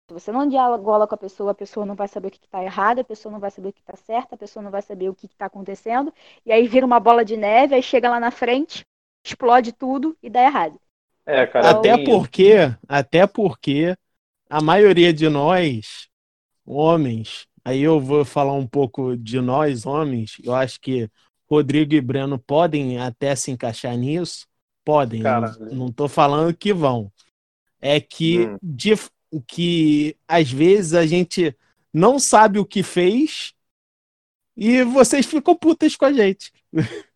Se 0.09 0.13
você 0.15 0.33
não 0.33 0.47
dialoga 0.49 1.07
com 1.07 1.15
a 1.15 1.19
pessoa, 1.19 1.53
a 1.53 1.55
pessoa 1.55 1.87
não 1.87 1.95
vai 1.95 2.09
saber 2.09 2.29
o 2.29 2.31
que 2.31 2.39
está 2.45 2.63
errado, 2.63 2.99
a 2.99 3.05
pessoa 3.05 3.33
não 3.33 3.39
vai 3.39 3.51
saber 3.51 3.69
o 3.69 3.73
que 3.73 3.81
está 3.81 3.97
certo, 3.97 4.35
a 4.35 4.37
pessoa 4.37 4.63
não 4.63 4.71
vai 4.71 4.83
saber 4.83 5.09
o 5.09 5.15
que 5.15 5.27
está 5.27 5.47
acontecendo, 5.47 6.13
e 6.45 6.53
aí 6.53 6.67
vira 6.67 6.85
uma 6.85 6.99
bola 7.01 7.25
de 7.25 7.37
neve, 7.37 7.75
aí 7.75 7.83
chega 7.83 8.11
lá 8.11 8.19
na 8.19 8.31
frente, 8.31 8.85
explode 9.25 9.73
tudo 9.73 10.17
e 10.23 10.29
dá 10.29 10.43
errado. 10.43 10.79
É, 11.27 11.47
cara. 11.47 11.71
Até 11.71 11.97
tem- 11.97 12.05
porque, 12.05 12.55
até 12.89 13.27
porque 13.27 13.97
a 14.51 14.61
maioria 14.63 15.13
de 15.13 15.29
nós, 15.29 16.09
homens, 16.67 17.47
aí 17.65 17.83
eu 17.83 18.01
vou 18.01 18.25
falar 18.25 18.55
um 18.55 18.67
pouco 18.67 19.17
de 19.17 19.41
nós, 19.41 19.87
homens, 19.87 20.37
eu 20.43 20.55
acho 20.55 20.81
que 20.81 21.09
Rodrigo 21.49 21.95
e 21.95 22.01
Breno 22.01 22.39
podem 22.39 22.99
até 22.99 23.35
se 23.37 23.51
encaixar 23.51 23.97
nisso, 23.97 24.47
podem, 24.85 25.23
Caralho. 25.23 25.75
não, 25.75 25.93
tô 25.93 26.09
falando 26.09 26.57
que 26.57 26.73
vão. 26.73 27.13
É 27.81 28.01
que, 28.01 28.47
Hum. 28.47 28.59
de, 28.63 28.93
que 29.47 30.17
às 30.27 30.51
vezes 30.51 30.95
a 30.95 31.07
gente 31.07 31.57
não 31.93 32.19
sabe 32.19 32.59
o 32.59 32.65
que 32.67 32.83
fez 32.83 33.53
e 34.57 34.83
vocês 34.85 35.27
ficam 35.27 35.57
putas 35.57 35.97
com 35.97 36.05
a 36.05 36.13
gente. 36.13 36.53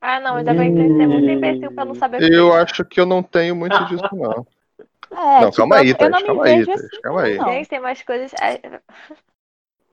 Ah, 0.00 0.20
não, 0.20 0.34
mas 0.34 0.44
também 0.44 0.74
tem 0.74 0.88
que 0.90 0.96
ser 0.96 1.06
muito 1.08 1.28
imbecil 1.30 1.72
pra 1.72 1.84
não 1.84 1.94
saber 1.94 2.32
Eu 2.32 2.52
acho 2.54 2.84
que 2.84 3.00
eu 3.00 3.06
não 3.06 3.22
tenho 3.22 3.56
muito 3.56 3.84
disso, 3.86 4.04
não. 4.14 4.46
É, 5.10 5.40
Não, 5.40 5.50
tipo, 5.50 5.56
calma 5.56 5.76
aí, 5.76 5.88
eu, 5.90 5.96
eu 5.98 6.10
não 6.10 6.20
Thaís, 6.20 6.22
me 6.22 6.26
calma 6.28 6.44
aí, 6.44 6.64
Thaís, 6.66 6.84
assim, 6.84 7.00
calma 7.02 7.22
aí. 7.22 7.38
Gente, 7.38 7.68
tem 7.68 7.80
mais 7.80 8.02
coisas. 8.02 8.32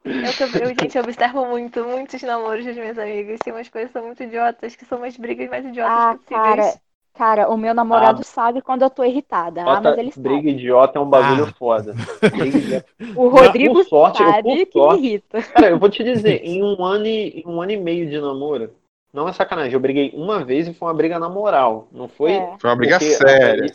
Eu, 0.06 0.60
eu, 0.62 0.76
gente, 0.80 0.98
eu 0.98 1.04
observo 1.04 1.46
muito, 1.46 1.84
muitos 1.86 2.22
namoros 2.22 2.66
dos 2.66 2.76
meus 2.76 2.98
amigos. 2.98 3.40
Tem 3.40 3.54
umas 3.54 3.70
coisas 3.70 3.90
que 3.92 3.94
são 3.98 4.06
muito 4.06 4.22
idiotas, 4.24 4.76
que 4.76 4.86
são 4.86 4.98
umas 4.98 5.18
brigas 5.18 5.50
mais 5.50 5.66
idiotas 5.66 5.92
Ah, 5.92 6.16
possíveis. 6.16 6.80
cara, 7.16 7.44
cara, 7.44 7.50
o 7.50 7.58
meu 7.58 7.74
namorado 7.74 8.20
Ah. 8.22 8.24
sabe 8.24 8.62
quando 8.62 8.84
eu 8.84 8.90
tô 8.90 9.04
irritada. 9.04 9.64
Ah, 9.64 9.82
mas 9.82 9.98
ele 9.98 10.12
briga 10.16 10.36
sabe. 10.36 10.52
idiota 10.52 11.00
é 11.00 11.02
um 11.02 11.10
bagulho 11.10 11.46
Ah. 11.48 11.54
foda. 11.58 11.96
Briga. 12.38 12.86
O 13.16 13.30
Rodrigo 13.30 13.74
por 13.74 13.86
sorte, 13.86 14.18
sabe 14.18 14.66
que 14.66 14.72
sorte- 14.72 15.02
me 15.02 15.08
irrita. 15.08 15.42
Cara, 15.42 15.70
eu 15.70 15.80
vou 15.80 15.90
te 15.90 16.04
dizer, 16.04 16.44
em 16.44 16.62
um 16.64 16.84
ano 16.84 17.08
e, 17.08 17.42
em 17.42 17.48
um 17.48 17.62
ano 17.62 17.72
e 17.72 17.78
meio 17.78 18.10
de 18.10 18.20
namoro, 18.20 18.70
não 19.16 19.28
é 19.30 19.34
sacanagem, 19.34 19.74
eu 19.74 19.80
briguei 19.80 20.12
uma 20.14 20.44
vez 20.44 20.68
e 20.68 20.74
foi 20.74 20.88
uma 20.88 20.94
briga 20.94 21.18
na 21.18 21.30
moral. 21.30 21.88
Não 21.92 22.08
foi. 22.08 22.34
É. 22.34 22.58
Foi 22.60 22.70
uma 22.70 22.76
briga 22.76 23.00
séria. 23.00 23.74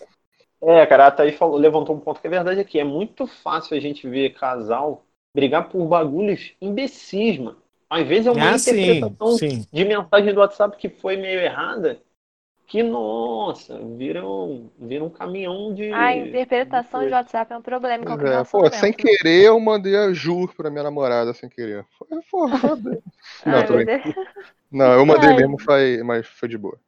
É, 0.62 0.84
cara, 0.86 1.06
a 1.06 1.10
Thaís 1.10 1.36
falou, 1.36 1.56
levantou 1.56 1.96
um 1.96 2.00
ponto 2.00 2.20
que 2.20 2.26
é 2.26 2.30
verdade 2.30 2.60
aqui. 2.60 2.78
É 2.78 2.84
muito 2.84 3.26
fácil 3.26 3.76
a 3.76 3.80
gente 3.80 4.06
ver 4.08 4.34
casal 4.34 5.04
brigar 5.34 5.68
por 5.68 5.86
bagulhos 5.86 6.52
imbecis, 6.60 7.38
mano. 7.38 7.56
Às 7.88 8.06
vezes 8.06 8.26
é 8.26 8.30
uma 8.30 8.50
Ah, 8.50 8.58
sim, 8.58 8.72
interpretação 8.82 9.38
sim. 9.38 9.66
de 9.72 9.84
mensagem 9.84 10.34
do 10.34 10.40
WhatsApp 10.40 10.76
que 10.76 10.88
foi 10.88 11.16
meio 11.16 11.40
errada, 11.40 12.00
que, 12.66 12.82
nossa, 12.82 13.78
vira 13.96 14.24
um, 14.24 14.70
vira 14.78 15.02
um 15.02 15.10
caminhão 15.10 15.74
de. 15.74 15.90
A 15.92 16.14
interpretação 16.14 17.00
de 17.00 17.06
coisa. 17.06 17.16
WhatsApp 17.16 17.52
é 17.52 17.56
um 17.56 17.62
problema 17.62 17.96
em 18.04 18.06
Pois 18.06 18.06
qualquer 18.06 18.26
é, 18.26 18.44
pô, 18.44 18.58
relacionamento. 18.58 18.76
sem 18.76 18.92
querer 18.92 19.44
eu 19.46 19.58
mandei 19.58 19.96
a 19.96 20.12
Ju 20.12 20.46
pra 20.56 20.70
minha 20.70 20.84
namorada, 20.84 21.34
sem 21.34 21.48
querer. 21.48 21.84
Foi, 22.30 22.48
bem. 22.76 23.02
Não, 23.46 23.54
Ai, 23.58 23.66
tô 23.66 23.72
meu 23.72 23.84
brincando. 23.84 24.14
Deus. 24.14 24.14
Não, 24.70 24.92
eu 24.92 25.04
mandei 25.04 25.30
Ai. 25.30 25.36
mesmo, 25.36 25.58
foi, 25.60 26.02
mas 26.02 26.26
foi 26.26 26.48
de 26.48 26.56
boa. 26.56 26.78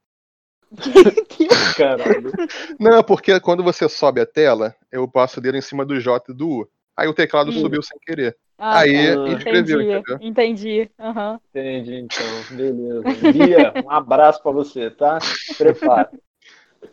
Caralho. 1.76 2.32
Não, 2.78 3.02
porque 3.02 3.38
quando 3.40 3.62
você 3.62 3.88
sobe 3.88 4.20
a 4.20 4.26
tela, 4.26 4.74
eu 4.90 5.06
passo 5.08 5.38
o 5.38 5.42
dedo 5.42 5.56
em 5.56 5.60
cima 5.60 5.84
do 5.84 6.00
J 6.00 6.30
e 6.30 6.34
do 6.34 6.48
U. 6.48 6.68
Aí 6.96 7.08
o 7.08 7.14
teclado 7.14 7.50
Hum. 7.50 7.60
subiu 7.60 7.82
sem 7.82 7.98
querer. 8.00 8.36
Ah, 8.58 8.80
Aí 8.80 9.16
tá. 9.16 9.32
escreveu, 9.32 9.80
entendi, 9.80 9.98
entendeu? 9.98 10.18
entendi. 10.20 10.90
aham. 10.98 11.40
Entendi, 11.50 11.96
então. 11.96 12.56
Beleza. 12.56 13.02
Bia, 13.32 13.74
um 13.84 13.90
abraço 13.90 14.42
pra 14.42 14.52
você, 14.52 14.90
tá? 14.90 15.18
Prepara. 15.58 16.10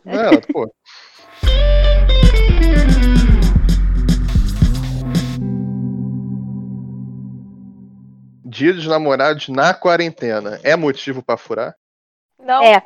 Não, 0.04 0.42
pô. 0.52 0.70
Dia 8.60 8.74
dos 8.74 8.86
namorados 8.86 9.48
na 9.48 9.74
quarentena. 9.74 10.60
É 10.64 10.76
motivo 10.76 11.24
pra 11.24 11.38
furar? 11.38 11.74
Não, 12.38 12.62
É, 12.62 12.84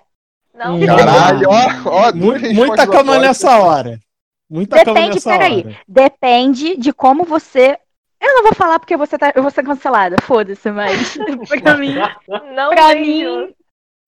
não. 0.53 0.75
Hum. 0.75 0.85
Caralho, 0.85 1.49
ó, 1.49 1.89
ó, 1.89 2.13
Muita 2.13 2.85
cama 2.85 3.17
nessa 3.17 3.57
hora. 3.57 3.99
Muita 4.47 4.77
cama 4.85 4.93
Depende, 4.93 5.15
nessa 5.15 5.31
peraí. 5.31 5.65
hora. 5.65 5.79
depende 5.87 6.77
de 6.77 6.93
como 6.93 7.23
você. 7.23 7.75
Eu 8.21 8.35
não 8.35 8.43
vou 8.43 8.53
falar 8.53 8.77
porque 8.77 8.95
você 8.95 9.17
tá... 9.17 9.33
eu 9.35 9.41
vou 9.41 9.49
ser 9.49 9.63
cancelada, 9.63 10.15
foda-se, 10.21 10.69
mas 10.71 11.17
pra 11.63 11.75
mim, 11.75 11.95
Não 12.55 12.69
pra 12.69 12.93
mim, 12.93 13.23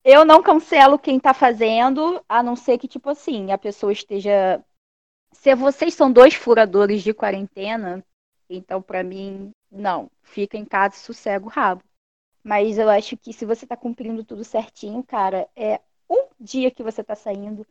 eu 0.04 0.24
não 0.24 0.44
cancelo 0.44 1.00
quem 1.00 1.20
tá 1.20 1.34
fazendo, 1.34 2.24
a 2.30 2.44
não 2.44 2.56
ser 2.56 2.78
que, 2.78 2.88
tipo 2.88 3.10
assim, 3.10 3.52
a 3.52 3.58
pessoa 3.58 3.92
esteja. 3.92 4.62
Se 5.34 5.56
vocês 5.56 5.96
são 5.96 6.12
dois 6.12 6.36
furadores 6.36 7.02
de 7.02 7.12
quarentena, 7.12 8.06
então 8.50 8.82
pra 8.82 9.04
mim, 9.04 9.52
não. 9.72 10.10
Fica 10.22 10.58
em 10.58 10.66
casa 10.66 10.96
sossega 10.96 11.46
o 11.46 11.50
rabo. 11.50 11.84
Mas 12.44 12.78
eu 12.78 12.90
acho 12.90 13.18
que 13.18 13.34
se 13.34 13.46
você 13.46 13.66
tá 13.66 13.76
cumprindo 13.76 14.24
tudo 14.24 14.44
certinho, 14.44 15.04
cara, 15.04 15.48
é 15.56 15.82
um 16.10 16.28
dia 16.40 16.70
que 16.70 16.84
você 16.84 17.04
tá 17.04 17.16
saindo, 17.16 17.66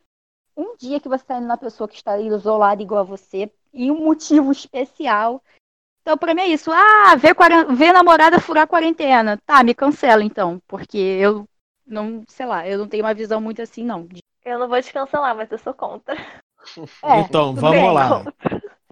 um 0.57 0.77
dia 0.77 0.99
que 0.99 1.09
você 1.09 1.25
tá 1.25 1.37
indo 1.37 1.47
na 1.47 1.57
pessoa 1.57 1.89
que 1.89 1.95
está 1.95 2.19
isolada 2.19 2.83
igual 2.83 3.01
a 3.01 3.05
você, 3.05 3.51
e 3.73 3.91
um 3.91 4.05
motivo 4.05 4.51
especial. 4.51 5.43
Então, 6.03 6.19
pra 6.19 6.35
mim 6.35 6.43
é 6.43 6.49
isso. 6.49 6.71
Ah, 6.71 7.15
ver, 7.17 7.35
ver 7.75 7.93
namorada 7.93 8.41
furar 8.41 8.67
quarentena. 8.67 9.39
Tá, 9.47 9.63
me 9.63 9.75
cancela 9.75 10.23
então, 10.23 10.61
porque 10.67 10.99
eu 10.99 11.49
não, 11.87 12.25
sei 12.29 12.47
lá, 12.47 12.67
eu 12.69 12.79
não 12.79 12.89
tenho 12.89 13.05
uma 13.05 13.15
visão 13.15 13.41
muito 13.41 13.63
assim, 13.63 13.85
não. 13.85 14.09
Eu 14.45 14.59
não 14.59 14.69
vou 14.69 14.83
te 14.83 14.93
cancelar, 14.93 15.35
mas 15.35 15.51
eu 15.51 15.59
sou 15.59 15.73
contra. 15.73 16.15
É, 17.03 17.21
então, 17.21 17.55
vamos 17.55 17.71
bem. 17.71 17.93
lá. 17.93 18.25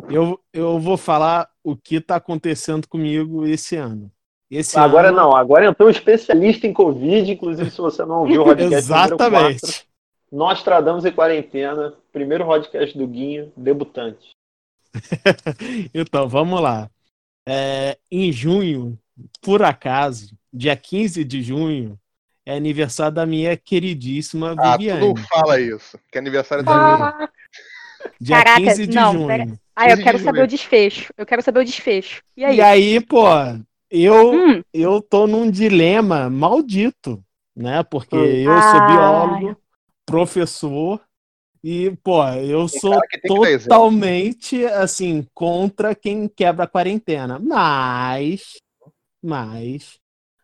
Eu, 0.08 0.40
eu 0.52 0.78
vou 0.78 0.96
falar 0.96 1.51
o 1.64 1.76
que 1.76 2.00
tá 2.00 2.16
acontecendo 2.16 2.86
comigo 2.88 3.46
esse 3.46 3.76
ano. 3.76 4.10
Esse 4.50 4.78
Agora 4.78 5.08
ano, 5.08 5.16
não, 5.16 5.34
agora 5.36 5.66
entrou 5.66 5.88
um 5.88 5.90
especialista 5.92 6.66
em 6.66 6.72
Covid, 6.72 7.30
inclusive 7.32 7.70
se 7.70 7.78
você 7.78 8.04
não 8.04 8.20
ouviu 8.20 8.42
o 8.42 8.44
podcast 8.46 8.74
Exatamente. 8.76 9.86
nós 10.30 10.62
tradamos 10.62 11.04
em 11.04 11.12
quarentena, 11.12 11.94
primeiro 12.12 12.44
podcast 12.44 12.96
do 12.98 13.06
Guinho, 13.06 13.52
debutante. 13.56 14.30
Então, 15.94 16.28
vamos 16.28 16.60
lá. 16.60 16.90
É, 17.48 17.96
em 18.10 18.30
junho, 18.30 18.98
por 19.40 19.62
acaso, 19.62 20.36
dia 20.52 20.76
15 20.76 21.24
de 21.24 21.42
junho, 21.42 21.98
é 22.44 22.54
aniversário 22.56 23.14
da 23.14 23.24
minha 23.24 23.56
queridíssima 23.56 24.54
Ah, 24.58 24.72
tu 24.74 24.78
Viviane. 24.78 25.00
não 25.08 25.16
fala 25.16 25.60
isso. 25.60 25.98
Que 26.10 26.18
é 26.18 26.20
aniversário 26.20 26.64
da 26.64 26.72
minha. 26.74 27.08
Ah, 27.08 27.28
Dia 28.20 28.36
Caraca, 28.36 28.60
15 28.60 28.86
de 28.86 28.96
não, 28.96 29.12
junho. 29.12 29.26
pera- 29.28 29.60
ah, 29.76 29.88
eu 29.90 29.96
15 29.96 30.02
quero 30.04 30.18
saber 30.18 30.42
o 30.42 30.46
desfecho. 30.46 31.12
Eu 31.16 31.26
quero 31.26 31.42
saber 31.42 31.60
o 31.60 31.64
desfecho. 31.64 32.22
E 32.36 32.44
aí? 32.44 32.56
E 32.56 32.60
aí, 32.62 33.00
pô, 33.00 33.24
eu, 33.90 34.32
Hum, 34.34 34.62
eu 34.72 35.02
tô 35.02 35.26
num 35.26 35.50
dilema 35.50 36.28
maldito, 36.30 37.22
né? 37.54 37.82
Porque 37.82 38.16
Hum. 38.16 38.18
eu 38.46 38.62
sou 38.62 38.80
Ah. 38.80 38.86
biólogo, 38.86 39.56
professor, 40.06 41.00
e, 41.64 41.90
pô, 42.02 42.24
eu 42.28 42.66
sou 42.68 43.00
que 43.02 43.18
totalmente, 43.20 44.64
assim, 44.66 45.26
contra 45.32 45.94
quem 45.94 46.26
quebra 46.28 46.64
a 46.64 46.68
quarentena. 46.68 47.38
Mas, 47.38 48.56
mas, 49.22 49.98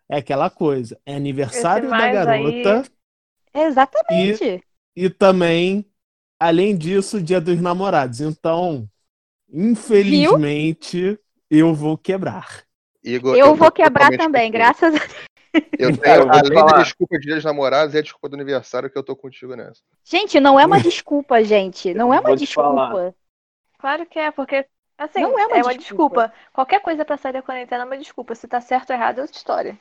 é 0.08 0.18
aquela 0.18 0.50
coisa, 0.50 0.98
é 1.06 1.16
aniversário 1.16 1.88
da 1.90 1.96
mais 1.96 2.26
aí- 2.26 2.62
garota 2.62 2.90
exatamente. 3.54 4.62
e 4.96 5.10
também, 5.10 5.84
além 6.38 6.76
disso, 6.76 7.20
dia 7.22 7.40
dos 7.40 7.60
namorados. 7.60 8.20
Então, 8.20 8.88
infelizmente, 9.50 11.18
eu 11.50 11.74
vou 11.74 11.96
quebrar. 11.96 12.62
Igor, 13.02 13.36
Eu 13.36 13.48
tô 13.48 13.54
vou 13.54 13.70
quebrar 13.72 14.10
também, 14.16 14.50
contigo. 14.52 14.52
graças 14.52 14.94
a 14.94 14.98
Eu 15.78 15.96
Cara, 15.98 16.20
tenho, 16.20 16.26
eu 16.26 16.32
além 16.32 16.42
da 16.50 16.54
falar. 16.68 16.82
desculpa 16.82 17.18
de 17.18 17.26
dia 17.26 17.34
dos 17.36 17.44
namorados, 17.44 17.94
é 17.94 17.98
a 17.98 18.02
desculpa 18.02 18.28
do 18.28 18.34
aniversário 18.34 18.90
que 18.90 18.98
eu 18.98 19.02
tô 19.02 19.16
contigo 19.16 19.56
nessa. 19.56 19.80
Gente, 20.04 20.38
não 20.40 20.60
é 20.60 20.66
uma 20.66 20.80
desculpa, 20.80 21.42
gente. 21.42 21.94
Não 21.94 22.12
é 22.12 22.20
uma 22.20 22.28
Vou 22.28 22.36
te 22.36 22.46
falar. 22.46 22.86
desculpa. 22.90 23.14
Claro 23.78 24.06
que 24.06 24.18
é, 24.18 24.30
porque, 24.30 24.66
assim, 24.98 25.20
Não 25.20 25.38
é 25.38 25.46
uma 25.46 25.56
desculpa. 25.74 25.78
desculpa. 25.78 26.32
Qualquer 26.52 26.80
coisa 26.82 27.04
pra 27.04 27.16
sair 27.16 27.32
da 27.32 27.42
quarentena 27.42 27.82
é 27.84 27.86
uma 27.86 27.96
desculpa. 27.96 28.34
Se 28.34 28.46
tá 28.46 28.60
certo 28.60 28.90
ou 28.90 28.96
errado 28.96 29.18
é 29.18 29.22
outra 29.22 29.36
história. 29.36 29.78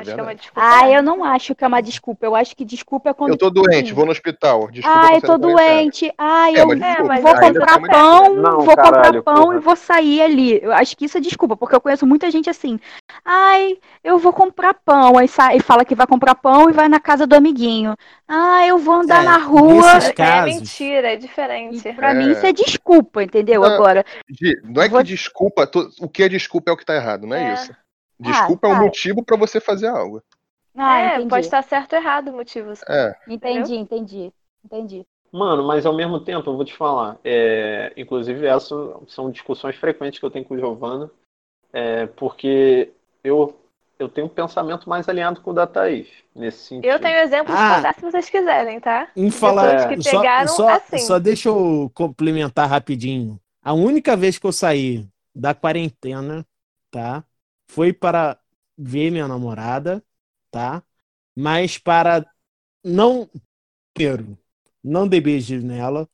É 0.00 0.02
Acho 0.02 0.14
que 0.14 0.20
é 0.20 0.22
uma 0.22 0.26
verdade. 0.26 0.40
desculpa. 0.40 0.60
Ah, 0.68 0.88
é. 0.90 0.96
eu 0.98 1.02
não 1.02 1.24
acho 1.24 1.54
que 1.54 1.64
é 1.64 1.66
uma 1.66 1.80
desculpa. 1.80 2.26
Eu 2.26 2.34
acho 2.36 2.56
que 2.56 2.64
desculpa 2.64 3.10
é 3.10 3.14
quando. 3.14 3.30
Eu 3.30 3.36
tô 3.38 3.46
tipo 3.50 3.62
doente, 3.62 3.84
assim, 3.86 3.94
vou 3.94 4.04
no 4.06 4.12
hospital. 4.12 4.70
Desculpa 4.70 4.98
Ah, 4.98 5.06
pra 5.06 5.14
eu 5.16 5.20
tô 5.22 5.38
doente. 5.38 6.12
Ah, 6.18 6.50
É, 6.50 6.54
eu 6.60 6.72
É, 6.72 7.02
mas 7.02 7.22
vou 7.22 7.34
comprar 7.34 7.78
uma 7.78 7.88
pão, 7.88 8.34
Não, 8.36 8.60
vou 8.60 8.76
caralho, 8.76 9.22
comprar 9.22 9.22
pão 9.22 9.44
porra. 9.44 9.56
e 9.56 9.58
vou 9.60 9.76
sair 9.76 10.22
ali. 10.22 10.60
Eu 10.62 10.72
acho 10.72 10.96
que 10.96 11.04
isso 11.04 11.18
é 11.18 11.20
desculpa, 11.20 11.56
porque 11.56 11.74
eu 11.74 11.80
conheço 11.80 12.06
muita 12.06 12.30
gente 12.30 12.48
assim. 12.50 12.78
Ai, 13.24 13.76
eu 14.02 14.18
vou 14.18 14.32
comprar 14.32 14.74
pão. 14.74 15.18
Aí 15.18 15.28
sai, 15.28 15.56
e 15.56 15.60
fala 15.60 15.84
que 15.84 15.94
vai 15.94 16.06
comprar 16.06 16.34
pão 16.34 16.68
e 16.68 16.72
vai 16.72 16.88
na 16.88 17.00
casa 17.00 17.26
do 17.26 17.34
amiguinho. 17.34 17.94
Ah, 18.28 18.66
eu 18.66 18.78
vou 18.78 18.94
andar 18.94 19.22
É, 19.22 19.24
na 19.26 19.38
rua. 19.38 19.98
é 19.98 20.12
casos. 20.12 20.54
mentira, 20.54 21.08
é 21.08 21.14
E 21.14 21.18
diferente. 21.18 21.92
pra 21.94 22.10
É. 22.10 22.14
mim 22.14 22.30
isso 22.32 22.46
é 22.46 22.52
desculpa, 22.52 23.22
entendeu? 23.22 23.60
Não, 23.62 23.70
Agora, 23.80 24.04
Não 24.64 24.82
é 24.82 24.86
que 24.86 24.92
Vou- 24.92 25.02
desculpa, 25.02 25.68
o 26.00 26.08
que 26.08 26.22
é 26.22 26.28
desculpa 26.28 26.70
é 26.70 26.74
o 26.74 26.76
que 26.76 26.84
tá 26.84 26.94
errado, 26.94 27.26
não 27.26 27.36
é, 27.36 27.50
É. 27.50 27.54
isso. 27.54 27.72
Desculpa 28.20 28.66
é 28.66 28.70
um 28.70 28.74
cara. 28.74 28.84
motivo 28.84 29.24
pra 29.24 29.36
você 29.36 29.60
fazer 29.60 29.88
algo. 29.88 30.22
ah, 30.76 30.98
é, 31.00 31.14
entendi. 31.16 31.28
pode 31.28 31.46
estar 31.46 31.62
certo 31.62 31.92
ou 31.94 31.98
errado 31.98 32.28
o 32.28 32.32
motivo. 32.34 32.72
É. 32.88 33.14
Entendi, 33.28 33.74
entendi. 33.76 34.32
Entendi. 34.64 35.06
Mano, 35.32 35.62
mas 35.66 35.86
ao 35.86 35.94
mesmo 35.94 36.20
tempo, 36.20 36.50
eu 36.50 36.56
vou 36.56 36.64
te 36.64 36.74
falar, 36.76 37.16
é, 37.24 37.92
inclusive 37.96 38.44
essas 38.46 38.90
são 39.08 39.30
discussões 39.30 39.76
frequentes 39.76 40.18
que 40.18 40.26
eu 40.26 40.30
tenho 40.30 40.44
com 40.44 40.54
o 40.54 40.58
Giovana, 40.58 41.08
é, 41.72 42.06
porque 42.06 42.90
eu, 43.22 43.56
eu 43.98 44.08
tenho 44.08 44.26
um 44.26 44.30
pensamento 44.30 44.88
mais 44.88 45.08
alinhado 45.08 45.40
com 45.40 45.52
o 45.52 45.54
da 45.54 45.68
Thaís, 45.68 46.08
nesse 46.34 46.58
sentido. 46.64 46.90
Eu 46.90 46.98
tenho 46.98 47.16
exemplos 47.18 47.54
Ah. 47.56 47.74
pra 47.74 47.80
dar 47.80 47.94
se 47.94 48.00
vocês 48.00 48.28
quiserem, 48.28 48.80
tá? 48.80 49.08
Em 49.16 49.30
falar, 49.30 49.86
Pessoas 49.88 49.96
que 49.96 50.02
só, 50.10 50.18
pegaram 50.20 50.48
só, 50.48 50.68
assim. 50.70 50.98
só 50.98 51.18
deixa 51.20 51.48
eu 51.48 51.90
complementar 51.94 52.68
rapidinho. 52.68 53.40
A 53.62 53.72
única 53.72 54.16
vez 54.16 54.36
que 54.36 54.46
eu 54.46 54.52
saí 54.52 55.06
da 55.32 55.54
quarentena, 55.54 56.44
tá? 56.90 57.22
Foi 57.70 57.92
para 57.92 58.38
ver 58.76 59.10
minha 59.10 59.28
namorada, 59.28 60.04
tá? 60.50 60.82
Mas 61.36 61.78
para 61.78 62.26
não 62.84 63.30
primeiro, 63.94 64.38
não 64.82 65.08
dei 65.08 65.20
beijo 65.20 65.60
nela, 65.62 66.08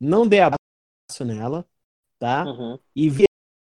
não 0.00 0.26
dei 0.28 0.40
abraço 0.40 1.24
nela, 1.24 1.66
tá? 2.18 2.44
Uhum. 2.46 2.78
e 2.96 3.10
vi 3.10 3.24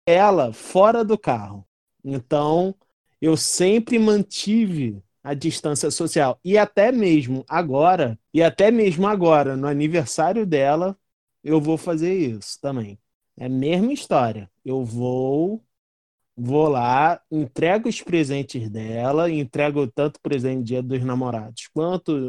ela 0.08 0.54
fora 0.54 1.04
do 1.06 1.18
carro. 1.18 1.68
Então, 2.04 2.76
eu 3.22 3.38
sempre 3.38 4.00
mantive 4.00 5.04
a 5.24 5.34
distância 5.34 5.92
social. 5.92 6.40
E 6.44 6.58
até 6.58 6.92
mesmo 6.92 7.46
agora, 7.50 8.20
e 8.34 8.42
até 8.44 8.72
mesmo 8.72 9.08
agora, 9.08 9.58
no 9.58 9.68
aniversário 9.68 10.46
dela, 10.46 10.98
eu 11.44 11.62
vou 11.62 11.78
fazer 11.78 12.14
isso 12.16 12.60
também. 12.62 13.00
É 13.38 13.46
a 13.46 13.50
mesma 13.50 13.94
história. 13.94 14.50
Eu 14.66 14.84
vou, 14.86 15.64
vou 16.38 16.68
lá, 16.68 17.20
entrego 17.32 17.90
os 17.90 18.00
presentes 18.02 18.70
dela, 18.70 19.30
entrego 19.30 19.88
tanto 19.88 20.18
o 20.18 20.22
presente 20.22 20.64
dia 20.64 20.84
dos 20.84 21.04
namorados 21.04 21.68
quanto 21.74 22.28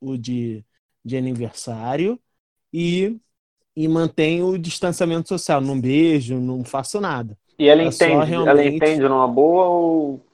o 0.00 0.16
de, 0.16 0.64
de 1.04 1.16
aniversário 1.18 2.18
e, 2.72 3.18
e 3.76 3.86
mantenho 3.86 4.46
o 4.48 4.58
distanciamento 4.58 5.28
social. 5.28 5.60
Não 5.60 5.78
beijo, 5.78 6.40
não 6.40 6.64
faço 6.64 6.98
nada. 6.98 7.36
E 7.58 7.68
ela 7.68 7.82
É 7.82 7.86
entende, 7.86 8.12
ela 8.12 8.24
realmente- 8.24 8.76
entende 8.76 9.02
numa 9.02 9.28
boa 9.28 9.66
ou 9.66 10.26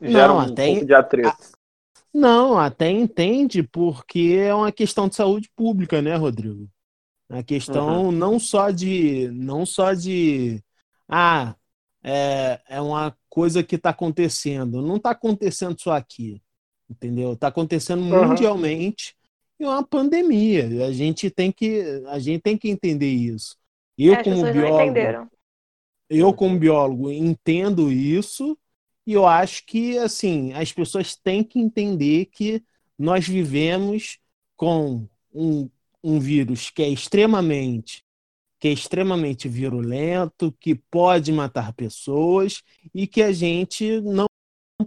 gera 0.00 0.28
Não, 0.28 0.36
um 0.36 0.40
até- 0.40 0.66
pouco 0.72 0.86
de 0.86 0.94
atrito? 0.94 1.36
Não, 2.12 2.58
até 2.58 2.90
entende, 2.90 3.62
porque 3.62 4.34
é 4.40 4.52
uma 4.54 4.72
questão 4.72 5.08
de 5.08 5.14
saúde 5.14 5.50
pública, 5.54 6.00
né, 6.00 6.16
Rodrigo? 6.16 6.68
A 7.28 7.42
questão 7.42 8.10
não 8.10 8.40
só 8.40 8.70
de, 8.70 9.28
não 9.28 9.64
só 9.64 9.92
de, 9.92 10.60
ah, 11.08 11.54
é, 12.02 12.60
é 12.68 12.80
uma 12.80 13.16
coisa 13.28 13.62
que 13.62 13.76
está 13.76 13.90
acontecendo. 13.90 14.82
Não 14.82 14.96
está 14.96 15.10
acontecendo 15.10 15.80
só 15.80 15.92
aqui, 15.92 16.42
entendeu? 16.88 17.32
Está 17.34 17.48
acontecendo 17.48 18.02
Uhum. 18.02 18.28
mundialmente 18.28 19.14
e 19.58 19.64
é 19.64 19.68
uma 19.68 19.82
pandemia. 19.86 20.86
A 20.86 20.92
gente 20.92 21.30
tem 21.30 21.52
que, 21.52 21.82
a 22.08 22.18
gente 22.18 22.42
tem 22.42 22.56
que 22.58 22.68
entender 22.68 23.10
isso. 23.10 23.56
Eu, 23.98 24.14
É, 24.14 24.22
como 24.22 24.42
biólogo, 24.52 25.20
eu, 26.08 26.32
como 26.34 26.58
biólogo, 26.58 27.10
entendo 27.10 27.90
isso 27.92 28.58
e 29.06 29.12
eu 29.12 29.26
acho 29.26 29.64
que, 29.66 29.98
assim, 29.98 30.52
as 30.52 30.72
pessoas 30.72 31.16
têm 31.16 31.42
que 31.44 31.58
entender 31.58 32.26
que 32.26 32.62
nós 32.98 33.26
vivemos 33.26 34.18
com 34.56 35.06
um, 35.32 35.68
um 36.02 36.18
vírus 36.20 36.70
que 36.70 36.82
é 36.82 36.88
extremamente 36.88 38.04
que 38.60 38.68
é 38.68 38.72
extremamente 38.72 39.48
virulento, 39.48 40.54
que 40.60 40.74
pode 40.74 41.32
matar 41.32 41.72
pessoas 41.72 42.62
e 42.94 43.06
que 43.06 43.22
a 43.22 43.32
gente 43.32 44.02
não 44.02 44.26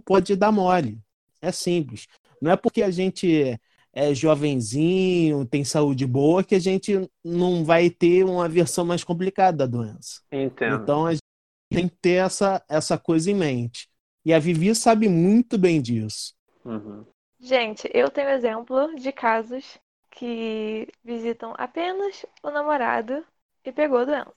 pode 0.04 0.36
dar 0.36 0.52
mole. 0.52 1.00
É 1.42 1.50
simples. 1.50 2.06
Não 2.40 2.52
é 2.52 2.56
porque 2.56 2.82
a 2.82 2.90
gente 2.90 3.58
é 3.92 4.14
jovenzinho, 4.14 5.44
tem 5.44 5.64
saúde 5.64 6.06
boa, 6.06 6.44
que 6.44 6.54
a 6.54 6.60
gente 6.60 7.08
não 7.24 7.64
vai 7.64 7.90
ter 7.90 8.24
uma 8.24 8.48
versão 8.48 8.84
mais 8.84 9.02
complicada 9.02 9.58
da 9.58 9.66
doença. 9.66 10.22
Entendo. 10.30 10.82
Então 10.82 11.06
a 11.06 11.12
gente 11.12 11.22
tem 11.70 11.88
que 11.88 11.96
ter 11.96 12.24
essa, 12.24 12.64
essa 12.68 12.96
coisa 12.96 13.30
em 13.30 13.34
mente. 13.34 13.88
E 14.24 14.32
a 14.32 14.38
Vivi 14.38 14.74
sabe 14.74 15.08
muito 15.08 15.58
bem 15.58 15.82
disso. 15.82 16.32
Uhum. 16.64 17.04
Gente, 17.40 17.90
eu 17.92 18.08
tenho 18.08 18.30
exemplo 18.30 18.94
de 18.96 19.12
casos 19.12 19.78
que 20.10 20.88
visitam 21.04 21.52
apenas 21.58 22.24
o 22.42 22.50
namorado 22.50 23.24
e 23.64 23.72
pegou 23.72 23.98
a 23.98 24.04
doença. 24.04 24.34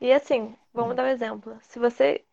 E 0.00 0.12
assim, 0.12 0.54
vamos 0.72 0.96
dar 0.96 1.04
um 1.04 1.08
exemplo. 1.08 1.58
Se 1.62 1.78
você. 1.78 2.24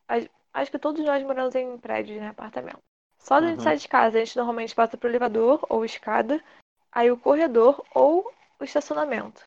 Acho 0.54 0.72
que 0.72 0.80
todos 0.80 1.04
nós 1.04 1.24
moramos 1.24 1.56
em 1.56 1.78
prédios, 1.78 2.20
né? 2.20 2.30
Apartamento. 2.30 2.80
Só 3.18 3.40
da 3.42 3.48
gente 3.48 3.60
Uhum. 3.60 3.64
sair 3.64 3.78
de 3.78 3.88
casa, 3.88 4.18
a 4.18 4.24
gente 4.24 4.38
normalmente 4.38 4.76
passa 4.76 4.98
pro 4.98 5.10
elevador 5.10 5.66
ou 5.70 5.84
escada, 5.86 6.44
aí 6.92 7.10
o 7.12 7.18
corredor 7.18 7.84
ou 7.96 8.32
o 8.60 8.64
estacionamento. 8.64 9.42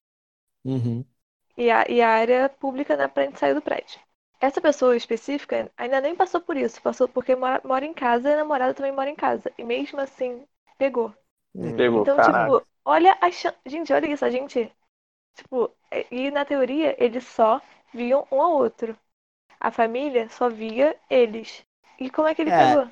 Uhum. 0.65 1.05
E 1.57 1.71
a, 1.71 1.85
e 1.89 2.01
a 2.01 2.09
área 2.11 2.49
pública, 2.49 2.97
né, 2.97 3.09
pra 3.09 3.25
gente 3.25 3.39
sair 3.39 3.55
do 3.55 3.63
prédio. 3.63 3.99
Essa 4.41 4.61
pessoa 4.61 4.97
específica 4.97 5.71
ainda 5.77 6.01
nem 6.01 6.15
passou 6.15 6.41
por 6.41 6.57
isso, 6.57 6.81
passou 6.83 7.09
porque 7.09 7.35
mora, 7.35 7.61
mora 7.65 7.85
em 7.85 7.95
casa 7.95 8.29
e 8.31 8.35
a 8.35 8.37
namorada 8.37 8.75
também 8.75 8.93
mora 8.93 9.09
em 9.11 9.15
casa. 9.15 9.51
E 9.59 9.65
mesmo 9.65 10.01
assim, 10.01 10.47
pegou. 10.77 11.13
Pegou, 11.77 12.03
Então, 12.03 12.17
tipo, 12.21 12.63
olha 12.85 13.17
a 13.21 13.31
chan... 13.31 13.55
Gente, 13.65 13.93
olha 13.93 14.07
isso, 14.07 14.25
a 14.25 14.31
gente. 14.31 14.71
Tipo, 15.37 15.71
é- 15.93 16.07
e 16.13 16.31
na 16.33 16.45
teoria 16.47 16.97
eles 17.05 17.25
só 17.27 17.61
viam 17.95 18.27
um 18.33 18.43
ao 18.43 18.55
outro. 18.55 18.99
A 19.61 19.71
família 19.73 20.29
só 20.31 20.49
via 20.51 20.97
eles. 21.11 21.65
E 22.01 22.11
como 22.11 22.29
é 22.29 22.35
que 22.35 22.43
ele 22.43 22.53
É, 22.53 22.53
pegou? 22.53 22.89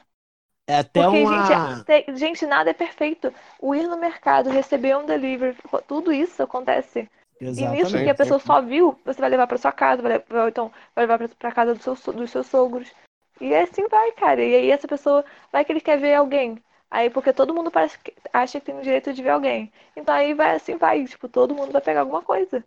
É 0.68 0.78
até 0.78 1.06
Porque, 1.06 1.26
uma. 1.26 1.26
gente, 1.26 1.60
tem- 1.84 2.04
gente, 2.16 2.46
nada 2.46 2.70
é 2.70 2.74
perfeito. 2.74 3.32
O 3.60 3.74
ir 3.74 3.86
no 3.88 3.96
mercado, 3.98 4.50
receber 4.50 4.96
um 4.96 5.04
delivery, 5.06 5.56
tudo 5.86 6.12
isso 6.12 6.42
acontece. 6.42 7.08
E 7.56 7.66
nisso 7.66 8.00
Exatamente. 8.00 8.00
que 8.00 8.10
a 8.10 8.14
pessoa 8.14 8.38
só 8.40 8.60
viu, 8.62 8.98
você 9.04 9.20
vai 9.20 9.30
levar 9.30 9.46
pra 9.46 9.58
sua 9.58 9.72
casa, 9.72 10.02
vai 10.02 10.12
levar, 10.12 10.48
então 10.48 10.72
vai 10.94 11.04
levar 11.06 11.18
pra, 11.18 11.28
pra 11.28 11.52
casa 11.52 11.74
do 11.74 11.82
seu 11.82 12.12
dos 12.12 12.30
seus 12.30 12.46
sogros. 12.46 12.92
E 13.40 13.54
assim 13.54 13.86
vai, 13.88 14.12
cara. 14.12 14.42
E 14.44 14.54
aí 14.54 14.70
essa 14.70 14.88
pessoa 14.88 15.24
vai 15.52 15.64
que 15.64 15.72
ele 15.72 15.80
quer 15.80 15.98
ver 15.98 16.14
alguém. 16.14 16.62
Aí 16.96 17.10
porque 17.10 17.32
todo 17.32 17.54
mundo 17.54 17.70
parece 17.70 17.98
que 17.98 18.14
acha 18.32 18.58
que 18.60 18.66
tem 18.66 18.78
o 18.78 18.82
direito 18.82 19.12
de 19.12 19.22
ver 19.22 19.30
alguém. 19.30 19.72
Então 19.96 20.14
aí 20.14 20.32
vai 20.34 20.56
assim, 20.56 20.76
vai. 20.76 21.04
Tipo, 21.06 21.28
todo 21.28 21.54
mundo 21.54 21.72
vai 21.72 21.82
pegar 21.82 22.00
alguma 22.00 22.22
coisa. 22.22 22.64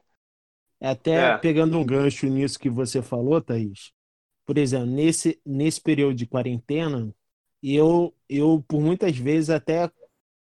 É 0.79 0.89
Até 0.89 1.31
É. 1.31 1.37
pegando 1.41 1.77
um 1.77 1.85
gancho 1.85 2.27
nisso 2.27 2.59
que 2.59 2.69
você 2.69 3.01
falou, 3.01 3.41
Thaís. 3.41 3.91
Por 4.45 4.57
exemplo, 4.57 4.87
nesse, 4.87 5.41
nesse 5.45 5.81
período 5.81 6.15
de 6.15 6.27
quarentena, 6.27 7.13
eu, 7.63 8.15
eu 8.29 8.63
por 8.67 8.81
muitas 8.81 9.17
vezes 9.17 9.51
até 9.51 9.91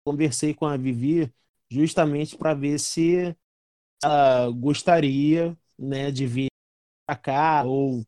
conversei 0.04 0.54
com 0.54 0.66
a 0.66 0.76
Vivi 0.76 1.32
justamente 1.70 2.36
para 2.36 2.54
ver 2.54 2.80
se 2.80 3.36
ela 4.02 4.50
gostaria 4.52 5.56
né, 5.78 6.10
de 6.10 6.26
vir 6.26 6.48
pra 7.06 7.16
cá 7.16 7.64
ou, 7.64 8.06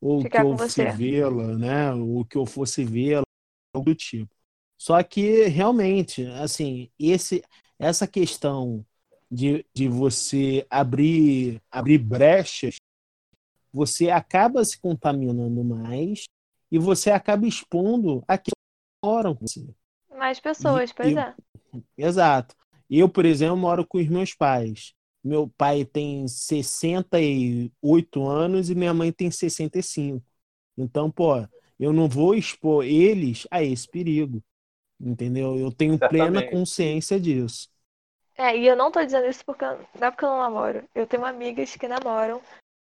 ou 0.00 0.26
que 0.28 0.40
Ficar 0.40 0.42
eu 0.42 0.56
fosse 0.56 0.84
vê-la, 0.86 1.56
né? 1.58 1.92
Ou 1.94 2.24
que 2.24 2.36
eu 2.38 2.46
fosse 2.46 2.84
vê-la, 2.84 3.24
algo 3.74 3.90
do 3.90 3.96
tipo. 3.96 4.30
Só 4.78 5.02
que 5.02 5.46
realmente, 5.48 6.24
assim, 6.26 6.88
esse, 6.98 7.42
essa 7.78 8.06
questão 8.06 8.84
de, 9.30 9.66
de 9.74 9.88
você 9.88 10.66
abrir, 10.70 11.60
abrir 11.70 11.98
brechas, 11.98 12.76
você 13.72 14.08
acaba 14.08 14.64
se 14.64 14.80
contaminando 14.80 15.62
mais 15.64 16.24
e 16.70 16.78
você 16.78 17.10
acaba 17.10 17.46
expondo 17.46 18.22
a 18.26 18.38
quem 18.38 18.52
moram 19.04 19.34
com 19.34 19.46
você. 19.46 19.66
Mais 20.16 20.40
pessoas, 20.40 20.90
E- 20.90 20.94
pois 20.94 21.12
e- 21.12 21.18
é. 21.18 21.34
Exato. 21.96 22.56
Eu, 22.88 23.08
por 23.08 23.26
exemplo, 23.26 23.56
moro 23.56 23.86
com 23.86 23.98
os 23.98 24.08
meus 24.08 24.34
pais. 24.34 24.94
Meu 25.22 25.48
pai 25.58 25.84
tem 25.84 26.26
68 26.26 28.26
anos 28.26 28.70
e 28.70 28.74
minha 28.74 28.94
mãe 28.94 29.12
tem 29.12 29.30
65. 29.30 30.24
Então, 30.76 31.10
pô, 31.10 31.46
eu 31.78 31.92
não 31.92 32.08
vou 32.08 32.34
expor 32.34 32.84
eles 32.84 33.46
a 33.50 33.62
esse 33.62 33.86
perigo. 33.86 34.42
Entendeu? 35.00 35.56
Eu 35.56 35.72
tenho 35.72 35.98
plena 35.98 36.40
Certamente. 36.40 36.50
consciência 36.50 37.20
disso. 37.20 37.68
É, 38.36 38.56
e 38.56 38.66
eu 38.66 38.76
não 38.76 38.90
tô 38.90 39.04
dizendo 39.04 39.26
isso 39.26 39.44
porque 39.44 39.64
não 39.64 40.06
é 40.06 40.10
porque 40.10 40.24
eu 40.24 40.28
não 40.28 40.38
namoro. 40.38 40.84
Eu 40.94 41.06
tenho 41.06 41.24
amigas 41.24 41.74
que 41.74 41.88
namoram 41.88 42.40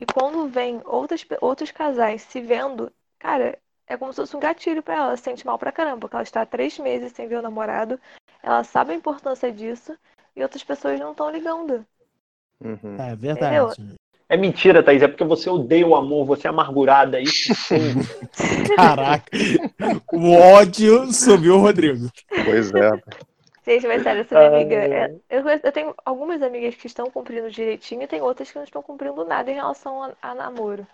e 0.01 0.07
quando 0.07 0.49
vem 0.49 0.81
outras, 0.85 1.25
outros 1.41 1.71
casais 1.71 2.23
se 2.23 2.41
vendo, 2.41 2.93
cara, 3.19 3.59
é 3.87 3.97
como 3.97 4.13
se 4.13 4.17
fosse 4.21 4.37
um 4.37 4.41
gatilho 4.41 4.83
pra 4.83 4.95
ela. 4.95 5.07
Ela 5.09 5.17
se 5.17 5.25
sente 5.25 5.47
mal 5.47 5.59
pra 5.59 5.73
caramba, 5.73 6.01
porque 6.01 6.17
ela 6.17 6.23
está 6.23 6.43
há 6.43 6.47
três 6.47 6.79
meses 6.79 7.13
sem 7.13 7.29
ver 7.29 7.37
o 7.37 7.43
namorado, 7.43 8.01
ela 8.43 8.65
sabe 8.65 8.93
a 8.93 8.97
importância 8.97 9.53
disso 9.53 9.97
e 10.35 10.43
outras 10.43 10.65
pessoas 10.65 10.99
não 10.99 11.13
estão 11.13 11.31
ligando. 11.31 11.87
Uhum. 12.61 12.97
É 12.99 13.17
verdade. 13.17 13.97
É 14.33 14.37
mentira, 14.39 14.83
Thaís. 14.83 15.03
É 15.03 15.09
porque 15.09 15.25
você 15.25 15.51
odeia 15.51 15.87
o 15.87 15.95
amor, 15.95 16.25
você 16.25 16.47
é 16.47 16.51
amargurada. 16.51 17.19
É 17.19 17.23
isso 17.23 17.55
sim. 17.55 17.93
Caraca. 18.75 19.31
O 20.11 20.33
ódio 20.33 21.13
subiu 21.13 21.59
Rodrigo. 21.59 22.09
Pois 22.43 22.73
é. 22.73 22.91
Gente, 23.63 23.87
mas 23.87 24.03
sério, 24.03 24.23
essa 24.23 24.35
minha 24.35 24.49
amiga. 24.49 24.75
é- 24.77 25.15
eu, 25.29 25.47
eu 25.47 25.71
tenho 25.71 25.95
algumas 26.03 26.41
amigas 26.41 26.75
que 26.75 26.87
estão 26.87 27.11
cumprindo 27.11 27.51
direitinho 27.51 28.05
e 28.05 28.07
tem 28.07 28.23
outras 28.23 28.51
que 28.51 28.57
não 28.57 28.65
estão 28.65 28.83
cumprindo 28.83 29.23
nada 29.23 29.51
em 29.51 29.55
relação 29.55 30.03
a, 30.03 30.13
a 30.23 30.35
namoro. 30.35 30.87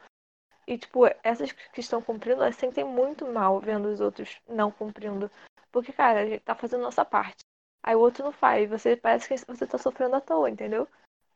E, 0.66 0.76
tipo, 0.76 1.06
essas 1.22 1.52
que 1.52 1.78
estão 1.78 2.02
cumprindo, 2.02 2.42
elas 2.42 2.56
sentem 2.56 2.84
muito 2.84 3.24
mal 3.24 3.60
vendo 3.60 3.86
os 3.86 4.00
outros 4.00 4.36
não 4.48 4.72
cumprindo. 4.72 5.30
Porque, 5.70 5.92
cara, 5.92 6.22
a 6.22 6.26
gente 6.26 6.40
tá 6.40 6.56
fazendo 6.56 6.82
nossa 6.82 7.04
parte. 7.04 7.44
Aí 7.84 7.94
o 7.94 8.00
outro 8.00 8.24
não 8.24 8.32
faz. 8.32 8.68
Você 8.68 8.96
parece 8.96 9.28
que 9.28 9.36
você 9.46 9.64
tá 9.64 9.78
sofrendo 9.78 10.16
à 10.16 10.20
toa, 10.20 10.50
entendeu? 10.50 10.88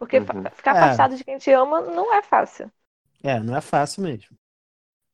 Porque 0.02 0.20
Uhum. 0.20 0.44
ficar 0.52 0.72
É. 0.72 0.72
afastado 0.72 1.16
de 1.16 1.24
quem 1.24 1.38
te 1.38 1.50
ama 1.50 1.80
não 1.80 2.12
é 2.14 2.22
fácil. 2.22 2.70
É, 3.22 3.38
não 3.40 3.56
é 3.56 3.60
fácil 3.60 4.02
mesmo. 4.02 4.36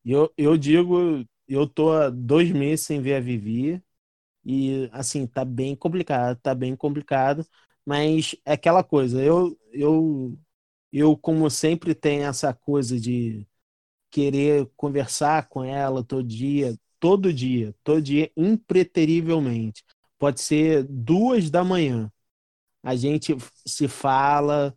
E 0.04 0.12
Eu, 0.12 0.32
eu 0.36 0.56
digo, 0.58 1.24
eu 1.48 1.68
tô 1.68 1.92
há 1.92 2.10
dois 2.10 2.50
meses 2.52 2.86
sem 2.86 3.00
ver 3.02 3.16
a 3.16 3.20
Vivi 3.20 3.82
e, 4.44 4.88
assim, 4.92 5.26
tá 5.26 5.44
bem 5.44 5.76
complicado, 5.76 6.38
tá 6.42 6.54
bem 6.54 6.76
complicado, 6.76 7.46
mas 7.86 8.36
é 8.46 8.52
aquela 8.54 8.84
coisa, 8.84 9.22
eu, 9.22 9.58
eu, 9.72 10.38
eu 10.92 11.16
como 11.18 11.50
sempre 11.50 11.94
tenho 11.94 12.24
essa 12.24 12.54
coisa 12.54 13.00
de 13.00 13.46
querer 14.10 14.68
conversar 14.76 15.48
com 15.48 15.64
ela 15.64 16.04
todo 16.04 16.24
dia, 16.26 16.76
todo 17.00 17.32
dia, 17.32 17.74
todo 17.84 18.02
dia, 18.02 18.30
impreterivelmente. 18.36 19.84
Pode 20.18 20.40
ser 20.42 20.84
duas 20.84 21.50
da 21.50 21.64
manhã. 21.64 22.12
A 22.82 22.94
gente 22.96 23.36
se 23.66 23.88
fala, 23.88 24.76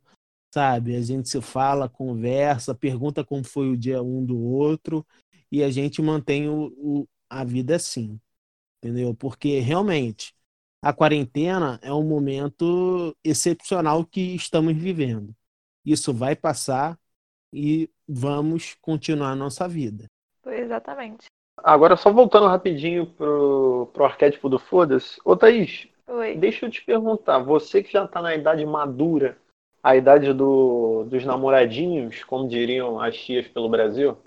sabe? 0.51 0.95
A 0.95 1.01
gente 1.01 1.29
se 1.29 1.41
fala, 1.41 1.89
conversa, 1.89 2.75
pergunta 2.75 3.23
como 3.23 3.43
foi 3.43 3.69
o 3.69 3.77
dia 3.77 4.01
um 4.03 4.25
do 4.25 4.39
outro 4.39 5.05
e 5.51 5.63
a 5.63 5.69
gente 5.71 6.01
mantém 6.01 6.49
o, 6.49 6.67
o- 6.77 7.07
a 7.29 7.43
vida 7.43 7.75
assim, 7.77 8.19
entendeu? 8.79 9.13
Porque 9.15 9.59
realmente 9.59 10.33
a 10.81 10.93
quarentena 10.93 11.79
é 11.83 11.93
um 11.93 12.03
momento 12.03 13.15
excepcional 13.23 14.05
que 14.05 14.35
estamos 14.35 14.75
vivendo. 14.75 15.35
Isso 15.85 16.13
vai 16.13 16.35
passar, 16.35 16.99
e 17.53 17.89
vamos 18.07 18.75
continuar 18.81 19.31
a 19.31 19.35
nossa 19.35 19.67
vida. 19.67 20.07
Foi 20.43 20.59
exatamente. 20.59 21.27
Agora, 21.63 21.95
só 21.95 22.11
voltando 22.11 22.47
rapidinho 22.47 23.05
pro, 23.05 23.89
pro 23.93 24.05
arquétipo 24.05 24.49
do 24.49 24.57
foda-se. 24.57 25.19
Ô, 25.23 25.35
Thaís, 25.37 25.87
Oi. 26.07 26.35
deixa 26.35 26.65
eu 26.65 26.71
te 26.71 26.83
perguntar. 26.83 27.39
Você 27.39 27.83
que 27.83 27.91
já 27.91 28.07
tá 28.07 28.21
na 28.21 28.33
idade 28.35 28.65
madura, 28.65 29.37
a 29.83 29.95
idade 29.95 30.33
do, 30.33 31.03
dos 31.05 31.25
namoradinhos, 31.25 32.23
como 32.23 32.47
diriam 32.47 32.99
as 32.99 33.17
tias 33.17 33.47
pelo 33.47 33.69
Brasil, 33.69 34.17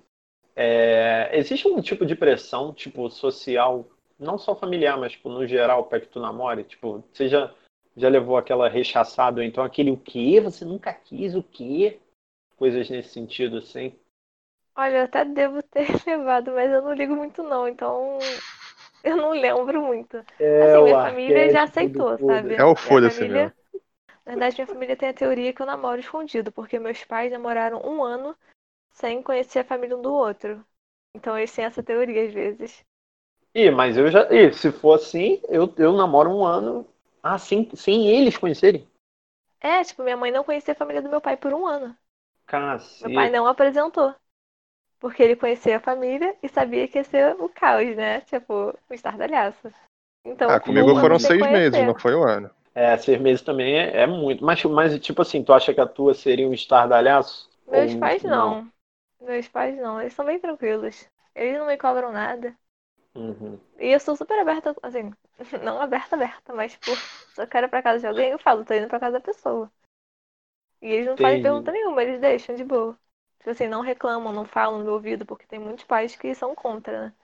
é, 0.57 1.31
existe 1.35 1.69
um 1.69 1.81
tipo 1.81 2.07
de 2.07 2.15
pressão, 2.17 2.73
tipo, 2.73 3.11
social, 3.11 3.87
não 4.19 4.39
só 4.39 4.55
familiar, 4.55 4.99
mas, 4.99 5.13
tipo, 5.13 5.29
no 5.29 5.47
geral, 5.47 5.85
para 5.85 6.01
que 6.01 6.09
tu 6.09 6.21
namore? 6.21 6.65
Tipo, 6.65 7.05
você 7.13 7.29
já, 7.29 7.53
já 7.97 8.09
levou 8.09 8.37
aquela 8.37 8.69
rechaçada, 8.69 9.41
ou 9.41 9.47
então 9.47 9.65
aquele 9.65 9.91
o 9.91 9.97
quê? 9.97 10.41
Você 10.41 10.65
nunca 10.65 10.93
quis 10.93 11.35
o 11.35 11.43
quê? 11.43 11.99
Coisas 12.57 12.89
nesse 12.91 13.11
sentido, 13.11 13.59
assim. 13.59 13.93
Olha, 14.77 14.99
eu 14.99 15.05
até 15.05 15.25
devo 15.25 15.63
ter 15.63 15.87
levado, 16.07 16.53
mas 16.53 16.71
eu 16.71 16.83
não 16.83 16.93
ligo 16.93 17.15
muito 17.15 17.43
não, 17.43 17.69
então 17.69 18.19
eu 19.05 19.17
não 19.17 19.31
lembro 19.33 19.83
muito. 19.83 20.17
É 20.41 20.65
Assim, 20.65 20.83
minha 20.83 20.97
família 20.97 21.51
já 21.51 21.65
aceitou, 21.65 22.19
sabe? 22.19 22.55
É 22.55 22.65
o 22.65 22.75
foda-se 22.77 23.19
família- 23.19 23.55
Na 24.27 24.33
verdade, 24.33 24.57
minha 24.57 24.67
família 24.67 24.97
tem 24.97 25.09
a 25.09 25.15
teoria 25.15 25.53
que 25.53 25.63
eu 25.63 25.67
namoro 25.67 25.99
escondido, 26.01 26.53
porque 26.53 26.79
meus 26.79 27.03
pais 27.05 27.33
namoraram 27.33 27.81
um 27.85 28.03
ano 28.03 28.37
sem 28.93 29.23
conhecer 29.23 29.61
a 29.61 29.65
família 29.65 29.97
um 29.97 30.03
do 30.03 30.13
outro. 30.15 30.65
Então 31.15 31.39
eles 31.39 31.53
têm 31.55 31.65
essa 31.67 31.83
teoria 31.83 32.27
às 32.27 32.35
vezes. 32.35 32.85
Ih, 33.55 33.71
mas 33.71 33.97
eu 33.97 34.11
já. 34.11 34.29
Ih, 34.33 34.53
se 34.53 34.71
for 34.71 34.95
assim, 34.95 35.41
eu, 35.49 35.73
eu 35.79 35.93
namoro 35.93 36.31
um 36.31 36.45
ano. 36.45 36.87
Ah, 37.23 37.39
sem, 37.39 37.69
sem 37.75 38.07
eles 38.09 38.37
conhecerem? 38.37 38.87
É, 39.61 39.83
tipo, 39.83 40.03
minha 40.05 40.17
mãe 40.17 40.31
não 40.31 40.45
conhecia 40.45 40.73
a 40.73 40.77
família 40.77 41.03
do 41.03 41.09
meu 41.09 41.21
pai 41.21 41.37
por 41.37 41.53
um 41.53 41.67
ano. 41.67 41.97
Cacete. 42.47 43.01
Meu 43.01 43.11
pai 43.11 43.31
não 43.31 43.47
apresentou. 43.47 44.15
Porque 45.01 45.23
ele 45.23 45.37
conhecia 45.37 45.79
a 45.79 45.81
família 45.81 46.37
e 46.43 46.49
sabia 46.49 46.89
que 46.89 46.99
ia 46.99 47.05
ser 47.05 47.37
o 47.41 47.49
caos, 47.49 47.97
né? 47.97 48.23
Tipo, 48.23 48.71
o 48.91 48.95
estardalhaço. 48.95 49.73
Então, 50.25 50.55
Ah, 50.55 50.59
comigo 50.61 50.91
um 50.91 50.95
foram 50.97 51.19
seis 51.19 51.47
meses, 51.51 51.85
conhecer. 51.85 51.85
não 51.85 51.99
foi 51.99 52.15
um 52.15 52.23
ano. 52.27 52.51
É, 52.75 52.97
seis 52.99 53.21
meses 53.21 53.43
também 53.43 53.77
é, 53.79 54.03
é 54.03 54.07
muito. 54.07 54.45
Mas, 54.45 54.63
mas, 54.65 54.99
tipo 55.01 55.23
assim, 55.23 55.43
tu 55.45 55.53
acha 55.53 55.73
que 55.73 55.81
a 55.81 55.87
tua 55.87 56.13
seria 56.15 56.49
um 56.49 56.53
estardalhaço? 56.53 57.49
Meus 57.67 57.95
Ou 57.95 57.95
pais 57.95 58.25
não. 58.25 58.73
Meus 59.21 59.49
pais 59.49 59.77
não, 59.77 60.01
eles 60.01 60.15
são 60.15 60.25
bem 60.25 60.39
tranquilos. 60.41 61.07
Eles 61.35 61.59
não 61.59 61.67
me 61.67 61.77
cobram 61.77 62.11
nada. 62.13 62.57
Uhum. 63.15 63.61
E 63.79 63.87
eu 63.95 64.01
sou 64.01 64.17
super 64.17 64.37
aberta, 64.41 64.75
assim, 64.83 65.13
não 65.63 65.81
aberta, 65.81 66.17
aberta, 66.17 66.53
mas, 66.55 66.73
tipo, 66.73 67.01
se 67.33 67.41
eu 67.43 67.47
quero 67.47 67.67
ir 67.67 67.71
pra 67.71 67.83
casa 67.83 68.01
de 68.01 68.07
alguém, 68.09 68.31
eu 68.31 68.39
falo, 68.39 68.65
tô 68.65 68.75
indo 68.75 68.89
pra 68.89 68.99
casa 69.01 69.13
da 69.19 69.21
pessoa. 69.21 69.71
E 70.81 70.87
eles 70.87 71.07
não 71.09 71.17
fazem 71.17 71.41
Entendi. 71.41 71.41
pergunta 71.41 71.73
nenhuma, 71.73 72.01
eles 72.01 72.21
deixam 72.21 72.55
de 72.55 72.63
boa. 72.65 72.97
Tipo 73.39 73.51
assim, 73.51 73.67
não 73.67 73.81
reclamam, 73.81 74.33
não 74.33 74.45
falam 74.45 74.79
no 74.79 74.85
meu 74.85 74.93
ouvido, 74.95 75.27
porque 75.27 75.47
tem 75.49 75.59
muitos 75.59 75.85
pais 75.85 76.15
que 76.15 76.33
são 76.33 76.55
contra, 76.55 77.07
né? 77.07 77.15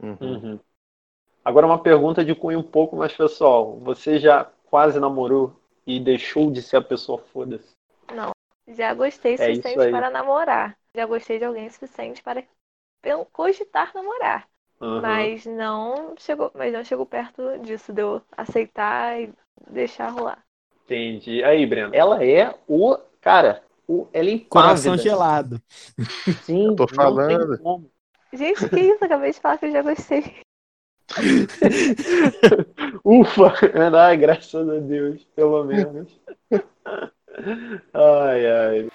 Uhum. 0.00 0.42
Uhum. 0.42 0.60
Agora 1.44 1.66
uma 1.66 1.82
pergunta 1.82 2.24
de 2.24 2.34
cunho 2.34 2.60
um 2.60 2.62
pouco 2.62 2.96
mais 2.96 3.12
pessoal. 3.14 3.78
Você 3.80 4.18
já 4.20 4.50
quase 4.72 4.98
namorou 4.98 5.54
e 5.86 6.00
deixou 6.00 6.50
de 6.50 6.62
ser 6.62 6.78
a 6.78 6.82
pessoa 6.82 7.18
foda-se? 7.18 7.74
Não. 8.14 8.30
Já 8.66 8.94
gostei 8.94 9.32
o 9.32 9.34
É 9.34 9.54
suficiente 9.54 9.90
para 9.90 10.08
namorar. 10.08 10.78
Já 10.94 11.04
gostei 11.04 11.38
de 11.38 11.44
alguém 11.44 11.66
o 11.66 11.70
suficiente 11.70 12.22
para 12.22 12.42
cogitar 13.30 13.92
namorar. 13.94 14.48
Uhum. 14.80 15.02
Mas 15.02 15.44
não 15.44 16.14
chegou, 16.18 16.50
mas 16.54 16.72
não 16.72 16.82
chegou 16.82 17.04
perto 17.04 17.58
disso, 17.58 17.92
de 17.92 18.00
eu 18.00 18.22
aceitar 18.34 19.20
e 19.20 19.30
deixar 19.70 20.08
rolar. 20.08 20.42
Entendi. 20.86 21.44
Aí, 21.44 21.66
Breno. 21.66 21.94
Ela 21.94 22.24
é 22.24 22.54
o. 22.66 22.96
Cara, 23.20 23.62
o, 23.86 24.06
ela 24.10 24.30
é 24.30 24.38
Coração 24.38 24.96
gelado. 24.96 25.60
Sim, 26.44 26.68
Eu 26.68 26.76
tô 26.76 26.88
falando. 26.88 27.60
Gente, 28.32 28.68
que 28.70 28.80
isso? 28.80 29.04
Acabei 29.04 29.32
de 29.32 29.40
falar 29.40 29.58
que 29.58 29.66
eu 29.66 29.72
já 29.72 29.82
gostei. 29.82 30.41
Ufa! 33.04 33.52
Ai, 33.98 34.16
graças 34.16 34.68
a 34.68 34.78
Deus, 34.78 35.24
pelo 35.34 35.64
menos. 35.64 36.08
Ai, 37.92 38.46
ai. 38.46 38.88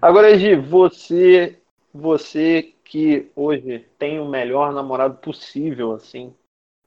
Agora, 0.00 0.38
Gi, 0.38 0.54
você, 0.54 1.60
você 1.92 2.74
que 2.84 3.30
hoje 3.34 3.80
tem 3.98 4.20
o 4.20 4.28
melhor 4.28 4.72
namorado 4.72 5.18
possível, 5.18 5.92
assim, 5.92 6.34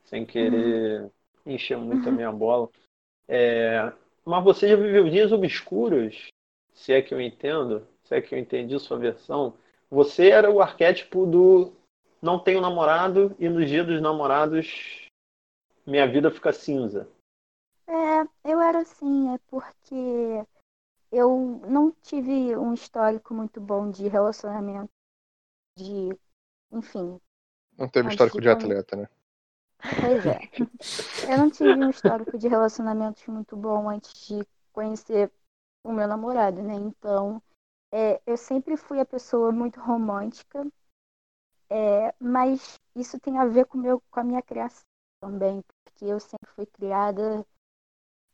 sem 0.06 0.26
querer 0.26 1.12
encher 1.46 1.78
muito 1.78 2.08
a 2.08 2.12
minha 2.12 2.32
bola, 2.32 2.70
é, 3.28 3.92
mas 4.26 4.44
você 4.44 4.70
já 4.70 4.76
viveu 4.76 5.10
dias 5.10 5.32
obscuros, 5.32 6.28
se 6.74 6.94
é 6.94 7.02
que 7.02 7.14
eu 7.14 7.22
entendo, 7.22 7.86
se 8.12 8.16
é 8.16 8.22
que 8.22 8.36
eu 8.36 8.40
entendi 8.40 8.78
sua 8.78 8.98
versão, 8.98 9.54
você 9.90 10.32
era 10.32 10.52
o 10.52 10.62
arquétipo 10.62 11.26
do 11.26 11.72
não 12.22 12.38
tenho 12.38 12.60
namorado 12.60 13.34
e 13.40 13.48
no 13.48 13.66
dia 13.66 13.86
dos 13.86 14.02
namorados 14.02 15.08
minha 15.88 16.06
vida 16.06 16.30
fica 16.30 16.52
cinza. 16.52 17.08
É, 17.88 18.52
eu 18.52 18.60
era 18.60 18.80
assim, 18.80 19.34
é 19.34 19.40
porque 19.48 20.46
eu 21.10 21.62
não 21.70 21.92
tive 22.04 22.56
um 22.58 22.74
histórico 22.74 23.34
muito 23.34 23.62
bom 23.62 23.90
de 23.90 24.10
relacionamento, 24.10 24.92
de, 25.80 26.10
enfim, 26.70 27.18
Não 27.78 27.88
teve 27.88 28.10
histórico 28.10 28.42
de 28.42 28.44
de 28.44 28.50
atleta, 28.50 28.96
né? 28.98 29.10
Pois 29.80 30.26
é. 30.26 31.32
Eu 31.32 31.38
não 31.38 31.50
tive 31.50 31.72
um 31.72 31.90
histórico 31.90 32.38
de 32.38 32.48
relacionamentos 32.48 33.26
muito 33.28 33.56
bom 33.56 33.90
antes 33.90 34.28
de 34.28 34.46
conhecer 34.74 35.32
o 35.84 35.94
meu 35.94 36.08
namorado, 36.08 36.62
né? 36.62 36.76
Então, 36.76 37.42
é, 37.92 38.22
eu 38.26 38.38
sempre 38.38 38.78
fui 38.78 39.00
a 39.00 39.06
pessoa 39.06 39.52
muito 39.52 39.80
romântica, 39.80 40.66
é, 41.70 42.14
mas 42.20 42.80
isso 42.96 43.20
tem 43.20 43.38
a 43.38 43.46
ver 43.46 43.66
com, 43.66 43.78
meu, 43.78 44.02
com 44.12 44.20
a 44.20 44.24
minha 44.24 44.42
criação 44.42 44.84
também, 45.22 45.62
porque 45.86 46.06
eu 46.06 46.20
sempre 46.20 46.50
fui 46.56 46.66
criada 46.66 47.46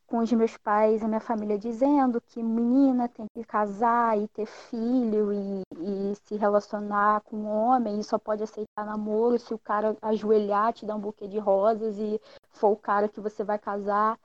com 0.08 0.18
os 0.18 0.32
meus 0.32 0.56
pais, 0.56 1.04
a 1.04 1.08
minha 1.08 1.20
família 1.20 1.58
dizendo 1.58 2.18
que 2.20 2.42
menina 2.42 3.08
tem 3.08 3.26
que 3.34 3.44
casar 3.44 4.18
e 4.18 4.26
ter 4.28 4.46
filho 4.46 5.32
e, 5.32 5.62
e 5.78 6.14
se 6.24 6.34
relacionar 6.34 7.20
com 7.20 7.36
um 7.36 7.46
homem 7.46 8.00
e 8.00 8.04
só 8.04 8.18
pode 8.18 8.42
aceitar 8.42 8.86
namoro 8.86 9.38
se 9.38 9.52
o 9.52 9.58
cara 9.58 9.94
ajoelhar, 10.00 10.72
te 10.72 10.86
dar 10.86 10.96
um 10.96 11.00
buquê 11.00 11.28
de 11.28 11.38
rosas 11.38 11.98
e 11.98 12.18
for 12.48 12.70
o 12.70 12.76
cara 12.76 13.08
que 13.08 13.20
você 13.20 13.44
vai 13.44 13.58
casar. 13.58 14.18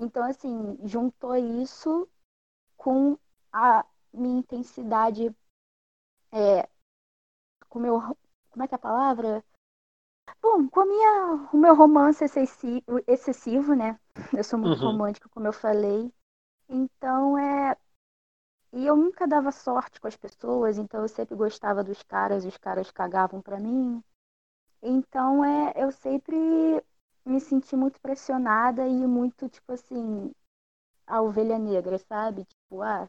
Então, 0.00 0.24
assim, 0.24 0.76
juntou 0.82 1.36
isso 1.36 2.08
com 2.76 3.16
a 3.52 3.84
minha 4.18 4.38
intensidade, 4.40 5.34
é, 6.32 6.68
com 7.68 7.78
meu, 7.80 8.00
como 8.50 8.62
é 8.64 8.68
que 8.68 8.74
é 8.74 8.76
a 8.76 8.78
palavra? 8.78 9.44
Bom, 10.42 10.68
com 10.68 10.80
a 10.80 10.86
minha, 10.86 11.48
o 11.52 11.56
meu 11.56 11.74
romance 11.74 12.24
excessi- 12.24 12.82
excessivo, 13.06 13.74
né? 13.74 13.98
Eu 14.36 14.42
sou 14.44 14.58
muito 14.58 14.76
Uhum. 14.76 14.82
romântica, 14.82 15.28
como 15.28 15.46
eu 15.46 15.52
falei. 15.52 16.12
Então 16.68 17.38
é. 17.38 17.76
E 18.72 18.86
eu 18.86 18.96
nunca 18.96 19.26
dava 19.28 19.52
sorte 19.52 20.00
com 20.00 20.08
as 20.08 20.16
pessoas, 20.16 20.78
então 20.78 21.02
eu 21.02 21.08
sempre 21.08 21.34
gostava 21.36 21.84
dos 21.84 22.02
caras, 22.02 22.44
os 22.46 22.56
caras 22.56 22.90
cagavam 22.90 23.42
pra 23.42 23.60
mim. 23.60 24.02
Então 24.82 25.44
é, 25.44 25.72
eu 25.76 25.92
sempre 25.92 26.36
me 27.24 27.40
senti 27.40 27.76
muito 27.76 28.00
pressionada 28.00 28.86
e 28.88 29.06
muito, 29.06 29.48
tipo 29.48 29.72
assim, 29.72 30.32
a 31.06 31.22
ovelha 31.22 31.58
negra, 31.58 31.98
sabe? 31.98 32.44
Tipo, 32.44 32.82
ah, 32.82 33.08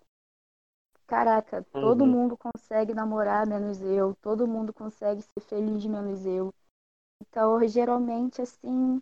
caraca, 1.09 1.65
todo 1.73 2.05
Uhum. 2.05 2.11
mundo 2.11 2.37
consegue 2.37 2.93
namorar 2.93 3.45
menos 3.47 3.81
eu, 3.81 4.15
todo 4.21 4.47
mundo 4.47 4.71
consegue 4.71 5.21
ser 5.23 5.39
feliz 5.41 5.83
menos 5.85 6.25
eu. 6.25 6.53
Então, 7.21 7.67
geralmente, 7.67 8.41
assim. 8.41 9.01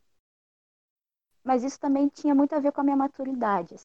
Mas 1.43 1.63
isso 1.63 1.79
também 1.79 2.07
tinha 2.07 2.33
muito 2.33 2.53
a 2.53 2.59
ver 2.59 2.71
com 2.71 2.81
a 2.81 2.83
minha 2.83 2.95
maturidade. 2.95 3.75
assim. 3.75 3.83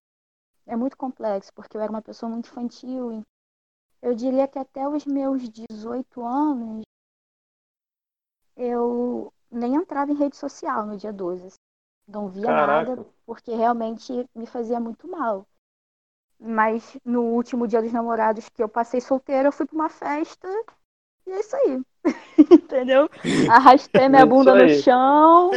É 0.66 0.76
muito 0.76 0.96
complexo, 0.96 1.52
porque 1.54 1.76
eu 1.76 1.80
era 1.80 1.90
uma 1.90 2.02
pessoa 2.02 2.30
muito 2.30 2.48
infantil. 2.48 3.12
e 3.12 3.22
Eu 4.00 4.14
diria 4.14 4.46
que 4.48 4.58
até 4.58 4.88
os 4.88 5.04
meus 5.04 5.48
18 5.48 6.24
anos, 6.24 6.82
eu 8.56 9.32
nem 9.50 9.74
entrava 9.74 10.12
em 10.12 10.16
rede 10.16 10.36
social 10.36 10.86
no 10.86 10.96
dia 10.96 11.12
12. 11.12 11.46
assim. 11.46 11.56
Não 12.08 12.28
via 12.28 12.46
Caraca. 12.46 12.96
nada, 12.96 13.06
porque 13.26 13.54
realmente 13.54 14.12
me 14.34 14.46
fazia 14.46 14.78
muito 14.80 15.08
mal. 15.08 15.46
Mas 16.45 16.97
no 17.05 17.22
último 17.22 17.68
dia 17.68 17.80
dos 17.80 17.93
namorados 17.93 18.49
que 18.49 18.62
eu 18.62 18.68
passei 18.68 19.01
solteira, 19.01 19.49
eu 19.49 19.53
fui 19.53 19.64
pra 19.66 19.76
uma 19.76 19.88
festa 19.88 20.49
e 21.26 21.30
é 21.32 21.40
isso 21.40 21.55
aí. 21.57 21.80
Entendeu? 22.51 23.09
Arrastei 23.49 24.09
minha 24.09 24.22
É 24.22 24.26
bunda 24.26 24.55
no 24.55 24.68
chão. 24.70 25.51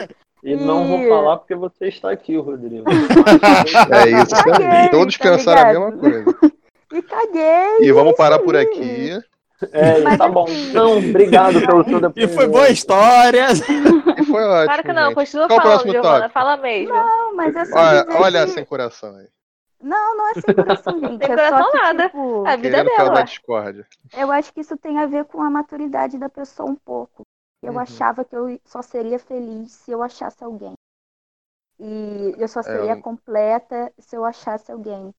E 0.44 0.56
não 0.56 0.88
vou 0.88 1.00
E- 1.00 1.10
falar 1.10 1.38
porque 1.38 1.56
você 1.56 1.88
está 1.88 2.12
aqui, 2.12 2.38
Rodrigo. 2.38 2.86
É 2.88 4.22
isso 4.22 4.36
Caguei. 4.46 4.90
Todos 4.92 5.18
tá 5.18 5.24
pensaram 5.32 5.62
a 5.62 5.74
ligado? 5.74 5.92
mesma 5.92 6.00
coisa. 6.00 6.54
E 6.94 7.02
caguei. 7.02 7.80
E 7.82 7.90
é 7.90 7.94
vamos 7.94 8.10
isso 8.12 8.18
parar 8.18 8.38
por 8.40 8.56
aqui. 8.56 9.20
É, 9.72 10.02
Mas 10.02 10.18
tá 10.20 10.28
bom. 10.30 10.44
assim- 10.44 10.72
Não, 10.74 10.98
obrigado 11.00 11.60
pelo 11.66 11.84
seu 11.86 11.98
E 11.98 12.02
depoimento. 12.02 12.34
foi 12.36 12.48
boa 12.48 12.70
história. 12.70 13.48
E 14.20 14.24
foi 14.24 14.44
ótimo. 14.44 14.66
Claro 14.66 14.84
que 14.84 14.94
não, 14.94 15.06
gente. 15.08 15.16
continua 15.16 15.48
Qual 15.48 15.58
o 15.58 15.62
falando, 15.62 15.74
próximo 15.82 15.92
Giovana. 15.94 16.30
Fala 16.30 16.58
mesmo. 16.58 16.94
Não, 16.94 17.36
mas 17.36 17.56
é 17.56 17.66
só 17.66 17.76
Olha, 17.80 18.06
olha 18.22 18.46
que... 18.46 18.52
sem 18.52 18.66
coração 18.66 19.16
aí. 19.16 19.26
Não, 19.82 20.17
não 20.17 20.28
é 20.30 20.36
sem 20.36 20.53
coração, 20.53 20.99
gente. 20.99 21.19
Tem 21.19 21.32
é 21.32 21.38
coração 21.38 21.57
só 21.57 21.69
que, 21.69 21.80
nada. 21.80 22.11
tipo, 22.11 22.43
A 22.43 22.55
vida 22.55 22.84
Querendo 22.84 22.91
causar 22.91 23.23
dela. 23.23 23.23
discórdia. 23.23 23.88
eu 24.13 24.32
acho 24.32 24.53
que 24.53 24.61
isso 24.61 24.78
tem 24.78 24.99
a 24.99 25.05
ver 25.07 25.26
com 25.26 25.41
a 25.41 25.49
maturidade 25.49 26.17
da 26.17 26.30
pessoa 26.30 26.69
um 26.71 26.76
pouco. 26.76 27.23
Eu 27.63 27.73
Uhum. 27.73 27.80
achava 27.80 28.26
que 28.26 28.36
eu 28.36 28.59
só 28.65 28.82
seria 28.82 29.19
feliz 29.19 29.71
se 29.73 29.91
eu 29.91 30.03
achasse 30.03 30.43
alguém. 30.43 30.76
E 31.80 32.36
eu 32.38 32.47
só 32.47 32.61
seria 32.61 32.95
eu- 32.95 33.01
completa 33.01 33.93
se 33.99 34.15
eu 34.15 34.23
achasse 34.26 34.71
alguém. 34.71 35.13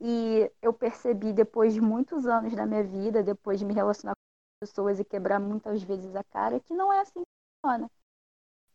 E 0.00 0.50
eu 0.60 0.72
percebi 0.72 1.32
depois 1.32 1.72
de 1.72 1.80
muitos 1.80 2.26
anos 2.26 2.54
da 2.54 2.66
minha 2.66 2.82
vida, 2.82 3.22
depois 3.22 3.58
de 3.58 3.64
me 3.64 3.72
relacionar 3.72 4.14
com 4.14 4.66
pessoas 4.66 4.98
e 5.00 5.04
quebrar 5.04 5.38
muitas 5.40 5.82
vezes 5.82 6.14
a 6.16 6.24
cara, 6.24 6.60
que 6.60 6.74
não 6.74 6.92
é 6.92 7.00
assim 7.00 7.20
que 7.22 7.26
funciona. 7.64 7.90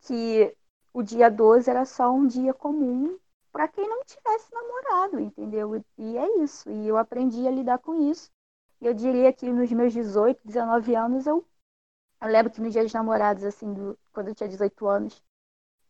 Que 0.01 0.55
o 0.93 1.03
dia 1.03 1.29
12 1.29 1.69
era 1.69 1.85
só 1.85 2.11
um 2.11 2.27
dia 2.27 2.53
comum 2.53 3.17
para 3.51 3.67
quem 3.67 3.87
não 3.87 4.03
tivesse 4.05 4.51
namorado, 4.53 5.19
entendeu? 5.19 5.75
E 5.97 6.17
é 6.17 6.43
isso. 6.43 6.69
E 6.71 6.87
eu 6.87 6.97
aprendi 6.97 7.47
a 7.47 7.51
lidar 7.51 7.79
com 7.79 7.95
isso. 8.11 8.31
Eu 8.81 8.93
diria 8.93 9.33
que 9.33 9.51
nos 9.51 9.71
meus 9.71 9.93
18, 9.93 10.41
19 10.45 10.95
anos, 10.95 11.25
eu, 11.27 11.45
eu 12.21 12.27
lembro 12.29 12.51
que 12.51 12.61
no 12.61 12.69
dia 12.69 12.83
dos 12.83 12.93
namorados, 12.93 13.43
assim, 13.43 13.73
do- 13.73 13.97
quando 14.13 14.29
eu 14.29 14.35
tinha 14.35 14.49
18 14.49 14.87
anos, 14.87 15.23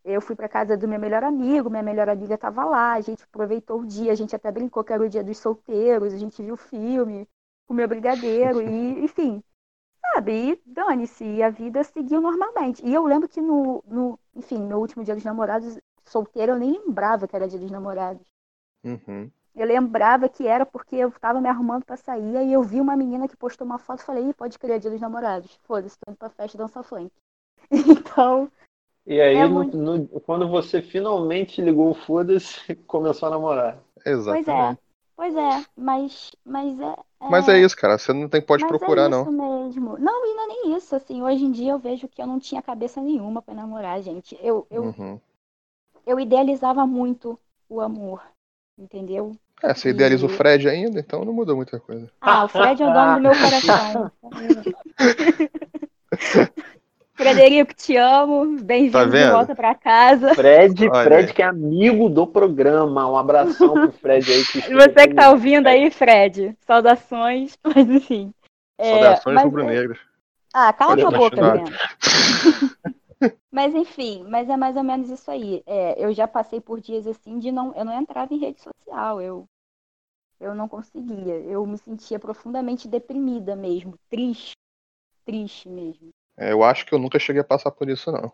eu 0.06 0.22
fui 0.22 0.36
para 0.36 0.50
casa 0.50 0.78
do 0.78 0.88
meu 0.88 1.00
melhor 1.00 1.24
amigo, 1.24 1.70
minha 1.70 1.84
melhor 1.84 2.10
amiga 2.10 2.36
estava 2.36 2.66
lá, 2.66 2.94
a 2.94 3.02
gente 3.02 3.24
aproveitou 3.24 3.82
o 3.82 3.86
dia, 3.86 4.12
a 4.12 4.16
gente 4.16 4.36
até 4.36 4.52
brincou 4.52 4.84
que 4.84 4.94
era 4.94 5.04
o 5.04 5.10
dia 5.10 5.24
dos 5.24 5.38
solteiros, 5.38 6.14
a 6.14 6.18
gente 6.18 6.42
viu 6.44 6.58
filme, 6.58 7.28
comeu 7.68 7.88
brigadeiro, 7.88 8.62
e, 8.62 8.68
enfim, 9.06 9.44
sabe? 10.14 10.52
E 10.54 10.62
dane-se, 10.66 11.24
e 11.26 11.44
a 11.44 11.50
vida 11.50 11.84
seguiu 11.84 12.22
normalmente. 12.22 12.86
E 12.86 12.94
eu 12.94 13.06
lembro 13.06 13.30
que 13.30 13.42
no, 13.42 13.84
no, 13.88 14.20
enfim, 14.36 14.60
meu 14.66 14.80
último 14.80 15.04
dia 15.04 15.16
dos 15.16 15.24
namorados, 15.24 15.78
solteira, 16.10 16.54
eu 16.54 16.58
nem 16.60 16.72
lembrava 16.74 17.28
que 17.28 17.36
era 17.36 17.48
dia 17.48 17.60
dos 17.60 17.72
namorados. 17.72 18.26
Uhum. 18.84 19.30
Eu 19.56 19.66
lembrava 19.66 20.30
que 20.30 20.46
era 20.48 20.66
porque 20.66 20.96
eu 20.96 21.12
tava 21.12 21.42
me 21.42 21.50
arrumando 21.50 21.84
pra 21.84 21.98
sair 21.98 22.46
e 22.46 22.54
eu 22.54 22.62
vi 22.62 22.80
uma 22.80 22.96
menina 22.96 23.28
que 23.28 23.36
postou 23.36 23.66
uma 23.66 23.80
foto 23.80 24.02
e 24.02 24.06
falei, 24.06 24.30
Ih, 24.30 24.34
pode 24.34 24.60
crer, 24.60 24.76
é 24.76 24.80
dia 24.80 24.92
dos 24.92 25.02
namorados. 25.02 25.60
Foda-se, 25.64 25.98
tô 25.98 26.12
indo 26.12 26.18
pra 26.18 26.30
festa 26.30 26.58
dançar 26.58 26.84
funk. 26.84 27.12
Então, 27.72 28.50
E 29.06 29.20
aí, 29.22 29.38
É 29.38 29.48
no- 29.48 29.56
muito- 29.56 29.78
no- 29.78 30.08
quando 30.22 30.48
você 30.48 30.82
finalmente 30.82 31.62
ligou 31.62 31.92
o 31.92 31.96
foda-se, 31.96 32.76
começou 32.86 33.28
a 33.28 33.32
namorar. 33.32 33.80
Exatamente. 34.06 34.80
pois 35.16 35.36
é, 35.36 35.36
pois 35.36 35.64
é, 35.64 35.66
mas, 35.76 36.32
mas 36.46 36.80
é, 36.80 36.96
Mas 37.22 37.50
é 37.50 37.60
isso, 37.60 37.76
cara. 37.76 37.98
Você 37.98 38.14
não 38.14 38.30
tem 38.30 38.42
pode 38.42 38.64
mas 38.64 38.70
procurar, 38.70 39.08
é 39.08 39.10
não. 39.10 39.22
isso 39.22 39.32
mesmo. 39.32 39.98
Não, 39.98 40.26
e 40.26 40.36
não 40.36 40.44
é 40.44 40.48
nem 40.48 40.78
isso, 40.78 40.96
assim, 40.96 41.22
hoje 41.24 41.44
em 41.46 41.52
dia 41.52 41.72
eu 41.72 41.80
vejo 41.80 42.08
que 42.08 42.22
eu 42.22 42.28
não 42.28 42.40
tinha 42.40 42.62
cabeça 42.62 43.02
nenhuma 43.02 43.42
pra 43.42 43.54
namorar, 43.56 44.02
gente. 44.02 44.38
Eu, 44.42 44.68
eu, 44.70 44.84
Uhum. 44.84 45.20
Eu 46.08 46.20
idealizava 46.20 46.88
muito 46.88 47.38
o 47.70 47.82
amor, 47.82 48.22
entendeu? 48.80 49.34
É, 49.62 49.74
você 49.74 49.90
idealiza 49.90 50.26
o 50.26 50.30
E- 50.30 50.34
Fred 50.34 50.70
ainda, 50.70 51.00
então 51.00 51.26
não 51.26 51.34
mudou 51.34 51.56
muita 51.56 51.80
coisa. 51.80 52.10
Ah, 52.22 52.46
o 52.46 52.48
Fred 52.48 52.82
é 52.82 52.88
o 52.88 52.94
dono 52.94 53.16
do 53.16 53.22
meu 53.22 53.32
coração. 53.32 54.12
Frederico, 57.14 57.74
te 57.74 57.98
amo. 57.98 58.58
Bem-vindo 58.62 58.92
Tá 58.92 59.06
de 59.06 59.32
volta 59.32 59.56
pra 59.56 59.74
casa. 59.74 60.36
Fred, 60.36 60.88
Olha 60.88 61.04
Fred 61.04 61.28
aí. 61.30 61.34
que 61.34 61.42
é 61.42 61.46
amigo 61.46 62.10
do 62.10 62.28
programa. 62.28 63.10
Um 63.10 63.18
abração 63.18 63.74
pro 63.74 63.92
Fred 63.92 64.32
aí. 64.32 64.46
Que 64.46 64.60
E 64.60 64.74
você 64.76 65.08
que 65.08 65.16
tá 65.16 65.32
ouvindo 65.32 65.66
aí, 65.68 65.90
Fred, 65.90 66.56
saudações, 66.62 67.58
mas 67.66 67.90
enfim. 67.90 68.32
É, 68.78 68.92
Saudações 68.94 69.36
mas- 69.36 69.44
rubro-negras. 69.46 69.98
Ah, 70.54 70.72
cala 70.72 70.96
Pode 70.96 71.02
tua 71.02 71.12
boca. 71.18 71.36
Breno. 71.36 71.66
Mas 73.52 73.74
enfim, 73.74 74.24
mas 74.24 74.50
é 74.50 74.58
mais 74.58 74.76
ou 74.76 74.84
menos 74.84 75.10
isso 75.10 75.30
aí. 75.32 75.64
É, 75.66 76.04
eu 76.04 76.14
já 76.14 76.28
passei 76.28 76.60
por 76.62 76.80
dias 76.80 77.08
assim 77.08 77.40
de 77.40 77.52
não, 77.52 77.74
eu 77.76 77.86
não 77.86 78.00
entrava 78.00 78.34
em 78.34 78.40
rede 78.40 78.62
social, 78.62 79.22
eu, 79.22 79.48
eu 80.40 80.54
não 80.54 80.68
conseguia. 80.68 81.36
Eu 81.40 81.66
me 81.66 81.78
sentia 81.78 82.20
profundamente 82.20 82.88
deprimida 82.88 83.56
mesmo, 83.56 83.98
triste, 84.10 84.54
triste 85.26 85.70
mesmo. 85.70 86.10
É, 86.38 86.52
eu 86.52 86.64
acho 86.64 86.86
que 86.86 86.94
eu 86.94 87.00
nunca 87.00 87.18
cheguei 87.18 87.42
a 87.42 87.46
passar 87.46 87.72
por 87.72 87.90
isso, 87.90 88.12
não. 88.12 88.32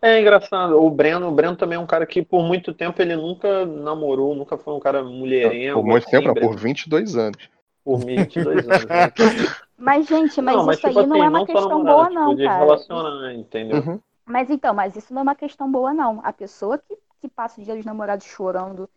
É 0.00 0.20
engraçado. 0.20 0.80
O 0.80 0.90
Breno, 0.90 1.28
o 1.28 1.32
Breno 1.32 1.56
também 1.56 1.76
é 1.76 1.80
um 1.80 1.86
cara 1.86 2.04
que 2.04 2.22
por 2.22 2.42
muito 2.42 2.74
tempo 2.74 3.00
ele 3.00 3.16
nunca 3.16 3.64
namorou, 3.64 4.34
nunca 4.34 4.58
foi 4.58 4.74
um 4.74 4.80
cara 4.80 5.02
mulherengo. 5.02 5.80
por 5.80 5.86
muito 5.86 6.06
assim, 6.06 6.10
tempo, 6.10 6.26
não, 6.26 6.34
por 6.34 6.56
22 6.56 7.16
anos. 7.16 7.48
Por 7.82 8.04
22 8.04 8.68
anos. 8.68 8.84
né? 8.84 9.12
Mas, 9.76 10.06
gente, 10.06 10.40
mas 10.40 10.56
não, 10.56 10.66
mas 10.66 10.78
isso 10.78 10.86
tipo 10.86 10.98
aí 10.98 11.06
não 11.06 11.16
assim, 11.16 11.24
é 11.24 11.28
uma 11.28 11.40
só 11.40 11.46
questão 11.46 11.68
namorar, 11.68 11.94
boa, 11.94 12.08
tipo, 12.08 12.20
não, 12.20 12.34
de 12.34 12.44
cara. 12.44 12.58
relacionar, 12.64 13.34
entendeu? 13.34 13.78
Uhum. 13.78 14.00
Mas 14.24 14.50
então, 14.50 14.72
mas 14.74 14.96
isso 14.96 15.12
não 15.12 15.20
é 15.20 15.22
uma 15.22 15.34
questão 15.34 15.70
boa, 15.70 15.92
não. 15.92 16.20
A 16.24 16.32
pessoa 16.32 16.78
que, 16.78 16.96
que 17.20 17.28
passa 17.28 17.60
o 17.60 17.64
dia 17.64 17.74
dos 17.76 17.84
namorados 17.84 18.26
chorando, 18.26 18.88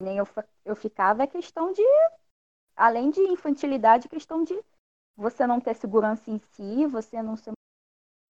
nem 0.00 0.16
eu, 0.16 0.24
fa- 0.24 0.46
eu 0.64 0.74
ficava, 0.74 1.22
é 1.22 1.26
questão 1.26 1.72
de, 1.72 1.82
além 2.76 3.10
de 3.10 3.20
infantilidade, 3.20 4.08
questão 4.08 4.42
de 4.42 4.58
você 5.16 5.46
não 5.46 5.60
ter 5.60 5.74
segurança 5.74 6.30
em 6.30 6.38
si, 6.38 6.86
você 6.86 7.22
não 7.22 7.36
ser. 7.36 7.52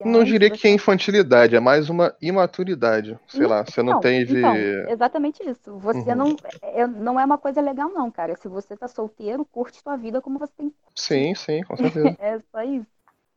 Não 0.05 0.23
diria 0.23 0.49
que 0.49 0.67
é 0.69 0.71
infantilidade, 0.71 1.57
é 1.57 1.61
mais 1.61 1.91
uma 1.91 2.15
imaturidade. 2.23 3.19
Sei 3.27 3.47
lá, 3.47 3.65
você 3.65 3.83
não, 3.83 3.99
teve. 3.99 4.39
Então, 4.39 4.55
exatamente 4.91 5.43
isso. 5.43 5.77
Você 5.79 6.11
Uhum. 6.11 6.15
não, 6.17 6.37
é, 6.63 6.87
não 6.87 7.19
é 7.21 7.25
uma 7.25 7.37
coisa 7.37 7.61
legal, 7.61 7.91
não, 7.91 8.09
cara. 8.11 8.37
Se 8.37 8.47
você 8.47 8.77
tá 8.77 8.87
solteiro, 8.87 9.45
curte 9.45 9.81
sua 9.83 9.97
vida 9.97 10.21
como 10.21 10.39
você 10.39 10.53
tem. 10.57 10.73
Sim, 10.95 11.35
sim, 11.35 11.63
com 11.65 11.77
certeza. 11.77 12.17
É 12.21 12.39
só 12.53 12.63
isso. 12.63 12.87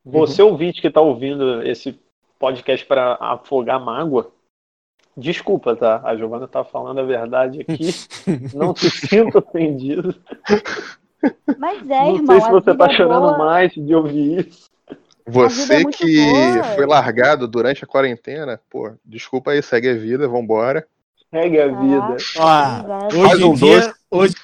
Você 0.06 0.42
ouvinte 0.44 0.82
que 0.82 0.88
está 0.88 1.02
ouvindo 1.02 1.64
esse 1.64 2.00
podcast 2.38 2.86
para 2.86 3.18
afogar 3.20 3.84
mágoa, 3.84 4.32
desculpa, 5.18 5.76
tá? 5.76 6.02
A 6.04 6.16
Giovana 6.16 6.48
tá 6.48 6.64
falando 6.64 7.00
a 7.00 7.04
verdade 7.04 7.62
aqui. 7.62 7.90
Não 8.56 8.76
se 8.76 8.90
sinta 8.90 9.40
ofendido. 9.40 10.16
Mas 11.58 11.88
é, 11.90 12.04
Não 12.06 12.16
irmão. 12.16 12.28
sei 12.28 12.42
se 12.42 12.52
você 12.52 12.76
tá 12.76 12.86
é 12.86 12.94
chorando 12.94 13.28
boa. 13.28 13.38
mais 13.38 13.72
de 13.74 13.94
ouvir 13.96 14.48
isso. 14.48 14.70
Você 15.32 15.74
é 15.76 15.86
que 15.86 16.26
boa. 16.26 16.64
foi 16.76 16.86
largado 16.86 17.48
durante 17.48 17.84
a 17.84 17.88
quarentena, 17.88 18.60
pô, 18.70 18.92
desculpa 19.06 19.52
aí, 19.52 19.62
segue 19.64 19.90
a 19.90 19.94
vida, 19.94 20.28
vambora. 20.28 20.86
Segue 21.30 21.60
a 21.62 21.68
vida. 21.68 22.08
Ó, 22.08 22.16
Exato. 22.18 23.18
hoje 23.18 23.44
um 23.44 23.54
dia, 23.54 23.80
doce. 23.82 23.94
hoje 24.12 24.36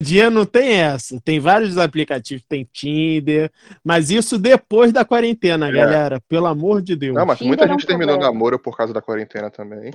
em 0.00 0.04
dia 0.04 0.30
não 0.30 0.44
tem 0.44 0.72
essa. 0.80 1.20
Tem 1.24 1.38
vários 1.38 1.78
aplicativos, 1.78 2.44
tem 2.48 2.68
Tinder, 2.72 3.50
mas 3.84 4.10
isso 4.10 4.38
depois 4.38 4.92
da 4.92 5.04
quarentena, 5.04 5.68
É. 5.68 5.72
galera. 5.72 6.20
Pelo 6.28 6.46
amor 6.46 6.82
de 6.82 6.96
Deus. 6.96 7.14
Não, 7.14 7.24
mas 7.24 7.38
Tinder 7.38 7.48
muita 7.48 7.68
gente 7.68 7.86
terminou 7.86 8.14
problema. 8.16 8.32
namoro 8.34 8.58
por 8.58 8.76
causa 8.76 8.92
da 8.92 9.00
quarentena 9.00 9.50
também. 9.50 9.92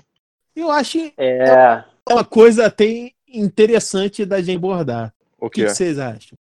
Eu 0.56 0.72
acho 0.72 1.12
É. 1.18 1.84
uma 2.10 2.24
coisa 2.24 2.66
até 2.68 3.12
interessante 3.28 4.26
da 4.26 4.42
gente 4.42 4.56
abordar. 4.58 5.14
O 5.40 5.48
O 5.48 5.50
que, 5.50 5.64
que 5.66 5.70
vocês 5.70 6.00
acham? 6.00 6.38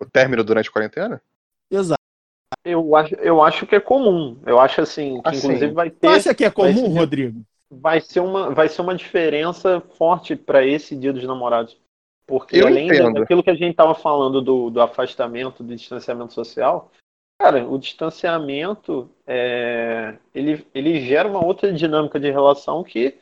O 0.00 0.04
término 0.06 0.42
durante 0.42 0.68
a 0.68 0.72
quarentena? 0.72 1.20
Exato. 1.70 2.00
Eu 2.64 2.94
acho, 2.96 3.14
eu 3.16 3.42
acho 3.42 3.66
que 3.66 3.74
é 3.74 3.80
comum. 3.80 4.38
Eu 4.46 4.58
acho 4.60 4.80
assim, 4.80 5.20
que 5.22 5.28
Assim. 5.28 5.38
inclusive 5.46 5.72
vai 5.72 5.90
ter. 5.90 6.06
acha 6.08 6.34
que 6.34 6.44
é 6.44 6.50
vai 6.50 6.72
comum, 6.72 6.86
ser- 6.92 6.98
Rodrigo? 6.98 7.42
vai 7.70 8.00
ser 8.00 8.20
uma, 8.20 8.50
vai 8.50 8.68
ser 8.68 8.82
uma 8.82 8.94
diferença 8.94 9.80
forte 9.96 10.36
para 10.36 10.64
esse 10.64 10.94
Dia 10.94 11.12
dos 11.12 11.24
Namorados. 11.24 11.76
Porque 12.26 12.56
Eu 12.56 12.66
além 12.66 12.86
entendo. 12.88 13.14
daquilo 13.20 13.42
que 13.42 13.50
a 13.50 13.54
gente 13.54 13.72
estava 13.72 13.94
falando 13.94 14.40
do, 14.40 14.70
do 14.70 14.80
afastamento, 14.80 15.62
do 15.62 15.74
distanciamento 15.74 16.32
social, 16.32 16.90
cara, 17.40 17.66
o 17.66 17.78
distanciamento 17.78 19.10
é, 19.26 20.16
ele, 20.34 20.64
ele 20.74 21.00
gera 21.00 21.28
uma 21.28 21.44
outra 21.44 21.72
dinâmica 21.72 22.20
de 22.20 22.30
relação 22.30 22.84
que 22.84 23.18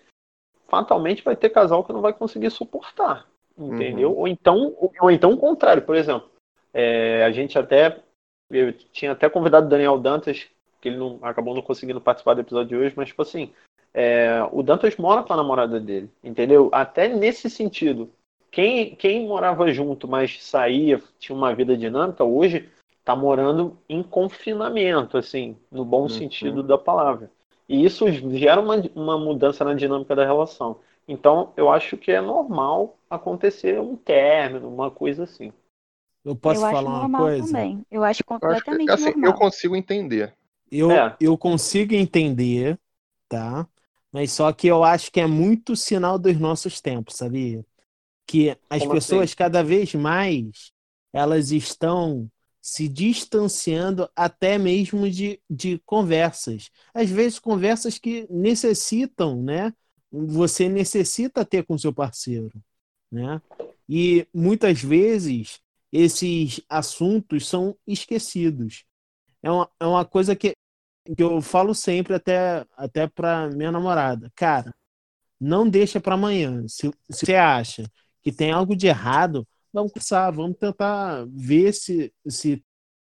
fatalmente 0.69 1.23
vai 1.25 1.35
ter 1.35 1.49
casal 1.51 1.83
que 1.83 1.93
não 1.93 2.01
vai 2.01 2.13
conseguir 2.13 2.51
suportar, 2.51 3.27
entendeu? 3.59 4.17
Ou 4.17 4.29
então, 4.29 4.75
ou, 4.79 4.93
ou 5.01 5.11
então 5.11 5.33
o 5.33 5.37
contrário, 5.39 5.83
por 5.83 5.97
exemplo, 5.97 6.29
é, 6.75 7.25
a 7.25 7.31
gente 7.33 7.59
até 7.59 7.99
eu 8.51 8.73
tinha 8.73 9.13
até 9.13 9.29
convidado 9.29 9.67
o 9.67 9.69
Daniel 9.71 9.99
Dantas, 9.99 10.47
que 10.81 10.89
ele 10.89 10.97
não 10.97 11.19
acabou 11.23 11.55
não 11.55 11.63
conseguindo 11.63 12.01
participar 12.01 12.35
do 12.35 12.41
episódio 12.41 12.69
de 12.69 12.77
hoje, 12.77 12.95
mas 12.97 13.09
tipo 13.09 13.23
assim, 13.23 13.51
é, 13.93 14.47
o 14.53 14.63
Dantas 14.63 14.97
mora 14.97 15.23
com 15.23 15.33
a 15.33 15.37
namorada 15.37 15.79
dele, 15.81 16.11
entendeu? 16.23 16.69
Até 16.73 17.09
nesse 17.09 17.49
sentido. 17.51 18.11
Quem, 18.51 18.97
quem 18.97 19.27
morava 19.27 19.73
junto, 19.73 20.09
mas 20.09 20.43
saía, 20.43 21.01
tinha 21.19 21.37
uma 21.37 21.55
vida 21.55 21.77
dinâmica, 21.77 22.25
hoje 22.25 22.69
tá 23.05 23.15
morando 23.15 23.79
em 23.89 24.03
confinamento, 24.03 25.17
assim, 25.17 25.57
no 25.71 25.85
bom 25.85 26.03
Uhum. 26.03 26.09
sentido 26.09 26.63
da 26.63 26.77
palavra. 26.77 27.31
E 27.69 27.85
isso 27.85 28.11
gera 28.37 28.61
uma, 28.61 28.83
uma 28.95 29.17
mudança 29.17 29.65
na 29.65 29.75
dinâmica 29.75 30.17
da 30.17 30.25
relação. 30.25 30.79
Então, 31.07 31.53
eu 31.57 31.71
acho 31.71 31.97
que 31.97 32.11
é 32.11 32.21
normal 32.21 32.97
acontecer 33.09 33.81
um 33.81 33.97
término, 33.97 34.69
uma 34.69 34.91
coisa 34.91 35.25
assim. 35.25 35.53
Eu 36.25 36.37
posso 36.37 36.61
eu 36.61 36.67
acho 36.67 36.83
falar 36.83 37.07
uma 37.07 37.17
coisa? 37.17 37.47
também. 37.47 37.87
Eu 37.91 38.05
acho 38.05 38.23
Eu 38.41 38.51
acho 38.51 38.63
que, 38.65 38.71
completamente 38.71 38.91
assim, 38.91 39.11
normal. 39.11 39.33
eu 39.33 39.35
consigo 39.35 39.77
entender. 39.77 40.35
Eu, 40.71 40.91
É. 40.93 41.17
eu 41.21 41.37
consigo 41.39 41.95
entender, 41.95 42.79
tá? 43.29 43.67
Mas 44.13 44.33
só 44.33 44.53
que 44.53 44.67
eu 44.67 44.85
acho 44.85 45.11
que 45.11 45.21
é 45.21 45.27
muito 45.27 45.77
sinal 45.77 46.19
dos 46.19 46.39
nossos 46.39 46.81
tempos, 46.81 47.17
sabia? 47.17 47.65
Que 48.27 48.57
as 48.69 48.81
Como 48.81 48.93
pessoas 48.93 49.25
assim? 49.25 49.37
cada 49.37 49.63
vez 49.63 49.95
mais 49.95 50.73
elas 51.13 51.51
estão 51.51 52.31
se 52.63 52.89
distanciando 52.89 54.09
até 54.15 54.59
mesmo 54.59 55.09
de, 55.11 55.41
de 55.49 55.79
conversas. 55.87 56.71
Às 56.95 57.11
vezes, 57.11 57.39
conversas 57.39 57.99
que 57.99 58.27
necessitam, 58.31 59.43
né? 59.43 59.73
Você 60.13 60.69
necessita 60.69 61.45
ter 61.45 61.65
com 61.65 61.79
seu 61.79 61.93
parceiro, 61.93 62.53
né? 63.11 63.41
E 63.89 64.27
muitas 64.33 64.83
vezes 64.83 65.61
esses 65.93 66.61
assuntos 66.69 67.49
são 67.49 67.77
esquecidos. 67.87 68.85
É 69.43 69.51
uma, 69.51 69.71
é 69.81 69.87
uma 69.87 70.05
coisa 70.07 70.37
que, 70.37 70.55
que 71.17 71.23
eu 71.23 71.43
falo 71.43 71.75
sempre 71.75 72.15
até, 72.15 72.67
até 72.77 73.07
para 73.09 73.49
minha 73.51 73.73
namorada. 73.73 74.31
Cara, 74.37 74.75
não 75.41 75.69
deixa 75.69 76.01
para 76.01 76.15
amanhã. 76.15 76.67
Se, 76.69 76.91
se 77.11 77.27
você 77.27 77.35
acha 77.35 77.85
que 78.23 78.33
tem 78.33 78.51
algo 78.53 78.77
de 78.77 78.87
errado, 78.87 79.47
vamos 79.73 79.93
conversar, 79.93 80.31
vamos 80.31 80.57
tentar 80.59 81.27
ver 81.31 81.73
se, 81.73 82.13
se 82.29 82.57
tem 82.59 82.65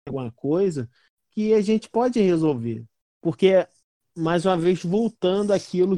alguma 0.07 0.31
coisa 0.31 0.89
que 1.31 1.53
a 1.53 1.61
gente 1.61 1.89
pode 1.89 2.19
resolver. 2.21 2.83
Porque, 3.21 3.67
mais 4.17 4.45
uma 4.45 4.57
vez, 4.57 4.83
voltando 4.83 5.53
àquilo 5.53 5.95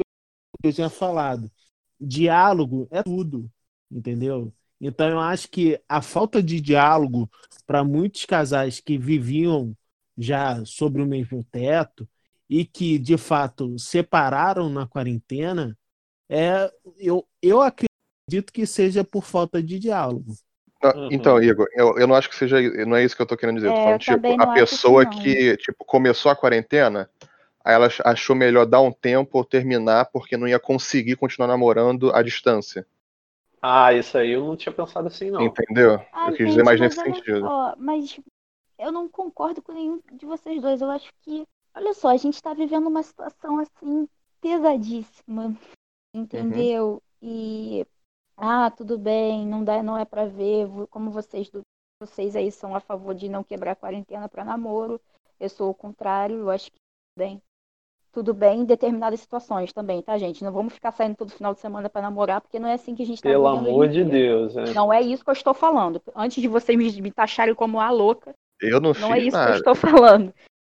que 0.62 0.68
eu 0.68 0.72
tinha 0.74 0.90
falado, 0.90 1.50
diálogo 2.00 2.88
é 2.90 3.02
tudo, 3.02 3.50
entendeu? 3.90 4.54
Então, 4.80 5.08
eu 5.08 5.20
acho 5.20 5.48
que 5.48 5.80
a 5.88 6.02
falta 6.02 6.42
de 6.42 6.60
diálogo 6.60 7.30
para 7.66 7.82
muitos 7.82 8.24
casais 8.24 8.80
que 8.80 8.98
viviam 8.98 9.74
já 10.16 10.64
sobre 10.64 11.02
o 11.02 11.06
mesmo 11.06 11.44
teto 11.50 12.08
e 12.48 12.64
que, 12.64 12.98
de 12.98 13.16
fato, 13.16 13.78
separaram 13.78 14.68
na 14.68 14.86
quarentena, 14.86 15.76
é, 16.28 16.70
eu, 16.98 17.26
eu 17.42 17.60
acredito 17.60 18.52
que 18.52 18.66
seja 18.66 19.02
por 19.02 19.24
falta 19.24 19.62
de 19.62 19.78
diálogo. 19.78 20.34
Uhum. 20.84 21.08
Então, 21.10 21.42
Igor, 21.42 21.66
eu, 21.74 21.98
eu 21.98 22.06
não 22.06 22.14
acho 22.14 22.28
que 22.28 22.36
seja. 22.36 22.60
Não 22.84 22.96
é 22.96 23.04
isso 23.04 23.16
que 23.16 23.22
eu 23.22 23.26
tô 23.26 23.36
querendo 23.36 23.56
dizer. 23.56 23.70
É, 23.70 23.74
falando, 23.74 23.98
tipo, 23.98 24.42
a 24.42 24.52
pessoa 24.52 25.06
que, 25.06 25.34
que, 25.34 25.56
tipo, 25.56 25.84
começou 25.84 26.30
a 26.30 26.36
quarentena, 26.36 27.10
aí 27.64 27.74
ela 27.74 27.88
achou 28.04 28.36
melhor 28.36 28.66
dar 28.66 28.80
um 28.80 28.92
tempo 28.92 29.38
ou 29.38 29.44
terminar 29.44 30.06
porque 30.12 30.36
não 30.36 30.46
ia 30.46 30.58
conseguir 30.58 31.16
continuar 31.16 31.48
namorando 31.48 32.14
à 32.14 32.22
distância. 32.22 32.86
Ah, 33.60 33.92
isso 33.92 34.16
aí 34.16 34.30
eu 34.30 34.44
não 34.44 34.56
tinha 34.56 34.72
pensado 34.72 35.08
assim, 35.08 35.30
não. 35.30 35.42
Entendeu? 35.42 36.00
Ah, 36.12 36.28
eu 36.28 36.36
quis 36.36 36.48
dizer 36.48 36.64
mais 36.64 36.80
nesse 36.80 37.00
sentido. 37.00 37.48
Mas 37.78 38.20
eu 38.78 38.92
não 38.92 39.08
concordo 39.08 39.62
com 39.62 39.72
nenhum 39.72 40.00
de 40.12 40.26
vocês 40.26 40.60
dois. 40.60 40.80
Eu 40.80 40.90
acho 40.90 41.10
que, 41.22 41.44
olha 41.74 41.94
só, 41.94 42.08
a 42.08 42.16
gente 42.16 42.42
tá 42.42 42.54
vivendo 42.54 42.86
uma 42.86 43.02
situação 43.02 43.58
assim 43.58 44.08
pesadíssima, 44.40 45.56
entendeu? 46.14 46.94
Uhum. 46.94 47.00
E 47.22 47.86
ah, 48.36 48.70
tudo 48.70 48.98
bem, 48.98 49.46
não 49.46 49.64
dá, 49.64 49.82
não 49.82 49.96
é 49.96 50.04
para 50.04 50.26
ver, 50.26 50.68
como 50.90 51.10
vocês 51.10 51.50
vocês 51.98 52.36
aí 52.36 52.52
são 52.52 52.74
a 52.74 52.80
favor 52.80 53.14
de 53.14 53.26
não 53.26 53.42
quebrar 53.42 53.72
a 53.72 53.76
quarentena 53.76 54.28
para 54.28 54.44
namoro. 54.44 55.00
Eu 55.40 55.48
sou 55.48 55.70
o 55.70 55.74
contrário, 55.74 56.36
eu 56.36 56.50
acho 56.50 56.70
que 56.70 56.78
bem. 57.16 57.42
Tudo 58.16 58.32
bem 58.32 58.60
em 58.60 58.64
determinadas 58.64 59.20
situações 59.20 59.74
também, 59.74 60.00
tá, 60.00 60.16
gente? 60.16 60.42
Não 60.42 60.50
vamos 60.50 60.72
ficar 60.72 60.90
saindo 60.90 61.16
todo 61.16 61.32
final 61.32 61.52
de 61.52 61.60
semana 61.60 61.90
para 61.90 62.00
namorar, 62.00 62.40
porque 62.40 62.58
não 62.58 62.66
é 62.66 62.72
assim 62.72 62.94
que 62.94 63.02
a 63.02 63.06
gente 63.06 63.20
tá 63.20 63.28
Pelo 63.28 63.46
amor 63.46 63.90
de 63.90 64.02
Deus, 64.04 64.56
é. 64.56 64.72
Não 64.72 64.90
é 64.90 65.02
isso 65.02 65.22
que 65.22 65.28
eu 65.28 65.34
estou 65.34 65.52
falando. 65.52 66.00
Antes 66.14 66.40
de 66.40 66.48
vocês 66.48 66.78
me, 66.78 67.02
me 67.02 67.12
taxarem 67.12 67.54
como 67.54 67.78
a 67.78 67.90
louca, 67.90 68.32
eu 68.58 68.80
não, 68.80 68.94
não 68.94 69.12
é 69.12 69.18
isso 69.18 69.36
nada. 69.36 69.48
que 69.48 69.68
eu 69.68 69.72
estou 69.72 69.74
falando. 69.92 70.32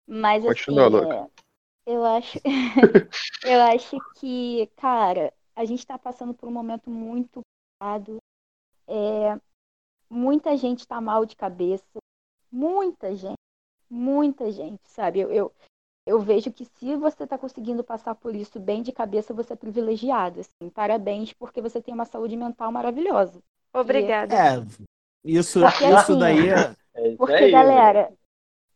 Mas 0.09 0.47
Continua, 0.47 0.87
assim, 0.87 1.12
é, 1.12 1.95
eu 1.95 2.05
acho 2.07 2.39
eu 3.45 3.61
acho 3.64 3.99
que, 4.14 4.66
cara, 4.74 5.30
a 5.55 5.66
gente 5.66 5.80
está 5.80 5.99
passando 5.99 6.32
por 6.32 6.49
um 6.49 6.53
momento 6.53 6.89
muito 6.89 7.43
complicado. 7.78 8.16
É, 8.89 9.39
muita 10.09 10.57
gente 10.57 10.78
está 10.78 11.03
mal 11.03 11.26
de 11.26 11.37
cabeça. 11.37 11.99
Muita 12.51 13.14
gente. 13.14 13.37
Muita 13.91 14.51
gente, 14.51 14.89
sabe? 14.89 15.20
Eu, 15.20 15.30
eu, 15.30 15.53
eu 16.07 16.20
vejo 16.20 16.52
que 16.52 16.64
se 16.64 16.94
você 16.94 17.24
está 17.24 17.36
conseguindo 17.36 17.82
passar 17.82 18.14
por 18.14 18.34
isso 18.34 18.61
bem 18.61 18.80
de 18.80 18.92
cabeça, 18.92 19.34
você 19.34 19.54
é 19.54 19.57
privilegiado. 19.57 20.40
Assim. 20.40 20.70
Parabéns, 20.70 21.32
porque 21.32 21.61
você 21.61 21.82
tem 21.82 21.92
uma 21.92 22.04
saúde 22.04 22.36
mental 22.36 22.70
maravilhosa. 22.70 23.42
Obrigada. 23.74 24.34
É, 24.34 24.64
isso, 25.24 25.61
porque, 25.61 25.84
isso 25.84 25.96
assim, 25.96 26.18
daí 26.18 26.48
é... 26.48 26.74
é 26.94 27.16
porque, 27.16 27.34
aí, 27.34 27.50
galera, 27.50 28.12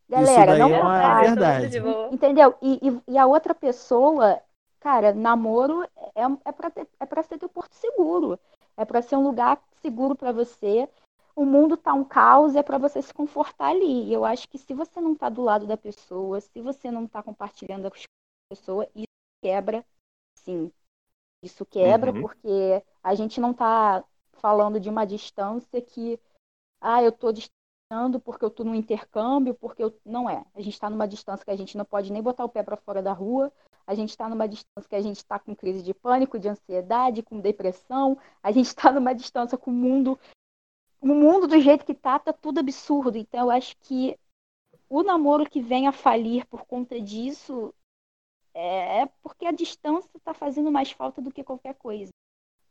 galera, 0.08 0.58
não 0.58 0.74
é 0.74 0.82
uma 0.82 1.20
verdade. 1.20 1.78
Entendeu? 2.10 2.54
E, 2.60 2.80
e, 2.82 3.12
e, 3.12 3.16
a 3.16 3.26
outra 3.26 3.54
pessoa, 3.54 4.40
cara, 4.80 5.14
namoro 5.14 5.84
é, 6.16 6.22
é 6.44 6.52
para 6.52 6.72
é 6.98 7.06
pra 7.06 7.22
ser 7.22 7.38
teu 7.38 7.48
porto 7.48 7.74
seguro. 7.74 8.38
É 8.76 8.84
para 8.84 9.02
ser 9.02 9.14
um 9.14 9.22
lugar 9.22 9.62
seguro 9.80 10.16
para 10.16 10.32
você. 10.32 10.88
O 11.34 11.44
mundo 11.44 11.76
tá 11.76 11.94
um 11.94 12.04
caos, 12.04 12.56
é 12.56 12.62
para 12.62 12.78
você 12.78 13.00
se 13.00 13.12
confortar 13.14 13.68
ali. 13.68 14.04
E 14.04 14.12
eu 14.12 14.24
acho 14.24 14.48
que 14.48 14.58
se 14.58 14.74
você 14.74 15.00
não 15.00 15.14
tá 15.14 15.28
do 15.28 15.42
lado 15.42 15.66
da 15.66 15.76
pessoa, 15.76 16.40
se 16.40 16.60
você 16.60 16.90
não 16.90 17.06
tá 17.06 17.22
compartilhando 17.22 17.90
com 17.90 17.96
a 17.96 18.54
pessoa, 18.54 18.88
isso 18.94 19.06
quebra, 19.42 19.84
sim. 20.34 20.70
Isso 21.42 21.64
quebra 21.64 22.12
uhum. 22.12 22.20
porque 22.20 22.82
a 23.02 23.14
gente 23.14 23.40
não 23.40 23.54
tá 23.54 24.04
falando 24.34 24.78
de 24.78 24.88
uma 24.88 25.06
distância 25.06 25.80
que 25.80 26.20
ah, 26.80 27.02
eu 27.02 27.12
tô 27.12 27.32
distanciando 27.32 28.20
porque 28.20 28.44
eu 28.44 28.50
tô 28.50 28.62
no 28.62 28.74
intercâmbio, 28.74 29.54
porque 29.54 29.82
eu 29.82 29.94
não 30.04 30.28
é. 30.28 30.44
A 30.54 30.60
gente 30.60 30.74
está 30.74 30.88
numa 30.88 31.08
distância 31.08 31.44
que 31.44 31.50
a 31.50 31.56
gente 31.56 31.76
não 31.76 31.84
pode 31.84 32.12
nem 32.12 32.22
botar 32.22 32.44
o 32.44 32.48
pé 32.48 32.62
para 32.62 32.76
fora 32.76 33.02
da 33.02 33.12
rua, 33.12 33.52
a 33.86 33.94
gente 33.94 34.10
está 34.10 34.28
numa 34.28 34.46
distância 34.46 34.88
que 34.88 34.94
a 34.94 35.00
gente 35.00 35.16
está 35.16 35.38
com 35.38 35.54
crise 35.54 35.82
de 35.82 35.92
pânico, 35.92 36.38
de 36.38 36.48
ansiedade, 36.48 37.22
com 37.22 37.40
depressão, 37.40 38.16
a 38.42 38.52
gente 38.52 38.66
está 38.66 38.90
numa 38.92 39.12
distância 39.12 39.58
com 39.58 39.70
o 39.70 39.74
mundo, 39.74 40.18
o 41.00 41.06
mundo 41.06 41.46
do 41.46 41.60
jeito 41.60 41.84
que 41.84 41.94
tá, 41.94 42.18
tá 42.18 42.32
tudo 42.32 42.60
absurdo. 42.60 43.16
Então 43.16 43.40
eu 43.40 43.50
acho 43.50 43.76
que 43.78 44.18
o 44.88 45.02
namoro 45.02 45.48
que 45.48 45.60
vem 45.60 45.86
a 45.86 45.92
falir 45.92 46.46
por 46.46 46.64
conta 46.64 47.00
disso 47.00 47.74
é, 48.54 49.02
é 49.02 49.06
porque 49.22 49.46
a 49.46 49.52
distância 49.52 50.10
está 50.16 50.34
fazendo 50.34 50.70
mais 50.70 50.90
falta 50.90 51.20
do 51.20 51.32
que 51.32 51.44
qualquer 51.44 51.74
coisa. 51.74 52.10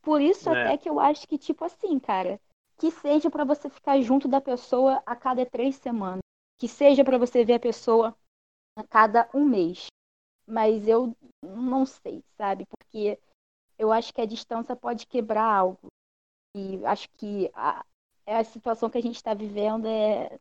Por 0.02 0.22
isso 0.22 0.50
é. 0.50 0.62
até 0.62 0.78
que 0.78 0.90
eu 0.90 1.00
acho 1.00 1.28
que, 1.28 1.38
tipo 1.38 1.64
assim, 1.66 2.00
cara, 2.00 2.40
que 2.78 2.90
seja 2.92 3.30
para 3.30 3.44
você 3.44 3.70
ficar 3.70 4.00
junto 4.02 4.28
da 4.28 4.40
pessoa 4.40 5.02
a 5.06 5.16
cada 5.16 5.46
três 5.46 5.76
semanas. 5.76 6.20
Que 6.58 6.68
seja 6.68 7.04
para 7.04 7.18
você 7.18 7.44
ver 7.46 7.54
a 7.54 7.60
pessoa 7.60 8.16
a 8.78 8.84
cada 8.84 9.30
um 9.34 9.46
mês 9.46 9.88
mas 10.50 10.88
eu 10.88 11.16
não 11.44 11.86
sei, 11.86 12.24
sabe? 12.36 12.66
Porque 12.66 13.20
eu 13.78 13.92
acho 13.92 14.14
que 14.14 14.20
a 14.20 14.26
distância 14.26 14.76
pode 14.76 15.06
quebrar 15.06 15.46
algo. 15.46 15.88
E 16.56 16.84
acho 16.86 17.08
que 17.12 17.52
a, 17.54 17.86
a 18.36 18.44
situação 18.44 18.90
que 18.90 18.98
a 18.98 19.02
gente 19.02 19.16
está 19.16 19.34
vivendo 19.34 19.88
é, 19.88 20.38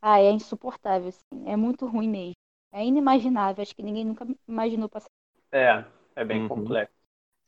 ah, 0.00 0.20
é 0.20 0.30
insuportável, 0.30 1.08
assim. 1.08 1.48
é 1.48 1.56
muito 1.56 1.86
ruim 1.86 2.08
mesmo. 2.08 2.34
É 2.72 2.84
inimaginável, 2.84 3.62
acho 3.62 3.74
que 3.74 3.82
ninguém 3.82 4.04
nunca 4.04 4.26
imaginou 4.46 4.88
passar. 4.88 5.08
É, 5.50 5.84
é 6.16 6.24
bem 6.24 6.42
uhum. 6.42 6.48
complexo. 6.48 6.94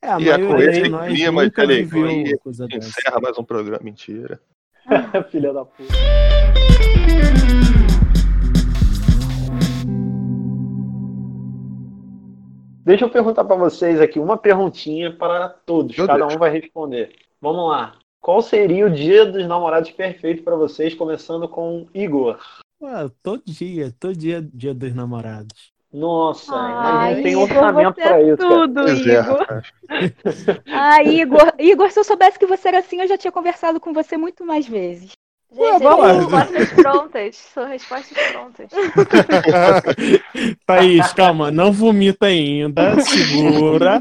É, 0.02 0.08
a 0.08 0.18
e 0.18 0.30
é 0.30 0.38
com 0.38 0.56
esse 0.56 0.80
clima 0.80 1.50
de 1.50 1.60
alegria 1.60 2.38
encerra 2.72 3.20
mais 3.20 3.38
um 3.38 3.44
programa. 3.44 3.82
Mentira. 3.82 4.40
Filha 5.30 5.52
da 5.52 5.64
puta. 5.64 5.92
Deixa 12.82 13.04
eu 13.04 13.10
perguntar 13.10 13.44
para 13.44 13.56
vocês 13.56 14.00
aqui 14.00 14.18
uma 14.18 14.38
perguntinha 14.38 15.14
para 15.14 15.50
todos. 15.50 15.96
Meu 15.96 16.06
Cada 16.06 16.20
Deus. 16.20 16.34
um 16.34 16.38
vai 16.38 16.50
responder. 16.50 17.14
Vamos 17.40 17.68
lá. 17.68 17.98
Qual 18.20 18.42
seria 18.42 18.86
o 18.86 18.90
dia 18.90 19.24
dos 19.24 19.46
namorados 19.46 19.90
perfeito 19.90 20.42
para 20.42 20.54
vocês, 20.54 20.94
começando 20.94 21.48
com 21.48 21.86
Igor? 21.94 22.38
Ué, 22.82 23.10
todo 23.22 23.42
dia, 23.46 23.94
todo 23.98 24.14
dia 24.14 24.42
dia 24.42 24.74
dos 24.74 24.94
namorados. 24.94 25.72
Nossa, 25.92 26.54
Ai, 26.54 27.16
não 27.16 27.22
tem 27.22 27.36
orçamento 27.36 27.94
para 27.94 28.22
isso. 28.22 28.36
Tudo, 28.36 28.74
cara. 28.84 28.92
Igor. 28.92 29.46
ah, 30.70 31.02
Igor, 31.02 31.52
Igor, 31.58 31.90
se 31.90 31.98
eu 31.98 32.04
soubesse 32.04 32.38
que 32.38 32.46
você 32.46 32.68
era 32.68 32.78
assim, 32.78 33.00
eu 33.00 33.08
já 33.08 33.18
tinha 33.18 33.32
conversado 33.32 33.80
com 33.80 33.92
você 33.92 34.16
muito 34.16 34.46
mais 34.46 34.68
vezes. 34.68 35.12
Gente, 35.52 35.82
vamos. 35.82 36.32
respostas 36.32 36.72
prontas. 36.74 37.36
São 37.36 37.66
respostas 37.66 38.18
prontas. 38.30 38.70
Thaís, 40.64 41.12
calma, 41.12 41.50
não 41.50 41.72
vomita 41.72 42.26
ainda. 42.26 43.00
Segura. 43.00 44.00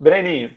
Breninho. 0.00 0.56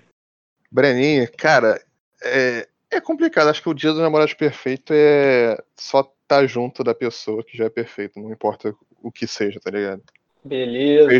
Breninho, 0.72 1.30
cara, 1.38 1.82
é, 2.24 2.68
é 2.90 3.02
complicado. 3.02 3.50
Acho 3.50 3.62
que 3.62 3.70
o 3.70 3.74
dia 3.74 3.92
do 3.92 4.02
namorado 4.02 4.36
perfeito 4.36 4.94
é 4.96 5.62
só 5.76 6.00
estar 6.02 6.14
tá 6.28 6.46
junto 6.46 6.84
da 6.84 6.96
pessoa 6.96 7.44
que 7.44 7.58
já 7.58 7.66
é 7.66 7.70
perfeito. 7.70 8.20
Não 8.20 8.32
importa 8.32 8.74
o 9.02 9.12
que 9.12 9.28
seja, 9.28 9.60
tá 9.60 9.70
ligado? 9.70 10.02
Beleza, 10.44 11.12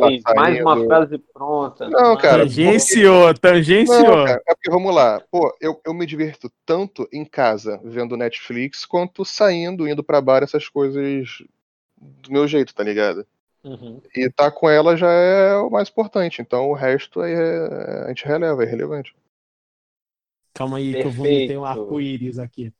aí, 0.00 0.22
lá, 0.24 0.34
mais 0.34 0.60
uma 0.60 0.84
frase 0.84 1.18
pronta. 1.18 1.88
Não, 1.88 2.16
cara. 2.16 2.44
Tangenciou, 2.44 3.34
tangenciou. 3.34 4.02
Não, 4.02 4.24
cara, 4.26 4.42
é 4.46 4.54
porque, 4.54 4.70
vamos 4.70 4.94
lá. 4.94 5.20
Pô, 5.28 5.52
eu, 5.60 5.80
eu 5.84 5.92
me 5.92 6.06
diverto 6.06 6.50
tanto 6.64 7.08
em 7.12 7.24
casa, 7.24 7.80
vendo 7.82 8.16
Netflix, 8.16 8.86
quanto 8.86 9.24
saindo, 9.24 9.88
indo 9.88 10.04
pra 10.04 10.20
bar, 10.20 10.44
essas 10.44 10.68
coisas 10.68 11.42
do 12.00 12.30
meu 12.30 12.46
jeito, 12.46 12.72
tá 12.72 12.84
ligado? 12.84 13.26
Uhum. 13.62 14.00
E 14.14 14.30
tá 14.30 14.50
com 14.50 14.68
ela 14.68 14.96
já 14.96 15.10
é 15.10 15.56
o 15.56 15.70
mais 15.70 15.88
importante. 15.88 16.40
Então 16.40 16.70
o 16.70 16.74
resto 16.74 17.20
aí 17.20 17.32
é, 17.32 18.04
a 18.04 18.08
gente 18.08 18.24
releva, 18.24 18.62
é 18.62 18.66
relevante. 18.66 19.14
Calma 20.54 20.78
aí 20.78 20.92
Perfeito. 20.92 21.02
que 21.02 21.08
eu 21.08 21.24
vou 21.24 21.32
meter 21.32 21.58
um 21.58 21.64
arco-íris 21.64 22.38
aqui. 22.38 22.72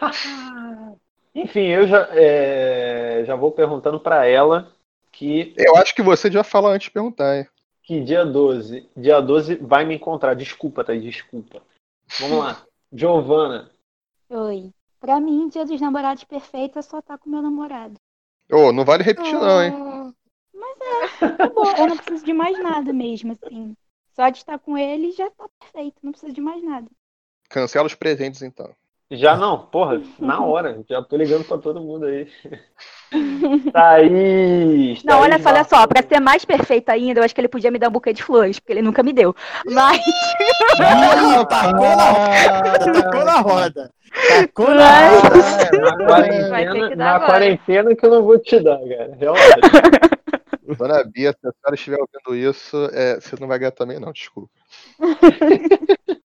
Enfim, 1.34 1.66
eu 1.66 1.86
já, 1.86 2.08
é, 2.12 3.24
já 3.24 3.36
vou 3.36 3.52
perguntando 3.52 4.00
para 4.00 4.26
ela 4.26 4.72
que. 5.12 5.54
Eu 5.56 5.76
acho 5.76 5.94
que 5.94 6.02
você 6.02 6.30
já 6.30 6.42
falou 6.42 6.70
antes 6.70 6.86
de 6.86 6.90
perguntar, 6.90 7.38
hein? 7.38 7.48
Que 7.82 8.00
dia 8.00 8.24
12. 8.24 8.88
Dia 8.96 9.20
12 9.20 9.56
vai 9.56 9.84
me 9.84 9.94
encontrar. 9.94 10.34
Desculpa, 10.34 10.84
Thaís, 10.84 11.02
desculpa. 11.02 11.62
Vamos 12.20 12.38
lá. 12.38 12.62
Giovana. 12.92 13.70
Oi. 14.28 14.70
Pra 15.00 15.20
mim, 15.20 15.48
dia 15.48 15.64
dos 15.64 15.80
namorados 15.80 16.24
perfeito 16.24 16.78
é 16.78 16.82
só 16.82 16.98
estar 16.98 17.18
com 17.18 17.30
meu 17.30 17.40
namorado. 17.40 17.94
Ô, 18.50 18.68
oh, 18.68 18.72
não 18.72 18.84
vale 18.84 19.02
repetir, 19.02 19.34
não, 19.34 19.62
hein? 19.62 19.72
É, 21.76 21.82
eu 21.82 21.86
não 21.88 21.96
preciso 21.96 22.24
de 22.24 22.32
mais 22.32 22.58
nada 22.62 22.92
mesmo, 22.92 23.32
assim. 23.32 23.74
Só 24.14 24.28
de 24.28 24.38
estar 24.38 24.58
com 24.58 24.76
ele 24.76 25.12
já 25.12 25.30
tá 25.30 25.46
perfeito, 25.60 25.96
não 26.02 26.10
preciso 26.12 26.32
de 26.32 26.40
mais 26.40 26.62
nada. 26.62 26.86
Cancela 27.48 27.86
os 27.86 27.94
presentes, 27.94 28.42
então. 28.42 28.70
Já 29.10 29.36
não, 29.36 29.58
porra, 29.66 30.02
na 30.18 30.40
hora. 30.44 30.82
Já 30.88 31.02
tô 31.02 31.16
ligando 31.16 31.44
pra 31.44 31.56
todo 31.58 31.80
mundo 31.80 32.04
aí. 32.06 32.28
Thaís. 33.72 35.02
Não, 35.02 35.20
Thaís 35.20 35.32
olha 35.32 35.38
só, 35.42 35.48
olha 35.50 35.64
só. 35.64 35.86
Pra 35.86 36.02
ser 36.02 36.20
mais 36.20 36.44
perfeito 36.44 36.90
ainda, 36.90 37.20
eu 37.20 37.24
acho 37.24 37.34
que 37.34 37.40
ele 37.40 37.48
podia 37.48 37.70
me 37.70 37.78
dar 37.78 37.88
um 37.88 37.92
buquê 37.92 38.12
de 38.12 38.22
flores, 38.22 38.58
porque 38.58 38.72
ele 38.72 38.82
nunca 38.82 39.02
me 39.02 39.12
deu. 39.12 39.34
Mas. 39.66 39.98
Ih, 39.98 41.46
tacou 41.48 41.96
na 41.96 42.10
roda, 42.12 42.92
tacou 43.02 43.24
na 43.24 43.40
roda. 43.40 43.92
Tacou 44.28 44.68
na 44.70 44.74
Mas- 44.76 45.22
roda. 45.22 45.78
Na 45.78 45.96
Vai 46.06 46.28
ter 46.28 46.48
quarentena, 46.48 46.88
que 46.90 46.96
na 46.96 47.20
quarentena 47.20 47.96
que 47.96 48.06
eu 48.06 48.10
não 48.10 48.22
vou 48.24 48.38
te 48.38 48.60
dar, 48.60 48.78
cara. 48.78 49.16
Relaxa. 49.18 49.54
Dona 50.76 51.04
Bia, 51.04 51.32
se 51.32 51.46
a 51.46 51.52
senhora 51.52 51.74
estiver 51.74 51.98
ouvindo 52.00 52.36
isso, 52.36 52.76
é, 52.92 53.20
você 53.20 53.36
não 53.40 53.48
vai 53.48 53.58
ganhar 53.58 53.72
também, 53.72 53.98
não, 53.98 54.12
desculpa. 54.12 54.52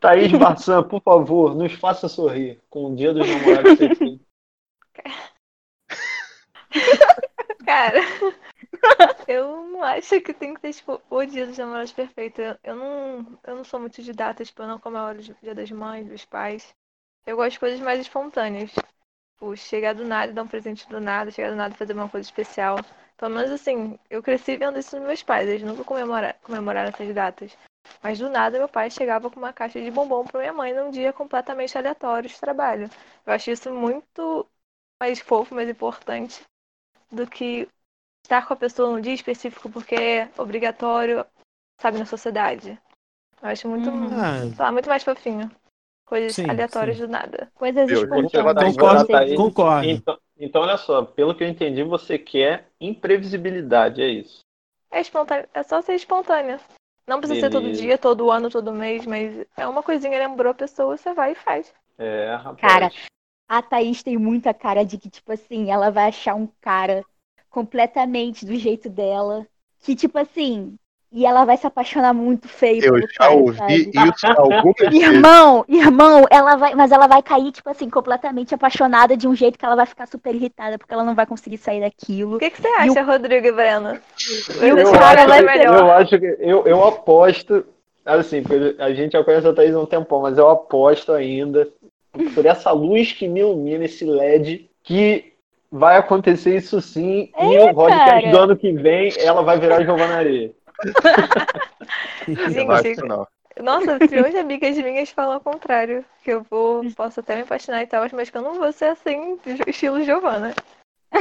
Thaís 0.00 0.32
Barçan, 0.32 0.82
por 0.82 1.02
favor, 1.02 1.54
nos 1.54 1.72
faça 1.72 2.08
sorrir 2.08 2.60
com 2.70 2.92
o 2.92 2.96
dia 2.96 3.12
dos 3.12 3.28
namorados 3.28 3.76
perfeito. 3.76 4.24
Cara, 7.64 8.00
eu 9.26 9.66
não 9.68 9.82
acho 9.82 10.20
que 10.20 10.34
tem 10.34 10.54
que 10.54 10.60
ter, 10.60 10.72
tipo, 10.72 11.00
o 11.10 11.24
dia 11.24 11.46
dos 11.46 11.58
namorados 11.58 11.92
perfeito. 11.92 12.40
Eu, 12.40 12.56
eu 12.62 12.76
não, 12.76 13.38
eu 13.44 13.56
não 13.56 13.64
sou 13.64 13.80
muito 13.80 14.02
de 14.02 14.12
data, 14.12 14.44
tipo, 14.44 14.62
eu 14.62 14.68
não 14.68 14.78
comemoro 14.78 15.18
o 15.18 15.22
dia 15.22 15.54
das 15.54 15.70
mães, 15.70 16.06
dos 16.06 16.24
pais. 16.24 16.74
Eu 17.26 17.36
gosto 17.36 17.52
de 17.52 17.60
coisas 17.60 17.80
mais 17.80 18.00
espontâneas. 18.00 18.70
Tipo, 18.70 19.56
chegar 19.56 19.94
do 19.94 20.04
nada 20.04 20.30
e 20.30 20.34
dar 20.34 20.42
um 20.42 20.48
presente 20.48 20.88
do 20.88 21.00
nada, 21.00 21.30
chegar 21.30 21.50
do 21.50 21.56
nada 21.56 21.74
e 21.74 21.78
fazer 21.78 21.94
uma 21.94 22.08
coisa 22.08 22.26
especial. 22.26 22.76
Pelo 23.24 23.36
menos 23.36 23.52
assim, 23.52 23.98
eu 24.10 24.22
cresci 24.22 24.54
vendo 24.54 24.78
isso 24.78 24.98
nos 24.98 25.06
meus 25.06 25.22
pais, 25.22 25.48
eles 25.48 25.62
nunca 25.62 25.82
comemoraram, 25.82 26.38
comemoraram 26.42 26.90
essas 26.90 27.14
datas. 27.14 27.56
Mas 28.02 28.18
do 28.18 28.28
nada 28.28 28.58
meu 28.58 28.68
pai 28.68 28.90
chegava 28.90 29.30
com 29.30 29.38
uma 29.40 29.50
caixa 29.50 29.80
de 29.80 29.90
bombom 29.90 30.24
pra 30.24 30.40
minha 30.40 30.52
mãe 30.52 30.74
num 30.74 30.90
dia 30.90 31.10
completamente 31.10 31.76
aleatório 31.78 32.28
de 32.28 32.38
trabalho. 32.38 32.90
Eu 33.24 33.32
acho 33.32 33.50
isso 33.50 33.72
muito 33.72 34.46
mais 35.00 35.20
fofo, 35.20 35.54
mais 35.54 35.70
importante 35.70 36.42
do 37.10 37.26
que 37.26 37.66
estar 38.22 38.46
com 38.46 38.52
a 38.52 38.56
pessoa 38.58 38.90
num 38.90 39.00
dia 39.00 39.14
específico 39.14 39.70
porque 39.70 39.94
é 39.94 40.28
obrigatório, 40.36 41.24
sabe, 41.80 41.98
na 41.98 42.04
sociedade. 42.04 42.78
Eu 43.40 43.48
acho 43.48 43.66
muito, 43.66 43.88
Uhum. 43.88 44.20
Ah, 44.20 44.62
lá, 44.64 44.70
muito 44.70 44.88
mais 44.90 45.02
fofinho. 45.02 45.50
Coisas 46.04 46.34
Sim, 46.34 46.46
aleatórias 46.46 46.98
sim. 46.98 47.06
do 47.06 47.08
nada. 47.08 47.50
Coisas 47.54 47.90
espontâneas. 47.90 48.76
concordo, 48.76 49.34
concordo. 49.34 49.88
Então, 49.88 50.18
então, 50.44 50.62
olha 50.62 50.76
só, 50.76 51.04
pelo 51.04 51.34
que 51.34 51.42
eu 51.42 51.48
entendi, 51.48 51.82
você 51.82 52.18
quer 52.18 52.68
imprevisibilidade, 52.80 54.02
é 54.02 54.08
isso. 54.08 54.40
É 54.90 55.00
espontâneo, 55.00 55.48
é 55.54 55.62
só 55.62 55.80
ser 55.80 55.94
espontâneo. 55.94 56.60
Não 57.06 57.18
precisa 57.18 57.40
ser 57.40 57.50
todo 57.50 57.64
Beleza. 57.64 57.82
dia, 57.82 57.98
todo 57.98 58.30
ano, 58.30 58.48
todo 58.50 58.72
mês, 58.72 59.04
mas 59.04 59.44
é 59.56 59.66
uma 59.66 59.82
coisinha, 59.82 60.18
lembrou 60.18 60.52
a 60.52 60.54
pessoa, 60.54 60.96
você 60.96 61.12
vai 61.12 61.32
e 61.32 61.34
faz. 61.34 61.72
É, 61.98 62.34
rapaz. 62.36 62.60
Cara, 62.60 62.92
A 63.48 63.62
Thaís 63.62 64.02
tem 64.02 64.16
muita 64.16 64.54
cara 64.54 64.84
de 64.84 64.96
que, 64.98 65.10
tipo 65.10 65.32
assim, 65.32 65.70
ela 65.70 65.90
vai 65.90 66.08
achar 66.08 66.34
um 66.34 66.48
cara 66.60 67.04
completamente 67.50 68.46
do 68.46 68.56
jeito 68.56 68.88
dela. 68.88 69.46
Que, 69.80 69.94
tipo 69.94 70.18
assim, 70.18 70.76
e 71.16 71.24
ela 71.24 71.44
vai 71.44 71.56
se 71.56 71.64
apaixonar 71.64 72.12
muito 72.12 72.48
feio 72.48 72.84
Eu 72.84 72.98
já 73.00 73.06
cara, 73.18 73.30
ouvi 73.32 73.56
sabe? 73.56 73.90
isso 73.94 74.26
algumas 74.36 74.74
vezes. 74.80 75.00
Irmão, 75.00 75.64
irmão, 75.68 76.24
ela 76.28 76.56
vai, 76.56 76.74
mas 76.74 76.90
ela 76.90 77.06
vai 77.06 77.22
cair, 77.22 77.52
tipo 77.52 77.70
assim, 77.70 77.88
completamente 77.88 78.52
apaixonada 78.52 79.16
de 79.16 79.28
um 79.28 79.34
jeito 79.34 79.56
que 79.56 79.64
ela 79.64 79.76
vai 79.76 79.86
ficar 79.86 80.08
super 80.08 80.34
irritada, 80.34 80.76
porque 80.76 80.92
ela 80.92 81.04
não 81.04 81.14
vai 81.14 81.24
conseguir 81.24 81.58
sair 81.58 81.80
daquilo. 81.80 82.34
O 82.34 82.38
que, 82.40 82.50
que 82.50 82.60
você 82.60 82.66
acha, 82.66 83.02
Rodrigo 83.02 83.46
e 83.46 83.52
Breno? 83.52 83.90
O 84.60 84.64
eu, 84.64 84.92
cara 84.92 85.22
acho, 85.22 85.36
que- 85.46 85.52
ser- 85.58 85.66
eu 85.66 85.90
acho 85.92 86.18
que 86.18 86.36
eu, 86.40 86.66
eu 86.66 86.84
aposto, 86.84 87.64
assim, 88.04 88.42
porque 88.42 88.74
a 88.82 88.92
gente 88.92 89.12
já 89.12 89.22
conhece 89.22 89.46
a 89.46 89.52
Thaís 89.52 89.72
há 89.72 89.78
um 89.80 89.86
tempão, 89.86 90.20
mas 90.22 90.36
eu 90.36 90.50
aposto 90.50 91.12
ainda, 91.12 91.68
por 92.34 92.44
essa 92.44 92.72
luz 92.72 93.12
que 93.12 93.28
me 93.28 93.38
ilumina, 93.38 93.84
esse 93.84 94.04
LED, 94.04 94.68
que 94.82 95.32
vai 95.70 95.96
acontecer 95.96 96.56
isso 96.56 96.80
sim, 96.80 97.30
e 97.38 97.58
o 97.60 97.72
podcast 97.72 98.04
cara. 98.22 98.30
do 98.32 98.38
ano 98.38 98.56
que 98.56 98.72
vem 98.72 99.12
ela 99.18 99.42
vai 99.42 99.60
virar 99.60 99.82
Giovanna 99.84 100.16
Areia. 100.16 100.50
Gente, 102.82 102.96
nossa, 103.60 103.98
trilhões 104.00 104.32
de 104.32 104.38
amigas 104.40 104.76
minhas 104.76 105.10
falam 105.10 105.34
ao 105.34 105.40
contrário. 105.40 106.04
Que 106.22 106.32
eu 106.32 106.44
vou, 106.50 106.82
posso 106.92 107.20
até 107.20 107.36
me 107.36 107.42
apaixonar 107.42 107.82
e 107.82 107.86
tal, 107.86 108.04
mas 108.12 108.30
que 108.30 108.36
eu 108.36 108.42
não 108.42 108.54
vou 108.54 108.72
ser 108.72 108.86
assim, 108.86 109.38
estilo 109.66 110.02
Giovanna. 110.02 110.54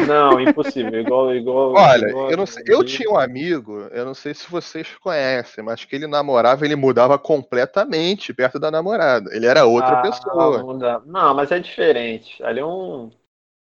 Não, 0.08 0.40
impossível, 0.40 1.00
igual, 1.02 1.36
igual. 1.36 1.74
Olha, 1.74 2.10
igual- 2.10 2.32
eu 2.32 2.38
não 2.38 2.46
sei. 2.48 2.64
Eu 2.66 2.84
tinha 2.84 3.10
um 3.12 3.18
amigo, 3.18 3.82
eu 3.92 4.06
não 4.06 4.14
sei 4.14 4.34
se 4.34 4.50
vocês 4.50 4.88
conhecem, 4.98 5.64
mas 5.64 5.86
que 5.86 5.96
ele 5.96 6.08
namorava, 6.08 6.66
ele 6.66 6.76
mudava 6.76 7.20
completamente 7.20 8.34
perto 8.34 8.60
da 8.60 8.72
namorada. 8.72 9.30
Ele 9.36 9.46
era 9.46 9.66
outra 9.66 9.94
Ah, 9.98 10.02
pessoa. 10.02 11.02
Não, 11.06 11.34
mas 11.36 11.52
é 11.52 11.60
diferente. 11.60 12.44
Ali 12.44 12.60
é 12.60 12.66
um. 12.66 13.12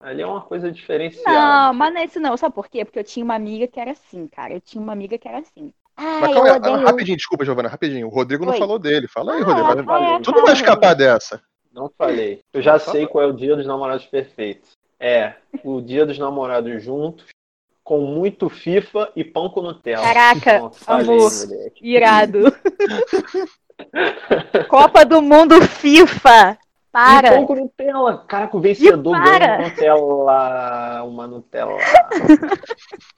Ali 0.00 0.22
é 0.22 0.26
uma 0.26 0.40
coisa 0.40 0.70
diferenciada. 0.70 1.30
Não, 1.30 1.74
mas 1.74 1.92
não 1.92 2.00
é 2.00 2.04
isso 2.04 2.20
não. 2.20 2.36
Sabe 2.36 2.54
por 2.54 2.68
quê? 2.68 2.84
Porque 2.84 2.98
eu 2.98 3.04
tinha 3.04 3.24
uma 3.24 3.34
amiga 3.34 3.66
que 3.66 3.78
era 3.78 3.90
assim, 3.90 4.26
cara. 4.28 4.54
Eu 4.54 4.60
tinha 4.60 4.82
uma 4.82 4.92
amiga 4.92 5.18
que 5.18 5.28
era 5.28 5.38
assim. 5.38 5.74
Ah, 6.02 6.18
Mas 6.22 6.32
calma 6.32 6.48
aí, 6.50 6.56
odeio. 6.56 6.86
rapidinho, 6.86 7.16
desculpa, 7.18 7.44
Giovana, 7.44 7.68
rapidinho. 7.68 8.06
O 8.06 8.10
Rodrigo 8.10 8.46
não 8.46 8.54
Oi. 8.54 8.58
falou 8.58 8.78
dele. 8.78 9.06
Fala 9.06 9.34
aí, 9.34 9.42
Ah, 9.42 9.44
Rodrigo. 9.44 9.82
Vai- 9.84 10.14
é, 10.14 10.20
Tu 10.20 10.32
não 10.32 10.42
vai 10.44 10.54
escapar 10.54 10.94
dessa. 10.94 11.42
Não 11.72 11.90
falei. 11.96 12.40
Eu 12.54 12.62
já 12.62 12.78
sei 12.78 13.06
qual 13.06 13.24
é 13.24 13.26
o 13.26 13.32
dia 13.34 13.54
dos 13.54 13.66
namorados 13.66 14.06
perfeitos. 14.06 14.70
É 14.98 15.34
o 15.62 15.80
dia 15.82 16.06
dos 16.06 16.18
namorados 16.18 16.82
juntos, 16.82 17.26
com 17.84 18.00
muito 18.00 18.48
FIFA 18.48 19.10
e 19.14 19.22
pão 19.24 19.50
com 19.50 19.60
Nutella. 19.62 20.02
Caraca, 20.02 20.58
Não, 20.60 20.72
falei, 20.72 21.18
amor. 21.18 21.30
moleque. 21.46 21.86
Irado. 21.86 22.38
Copa 24.68 25.04
do 25.04 25.22
Mundo 25.22 25.60
FIFA. 25.62 26.52
E 26.52 26.58
Para. 26.92 27.32
pão 27.32 27.46
com 27.46 27.54
Nutella. 27.54 28.24
Caraca, 28.26 28.56
o 28.56 28.60
vencedor 28.60 29.16
E 29.16 29.20
ganha 29.20 29.56
uma 29.56 29.68
Nutella. 29.68 31.02
Uma 31.04 31.26
Nutella. 31.26 31.76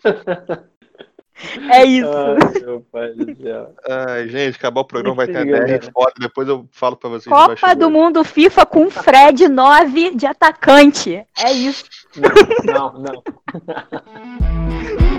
É 1.70 1.84
isso. 1.84 2.08
Ai, 2.08 2.60
meu 2.62 2.80
pai 2.92 3.12
do 3.12 3.42
céu. 3.42 3.74
Ai, 3.88 4.28
gente, 4.28 4.56
acabar 4.56 4.80
o 4.82 4.84
programa 4.84 5.16
vai 5.16 5.26
ter 5.26 5.38
a 5.38 5.40
Mentira, 5.40 5.58
DR 5.60 5.66
galera. 5.66 5.90
foda. 5.92 6.12
Depois 6.18 6.48
eu 6.48 6.68
falo 6.70 6.96
pra 6.96 7.10
vocês. 7.10 7.34
Copa 7.34 7.74
do 7.74 7.90
Mundo 7.90 8.22
FIFA 8.22 8.66
com 8.66 8.90
Fred 8.90 9.48
9 9.48 10.14
de 10.14 10.26
atacante. 10.26 11.24
É 11.38 11.52
isso. 11.52 11.84
Não, 12.64 12.92
não, 12.92 13.02
não. 13.02 13.22